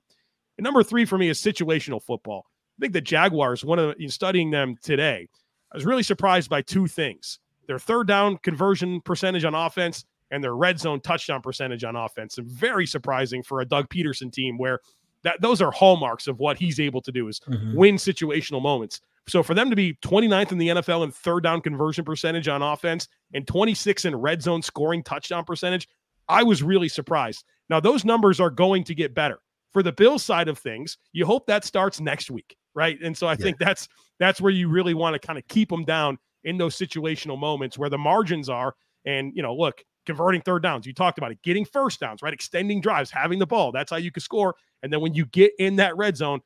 And 0.57 0.63
number 0.63 0.83
three 0.83 1.05
for 1.05 1.17
me 1.17 1.29
is 1.29 1.39
situational 1.39 2.01
football. 2.01 2.45
I 2.77 2.81
think 2.81 2.93
the 2.93 3.01
Jaguars, 3.01 3.65
one 3.65 3.79
of 3.79 3.95
the, 3.97 4.07
studying 4.07 4.51
them 4.51 4.75
today, 4.81 5.27
I 5.71 5.77
was 5.77 5.85
really 5.85 6.03
surprised 6.03 6.49
by 6.49 6.61
two 6.61 6.87
things 6.87 7.39
their 7.67 7.79
third 7.79 8.07
down 8.07 8.37
conversion 8.37 9.01
percentage 9.01 9.43
on 9.43 9.53
offense 9.53 10.05
and 10.31 10.43
their 10.43 10.55
red 10.55 10.79
zone 10.79 11.01
touchdown 11.01 11.41
percentage 11.41 11.83
on 11.83 11.95
offense. 11.95 12.37
And 12.37 12.47
very 12.47 12.85
surprising 12.85 13.43
for 13.43 13.59
a 13.61 13.65
Doug 13.65 13.89
Pederson 13.89 14.31
team 14.31 14.57
where 14.57 14.79
that 15.23 15.41
those 15.41 15.61
are 15.61 15.71
hallmarks 15.71 16.27
of 16.27 16.39
what 16.39 16.57
he's 16.57 16.79
able 16.79 17.01
to 17.01 17.11
do 17.11 17.27
is 17.27 17.39
mm-hmm. 17.41 17.75
win 17.75 17.95
situational 17.95 18.61
moments. 18.61 19.01
So 19.27 19.43
for 19.43 19.53
them 19.53 19.69
to 19.69 19.75
be 19.75 19.93
29th 19.95 20.51
in 20.51 20.57
the 20.57 20.69
NFL 20.69 21.03
in 21.03 21.11
third 21.11 21.43
down 21.43 21.61
conversion 21.61 22.05
percentage 22.05 22.47
on 22.47 22.61
offense 22.61 23.07
and 23.33 23.45
26 23.45 24.05
in 24.05 24.15
red 24.15 24.41
zone 24.41 24.61
scoring 24.61 25.03
touchdown 25.03 25.43
percentage, 25.43 25.87
I 26.29 26.43
was 26.43 26.63
really 26.63 26.89
surprised. 26.89 27.43
Now 27.69 27.79
those 27.79 28.05
numbers 28.05 28.39
are 28.39 28.49
going 28.49 28.83
to 28.85 28.95
get 28.95 29.13
better. 29.13 29.39
For 29.73 29.83
the 29.83 29.91
Bills 29.91 30.23
side 30.23 30.47
of 30.47 30.57
things, 30.57 30.97
you 31.11 31.25
hope 31.25 31.45
that 31.47 31.65
starts 31.65 31.99
next 31.99 32.31
week, 32.31 32.55
right? 32.73 32.97
And 33.03 33.15
so 33.15 33.27
I 33.27 33.31
yeah. 33.31 33.37
think 33.37 33.57
that's 33.59 33.87
that's 34.19 34.41
where 34.41 34.51
you 34.51 34.69
really 34.69 34.93
want 34.93 35.13
to 35.13 35.25
kind 35.25 35.37
of 35.37 35.47
keep 35.47 35.69
them 35.69 35.83
down 35.83 36.17
in 36.45 36.57
those 36.57 36.77
situational 36.77 37.37
moments 37.37 37.77
where 37.77 37.89
the 37.89 37.97
margins 37.97 38.49
are. 38.49 38.75
And 39.05 39.33
you 39.35 39.43
know, 39.43 39.53
look, 39.53 39.83
converting 40.07 40.41
third 40.41 40.63
downs. 40.63 40.87
You 40.87 40.93
talked 40.93 41.17
about 41.17 41.31
it, 41.31 41.41
getting 41.43 41.65
first 41.65 41.99
downs, 41.99 42.23
right? 42.23 42.33
Extending 42.33 42.81
drives, 42.81 43.11
having 43.11 43.37
the 43.37 43.45
ball. 43.45 43.71
That's 43.71 43.91
how 43.91 43.97
you 43.97 44.11
can 44.11 44.21
score. 44.21 44.55
And 44.81 44.91
then 44.91 45.01
when 45.01 45.13
you 45.13 45.25
get 45.27 45.51
in 45.59 45.75
that 45.75 45.95
red 45.97 46.17
zone, 46.17 46.39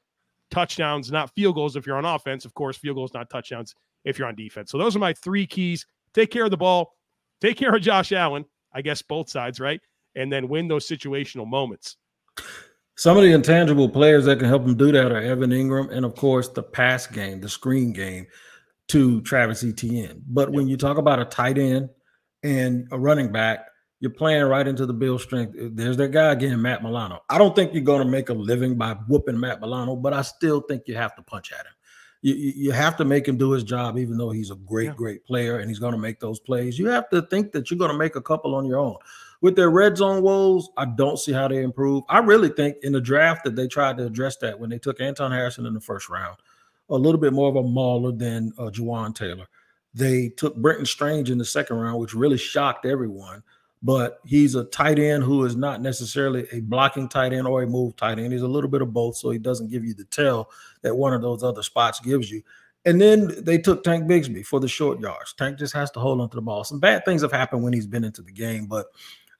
touchdowns, 0.52 1.12
not 1.12 1.34
field 1.34 1.56
goals 1.56 1.76
if 1.76 1.88
you're 1.88 1.98
on 1.98 2.06
offense. 2.06 2.46
Of 2.46 2.54
course, 2.54 2.78
field 2.78 2.98
goals, 2.98 3.14
not 3.14 3.30
touchdowns 3.30 3.74
if 4.06 4.20
you're 4.20 4.28
on 4.28 4.36
defense. 4.36 4.72
So 4.72 4.78
those 4.78 4.96
are 4.96 5.00
my 5.00 5.14
three 5.14 5.48
keys. 5.48 5.86
Take 6.14 6.30
care 6.30 6.46
of 6.46 6.52
the 6.52 6.58
ball, 6.58 6.94
take 7.40 7.58
care 7.58 7.74
of 7.74 7.82
Josh 7.82 8.12
Allen, 8.12 8.46
I 8.74 8.82
guess 8.82 9.02
both 9.02 9.30
sides, 9.30 9.60
right? 9.60 9.82
And 10.16 10.32
then 10.32 10.50
win 10.50 10.68
those 10.68 10.88
situational 10.88 11.48
moments. 11.48 11.96
Some 12.98 13.18
of 13.18 13.24
the 13.24 13.32
intangible 13.32 13.90
players 13.90 14.26
that 14.26 14.40
can 14.40 14.48
help 14.48 14.66
them 14.66 14.76
do 14.76 14.92
that 14.92 15.12
are 15.12 15.22
Evan 15.22 15.52
Engram 15.52 15.90
and, 15.92 16.06
of 16.06 16.16
course, 16.16 16.50
the 16.50 16.62
pass 16.62 17.08
game, 17.08 17.40
the 17.40 17.50
screen 17.50 17.94
game 17.94 18.28
to 18.90 19.22
Travis 19.22 19.64
Etienne. 19.64 20.22
But 20.28 20.50
yep. 20.50 20.56
when 20.56 20.68
you 20.68 20.76
talk 20.78 20.98
about 20.98 21.20
a 21.20 21.26
tight 21.26 21.58
end 21.58 21.90
and 22.44 22.88
a 22.92 23.00
running 23.00 23.32
back, 23.32 23.66
you're 24.02 24.12
playing 24.12 24.44
right 24.46 24.68
into 24.68 24.88
the 24.88 24.94
Bill 24.94 25.20
strength. 25.20 25.56
There's 25.56 25.96
that 25.98 26.10
guy 26.10 26.32
again, 26.32 26.60
Matt 26.60 26.82
Milano. 26.82 27.22
I 27.30 27.38
don't 27.38 27.56
think 27.56 27.72
you're 27.74 27.84
going 27.84 28.04
to 28.04 28.10
make 28.10 28.30
a 28.30 28.34
living 28.34 28.76
by 28.76 28.94
whooping 29.08 29.40
Matt 29.40 29.62
Milano, 29.62 29.96
but 29.96 30.12
I 30.12 30.24
still 30.24 30.60
think 30.62 30.88
you 30.88 30.96
have 30.96 31.16
to 31.16 31.22
punch 31.22 31.52
at 31.54 31.68
him. 31.68 31.74
You, 32.24 32.34
you 32.34 32.72
have 32.72 32.98
to 32.98 33.06
make 33.06 33.28
him 33.28 33.38
do 33.38 33.52
his 33.52 33.64
job, 33.64 34.00
even 34.00 34.18
though 34.18 34.32
he's 34.32 34.50
a 34.50 34.56
great, 34.56 34.88
yeah. 34.88 34.94
great 34.96 35.24
player 35.24 35.60
and 35.60 35.70
he's 35.70 35.78
going 35.78 35.94
to 35.94 36.00
make 36.00 36.20
those 36.20 36.40
plays. 36.40 36.80
You 36.80 36.88
have 36.88 37.10
to 37.12 37.22
think 37.22 37.52
that 37.52 37.70
you're 37.70 37.78
going 37.78 37.92
to 37.92 37.98
make 37.98 38.16
a 38.16 38.22
couple 38.22 38.56
on 38.56 38.66
your 38.66 38.80
own. 38.80 38.96
With 39.40 39.56
their 39.56 39.70
red 39.70 39.98
zone 39.98 40.24
woes, 40.24 40.70
I 40.78 40.86
don't 40.86 41.20
see 41.20 41.32
how 41.32 41.48
they 41.48 41.62
improve. 41.62 42.04
I 42.10 42.20
really 42.20 42.50
think 42.50 42.78
in 42.82 42.94
the 42.94 43.02
draft 43.02 43.44
that 43.44 43.56
they 43.56 43.68
tried 43.68 43.98
to 43.98 44.06
address 44.08 44.38
that 44.38 44.60
when 44.60 44.72
they 44.72 44.80
took 44.80 45.00
Anton 45.00 45.32
Harrison 45.32 45.68
in 45.68 45.76
the 45.76 45.80
first 45.80 46.10
round, 46.10 46.38
a 46.90 46.96
little 46.96 47.22
bit 47.22 47.34
more 47.34 47.50
of 47.50 47.56
a 47.56 47.64
mauler 47.64 48.12
than 48.12 48.52
uh, 48.58 48.64
Jawaan 48.64 49.14
Taylor. 49.14 49.48
They 49.94 50.30
took 50.30 50.56
Brenton 50.56 50.86
Strange 50.86 51.30
in 51.30 51.38
the 51.38 51.46
second 51.46 51.78
round, 51.78 52.00
which 52.00 52.14
really 52.14 52.38
shocked 52.38 52.86
everyone 52.86 53.44
but 53.84 54.20
he's 54.24 54.56
a 54.56 54.66
tight 54.66 55.00
end 55.00 55.24
who 55.24 55.44
is 55.44 55.56
not 55.56 55.82
necessarily 55.82 56.48
a 56.52 56.60
blocking 56.62 57.10
tight 57.10 57.34
end 57.34 57.48
or 57.48 57.64
a 57.64 57.68
move 57.68 57.96
tight 57.96 58.20
end. 58.20 58.32
He's 58.32 58.44
a 58.44 58.48
little 58.48 58.70
bit 58.70 58.82
of 58.82 58.94
both, 58.94 59.18
so 59.18 59.32
he 59.32 59.40
doesn't 59.40 59.72
give 59.72 59.84
you 59.84 59.94
the 59.94 60.06
tell 60.06 60.50
that 60.82 60.96
one 60.96 61.14
of 61.14 61.22
those 61.22 61.44
other 61.44 61.64
spots 61.64 62.00
gives 62.00 62.30
you. 62.30 62.44
And 62.86 63.00
then 63.00 63.32
they 63.44 63.58
took 63.58 63.84
Tank 63.84 64.06
Bigsby 64.06 64.46
for 64.46 64.60
the 64.60 64.68
short 64.68 65.00
yards. 65.00 65.34
Tank 65.34 65.58
just 65.60 65.74
has 65.74 65.92
to 65.92 66.00
hold 66.00 66.20
onto 66.20 66.36
the 66.36 66.42
ball. 66.42 66.64
Some 66.64 66.80
bad 66.80 67.06
things 67.06 67.22
have 67.22 67.32
happened 67.32 67.64
when 67.64 67.74
he's 67.74 67.88
been 67.88 68.04
into 68.04 68.22
the 68.22 68.32
game, 68.32 68.66
but 68.66 68.88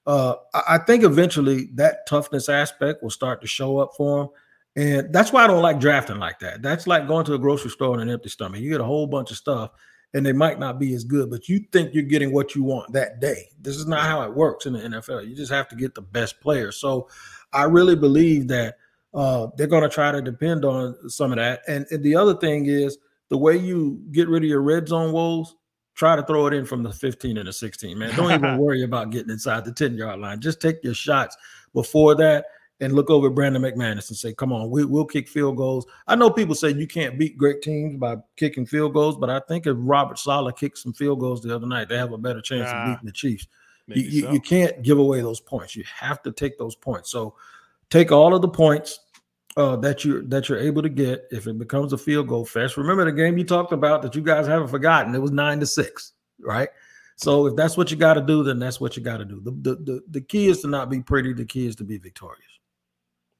uh, 0.06 0.34
I 0.66 0.78
think 0.78 1.04
eventually 1.04 1.70
that 1.74 2.06
toughness 2.08 2.48
aspect 2.48 3.02
will 3.02 3.10
start 3.10 3.40
to 3.40 3.46
show 3.46 3.78
up 3.78 3.92
for 3.96 4.22
him. 4.22 4.28
And 4.74 5.12
that's 5.12 5.32
why 5.32 5.44
I 5.44 5.46
don't 5.46 5.62
like 5.62 5.78
drafting 5.78 6.18
like 6.18 6.38
that. 6.40 6.62
That's 6.62 6.86
like 6.86 7.06
going 7.06 7.26
to 7.26 7.34
a 7.34 7.38
grocery 7.38 7.70
store 7.70 7.92
on 7.92 8.00
an 8.00 8.10
empty 8.10 8.30
stomach. 8.30 8.60
You 8.60 8.70
get 8.70 8.80
a 8.80 8.84
whole 8.84 9.06
bunch 9.06 9.30
of 9.30 9.36
stuff 9.36 9.70
and 10.14 10.26
they 10.26 10.32
might 10.32 10.58
not 10.58 10.78
be 10.78 10.94
as 10.94 11.04
good, 11.04 11.30
but 11.30 11.48
you 11.48 11.60
think 11.72 11.94
you're 11.94 12.02
getting 12.02 12.32
what 12.32 12.54
you 12.54 12.62
want 12.62 12.92
that 12.92 13.20
day. 13.20 13.48
This 13.60 13.76
is 13.76 13.86
not 13.86 14.02
how 14.02 14.22
it 14.22 14.34
works 14.34 14.66
in 14.66 14.74
the 14.74 14.80
NFL. 14.80 15.26
You 15.26 15.34
just 15.34 15.52
have 15.52 15.68
to 15.68 15.76
get 15.76 15.94
the 15.94 16.02
best 16.02 16.40
player. 16.40 16.70
So 16.70 17.08
I 17.52 17.64
really 17.64 17.96
believe 17.96 18.48
that 18.48 18.76
uh, 19.14 19.48
they're 19.56 19.66
going 19.66 19.82
to 19.82 19.88
try 19.88 20.12
to 20.12 20.20
depend 20.20 20.64
on 20.64 21.08
some 21.08 21.32
of 21.32 21.36
that. 21.36 21.62
And, 21.68 21.86
and, 21.90 22.02
the 22.02 22.16
other 22.16 22.34
thing 22.34 22.66
is 22.66 22.96
the 23.28 23.36
way 23.36 23.56
you 23.56 24.00
get 24.10 24.26
rid 24.28 24.42
of 24.42 24.48
your 24.48 24.62
red 24.62 24.88
zone 24.88 25.12
woes, 25.12 25.54
try 25.94 26.16
to 26.16 26.22
throw 26.22 26.46
it 26.46 26.54
in 26.54 26.64
from 26.64 26.82
the 26.82 26.92
15 26.92 27.36
and 27.36 27.46
the 27.46 27.52
16, 27.52 27.98
man. 27.98 28.14
Don't 28.16 28.32
even 28.32 28.56
worry 28.58 28.84
about 28.84 29.10
getting 29.10 29.30
inside 29.30 29.66
the 29.66 29.72
10 29.72 29.96
yard 29.96 30.18
line. 30.18 30.40
Just 30.40 30.60
take 30.60 30.82
your 30.82 30.94
shots 30.94 31.36
before 31.74 32.14
that 32.16 32.46
and 32.80 32.94
look 32.94 33.10
over 33.10 33.28
at 33.28 33.34
Brandon 33.34 33.62
McManus 33.62 34.08
and 34.08 34.16
say, 34.16 34.34
"Come 34.34 34.52
on, 34.52 34.70
we, 34.70 34.84
will 34.84 35.04
kick 35.04 35.28
field 35.28 35.56
goals." 35.56 35.86
I 36.06 36.16
know 36.16 36.30
people 36.30 36.54
say 36.54 36.70
you 36.70 36.86
can't 36.86 37.18
beat 37.18 37.38
great 37.38 37.62
teams 37.62 37.96
by 37.96 38.16
kicking 38.36 38.66
field 38.66 38.94
goals, 38.94 39.16
but 39.16 39.30
I 39.30 39.40
think 39.40 39.66
if 39.66 39.76
Robert 39.78 40.18
Saleh 40.18 40.56
kicked 40.56 40.78
some 40.78 40.92
field 40.92 41.20
goals 41.20 41.42
the 41.42 41.54
other 41.54 41.66
night, 41.66 41.88
they 41.88 41.96
have 41.96 42.12
a 42.12 42.18
better 42.18 42.40
chance 42.40 42.70
of 42.70 42.86
beating 42.86 43.06
the 43.06 43.12
Chiefs. 43.12 43.46
You, 43.88 44.02
you, 44.02 44.22
so. 44.22 44.32
you, 44.32 44.40
can't 44.40 44.82
give 44.82 44.98
away 44.98 45.20
those 45.20 45.40
points. 45.40 45.74
You 45.74 45.84
have 45.98 46.22
to 46.22 46.32
take 46.32 46.56
those 46.56 46.76
points. 46.76 47.10
So 47.10 47.34
take 47.90 48.12
all 48.12 48.34
of 48.34 48.40
the 48.40 48.48
points 48.48 49.00
uh, 49.56 49.76
that 49.76 50.04
you 50.04 50.26
that 50.28 50.48
you're 50.48 50.58
able 50.58 50.82
to 50.82 50.88
get. 50.88 51.26
If 51.30 51.46
it 51.46 51.58
becomes 51.58 51.92
a 51.92 51.98
field 51.98 52.28
goal 52.28 52.44
fest, 52.44 52.76
remember 52.76 53.04
the 53.04 53.12
game 53.12 53.38
you 53.38 53.44
talked 53.44 53.72
about 53.72 54.02
that 54.02 54.14
you 54.14 54.22
guys 54.22 54.46
haven't 54.46 54.68
forgotten. 54.68 55.14
It 55.14 55.20
was 55.20 55.30
nine 55.30 55.60
to 55.60 55.66
six, 55.66 56.12
right? 56.40 56.68
So 57.16 57.46
if 57.46 57.56
that's 57.56 57.76
what 57.76 57.90
you 57.90 57.96
got 57.96 58.14
to 58.14 58.22
do, 58.22 58.42
then 58.42 58.58
that's 58.58 58.80
what 58.80 58.96
you 58.96 59.02
got 59.02 59.18
to 59.18 59.24
do. 59.24 59.40
The, 59.40 59.50
the, 59.50 59.74
the 59.82 60.02
the 60.10 60.20
key 60.20 60.48
is 60.48 60.62
to 60.62 60.68
not 60.68 60.90
be 60.90 61.00
pretty. 61.00 61.32
The 61.32 61.44
key 61.44 61.66
is 61.66 61.76
to 61.76 61.84
be 61.84 61.98
victorious. 61.98 62.58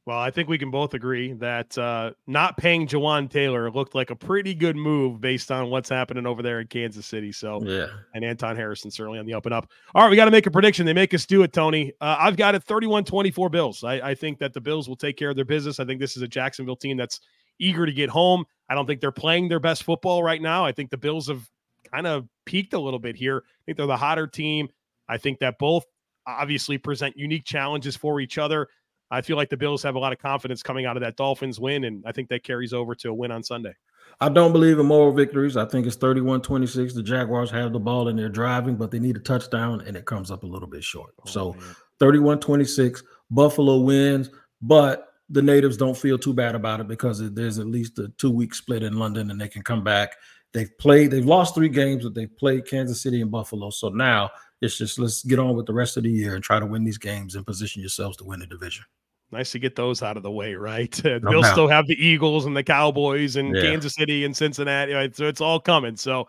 Well, 0.05 0.19
I 0.19 0.33
think 0.33 0.49
we 0.49 0.59
can 0.59 0.73
both 0.73 0.95
agree 0.95 1.33
that 1.35 1.79
uh, 1.79 2.11
not 2.27 2.57
paying 2.57 2.89
Jawaan 2.89 3.31
Taylor 3.31 3.71
looked 3.71 3.95
like 3.95 4.11
a 4.11 4.17
pretty 4.17 4.53
good 4.53 4.75
move 4.75 5.21
based 5.21 5.53
on 5.53 5.71
what's 5.71 5.89
happening 5.89 6.27
over 6.27 6.43
there 6.43 6.61
in 6.61 6.67
Kansas 6.67 7.07
City. 7.07 7.31
So, 7.31 7.63
yeah. 7.63 7.87
And 8.13 8.25
Anton 8.25 8.57
Harrison 8.57 8.91
certainly 8.91 9.21
on 9.21 9.27
the 9.27 9.35
up 9.35 9.47
and 9.47 9.55
up. 9.55 9.69
All 9.95 10.03
right, 10.03 10.11
we 10.11 10.17
got 10.17 10.25
to 10.25 10.33
make 10.33 10.47
a 10.47 10.51
prediction. 10.51 10.87
They 10.87 10.93
make 10.93 11.15
us 11.15 11.25
do 11.25 11.45
it, 11.45 11.53
Tony. 11.53 11.93
Uh, 12.01 12.17
I've 12.19 12.37
got 12.37 12.57
it 12.57 12.65
31 12.65 13.05
24 13.05 13.49
Bills. 13.49 13.85
I, 13.85 14.11
I 14.11 14.15
think 14.17 14.41
that 14.41 14.53
the 14.53 14.61
Bills 14.61 14.89
will 14.89 14.97
take 14.97 15.17
care 15.17 15.31
of 15.31 15.37
their 15.37 15.45
business. 15.45 15.79
I 15.79 15.85
think 15.85 16.01
this 16.01 16.17
is 16.17 16.23
a 16.23 16.29
Jacksonville 16.29 16.77
team 16.77 16.97
that's 16.97 17.21
eager 17.61 17.87
to 17.87 17.93
get 17.93 18.11
home. 18.11 18.45
I 18.69 18.75
don't 18.75 18.87
think 18.87 19.01
they're 19.01 19.13
playing 19.13 19.49
their 19.49 19.61
best 19.61 19.85
football 19.85 20.25
right 20.25 20.43
now. 20.43 20.65
I 20.65 20.73
think 20.73 20.91
the 20.91 20.99
Bills 20.99 21.29
have 21.29 21.49
kind 21.93 22.09
of 22.09 22.27
peaked 22.45 22.73
a 22.73 22.79
little 22.81 22.99
bit 22.99 23.15
here. 23.15 23.45
I 23.47 23.63
think 23.67 23.77
they're 23.77 23.87
the 23.87 23.97
hotter 23.97 24.27
team. 24.27 24.69
I 25.09 25.19
think 25.19 25.39
that 25.39 25.59
both 25.59 25.85
obviously 26.27 26.79
present 26.79 27.17
unique 27.17 27.45
challenges 27.45 27.97
for 27.97 28.21
each 28.21 28.39
other. 28.39 28.69
I 29.13 29.21
feel 29.21 29.37
like 29.37 29.51
the 29.51 29.59
Bills 29.59 29.83
have 29.83 29.95
a 29.95 29.99
lot 29.99 30.15
of 30.15 30.19
confidence 30.19 30.63
coming 30.63 30.87
out 30.87 30.97
of 30.97 31.03
that 31.03 31.17
Dolphins 31.17 31.61
win, 31.61 31.85
and 31.85 32.03
I 32.07 32.13
think 32.13 32.31
that 32.31 32.45
carries 32.45 32.73
over 32.73 32.95
to 32.95 33.11
a 33.11 33.15
win 33.15 33.31
on 33.31 33.43
Sunday. 33.43 33.75
I 34.23 34.31
don't 34.31 34.53
believe 34.53 34.79
in 34.79 34.87
moral 34.87 35.13
victories. 35.13 35.57
I 35.57 35.67
think 35.67 35.87
it's 35.87 35.97
31 35.97 36.41
26. 36.41 36.95
The 36.95 37.03
Jaguars 37.03 37.51
have 37.51 37.75
the 37.75 37.79
ball 37.79 38.09
and 38.09 38.19
they're 38.19 38.31
driving, 38.31 38.75
but 38.77 38.91
they 38.91 38.99
need 38.99 39.17
a 39.17 39.21
touchdown, 39.21 39.83
and 39.87 39.99
it 39.99 40.07
comes 40.07 40.31
up 40.31 40.45
a 40.45 40.47
little 40.47 40.67
bit 40.67 40.83
short. 40.83 41.13
Oh, 41.21 41.31
so 41.31 41.57
31 42.01 42.41
26, 42.41 43.03
Buffalo 43.31 43.81
wins, 43.81 44.31
but 44.63 45.09
the 45.29 45.43
natives 45.43 45.77
don't 45.77 45.97
feel 45.97 46.19
too 46.19 46.33
bad 46.33 46.55
about 46.55 46.81
it 46.81 46.89
because 46.89 47.31
there's 47.33 47.59
at 47.59 47.67
least 47.67 47.99
a 47.99 48.09
two 48.17 48.31
week 48.31 48.55
split 48.55 48.83
in 48.83 48.99
London 48.99 49.31
and 49.31 49.41
they 49.41 49.49
can 49.49 49.63
come 49.63 49.85
back. 49.85 50.17
They've 50.53 50.77
played, 50.79 51.11
they've 51.11 51.25
lost 51.25 51.55
three 51.55 51.71
games, 51.71 52.05
but 52.05 52.15
they've 52.15 52.35
played 52.37 52.67
Kansas 52.67 53.03
City 53.03 53.23
and 53.23 53.31
Buffalo. 53.31 53.71
So 53.71 53.89
now 53.89 54.31
it's 54.61 54.77
just 54.77 54.99
let's 54.99 55.23
get 55.23 55.39
on 55.39 55.57
with 55.57 55.67
the 55.67 55.73
rest 55.73 55.97
of 55.97 56.03
the 56.03 56.11
year 56.11 56.35
and 56.35 56.45
try 56.45 56.61
to 56.61 56.67
win 56.67 56.85
these 56.85 56.99
games 56.99 57.35
and 57.35 57.47
position 57.47 57.81
yourselves 57.81 58.17
to 58.19 58.25
win 58.25 58.41
the 58.41 58.47
division. 58.47 58.85
Nice 59.33 59.51
to 59.53 59.59
get 59.59 59.75
those 59.75 60.03
out 60.03 60.19
of 60.19 60.23
the 60.23 60.31
way, 60.31 60.55
right? 60.55 60.93
Uh, 61.05 61.19
no 61.23 61.31
They'll 61.31 61.45
still 61.45 61.69
have 61.69 61.87
the 61.87 61.95
Eagles 61.95 62.45
and 62.47 62.57
the 62.57 62.63
Cowboys 62.63 63.37
and 63.37 63.57
yeah. 63.57 63.63
Kansas 63.63 63.95
City 63.95 64.25
and 64.25 64.37
Cincinnati. 64.37 64.93
Right? 64.93 65.15
So 65.17 65.27
it's 65.27 65.41
all 65.41 65.59
coming. 65.59 65.97
So 65.97 66.29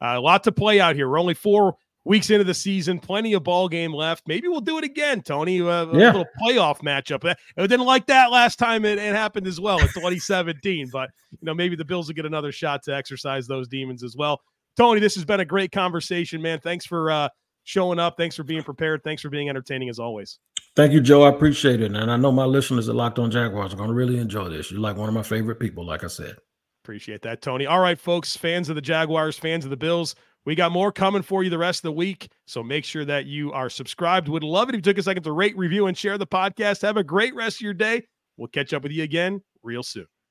uh, 0.00 0.14
a 0.16 0.20
lot 0.20 0.44
to 0.44 0.52
play 0.52 0.80
out 0.80 0.94
here. 0.94 1.08
We're 1.08 1.18
only 1.18 1.34
four 1.34 1.76
weeks 2.04 2.30
into 2.30 2.44
the 2.44 2.54
season, 2.54 2.98
plenty 2.98 3.32
of 3.32 3.44
ball 3.44 3.68
game 3.68 3.92
left. 3.92 4.26
Maybe 4.26 4.48
we'll 4.48 4.60
do 4.60 4.78
it 4.78 4.84
again, 4.84 5.22
Tony. 5.22 5.60
Uh, 5.60 5.86
a 5.86 5.98
yeah. 5.98 6.06
little 6.06 6.26
playoff 6.40 6.80
matchup. 6.80 7.24
It 7.24 7.36
didn't 7.56 7.86
like 7.86 8.06
that 8.06 8.30
last 8.30 8.58
time 8.58 8.84
it, 8.84 8.98
it 8.98 9.14
happened 9.14 9.46
as 9.46 9.60
well 9.60 9.78
in 9.78 9.88
2017, 9.88 10.88
but 10.92 11.10
you 11.30 11.38
know 11.42 11.54
maybe 11.54 11.76
the 11.76 11.84
Bills 11.84 12.08
will 12.08 12.14
get 12.14 12.26
another 12.26 12.52
shot 12.52 12.82
to 12.84 12.94
exercise 12.94 13.46
those 13.46 13.68
demons 13.68 14.02
as 14.02 14.16
well. 14.16 14.40
Tony, 14.76 15.00
this 15.00 15.14
has 15.14 15.24
been 15.24 15.40
a 15.40 15.44
great 15.44 15.72
conversation, 15.72 16.40
man. 16.40 16.58
Thanks 16.60 16.86
for 16.86 17.10
uh, 17.10 17.28
showing 17.64 17.98
up. 17.98 18.14
Thanks 18.16 18.36
for 18.36 18.44
being 18.44 18.62
prepared. 18.62 19.02
Thanks 19.04 19.22
for 19.22 19.28
being 19.28 19.48
entertaining 19.48 19.88
as 19.88 19.98
always. 19.98 20.38
Thank 20.74 20.92
you, 20.92 21.00
Joe. 21.00 21.22
I 21.24 21.28
appreciate 21.28 21.82
it. 21.82 21.94
And 21.94 22.10
I 22.10 22.16
know 22.16 22.32
my 22.32 22.46
listeners 22.46 22.88
at 22.88 22.94
locked 22.94 23.18
on 23.18 23.30
Jaguars 23.30 23.74
are 23.74 23.76
going 23.76 23.90
to 23.90 23.94
really 23.94 24.18
enjoy 24.18 24.48
this. 24.48 24.70
You're 24.70 24.80
like 24.80 24.96
one 24.96 25.08
of 25.08 25.14
my 25.14 25.22
favorite 25.22 25.60
people, 25.60 25.84
like 25.84 26.02
I 26.02 26.06
said. 26.06 26.36
Appreciate 26.82 27.22
that, 27.22 27.42
Tony. 27.42 27.66
All 27.66 27.80
right, 27.80 27.98
folks, 27.98 28.36
fans 28.36 28.68
of 28.68 28.74
the 28.74 28.80
Jaguars, 28.80 29.38
fans 29.38 29.64
of 29.64 29.70
the 29.70 29.76
Bills, 29.76 30.14
we 30.44 30.54
got 30.54 30.72
more 30.72 30.90
coming 30.90 31.22
for 31.22 31.44
you 31.44 31.50
the 31.50 31.58
rest 31.58 31.80
of 31.80 31.82
the 31.84 31.92
week. 31.92 32.28
So 32.46 32.62
make 32.62 32.84
sure 32.84 33.04
that 33.04 33.26
you 33.26 33.52
are 33.52 33.70
subscribed. 33.70 34.28
Would 34.28 34.42
love 34.42 34.68
it 34.68 34.74
if 34.74 34.78
you 34.78 34.82
took 34.82 34.98
a 34.98 35.02
second 35.02 35.22
to 35.24 35.32
rate, 35.32 35.56
review, 35.56 35.86
and 35.86 35.96
share 35.96 36.18
the 36.18 36.26
podcast. 36.26 36.82
Have 36.82 36.96
a 36.96 37.04
great 37.04 37.34
rest 37.34 37.58
of 37.58 37.60
your 37.60 37.74
day. 37.74 38.02
We'll 38.36 38.48
catch 38.48 38.72
up 38.72 38.82
with 38.82 38.92
you 38.92 39.04
again 39.04 39.42
real 39.62 39.82
soon. 39.82 40.06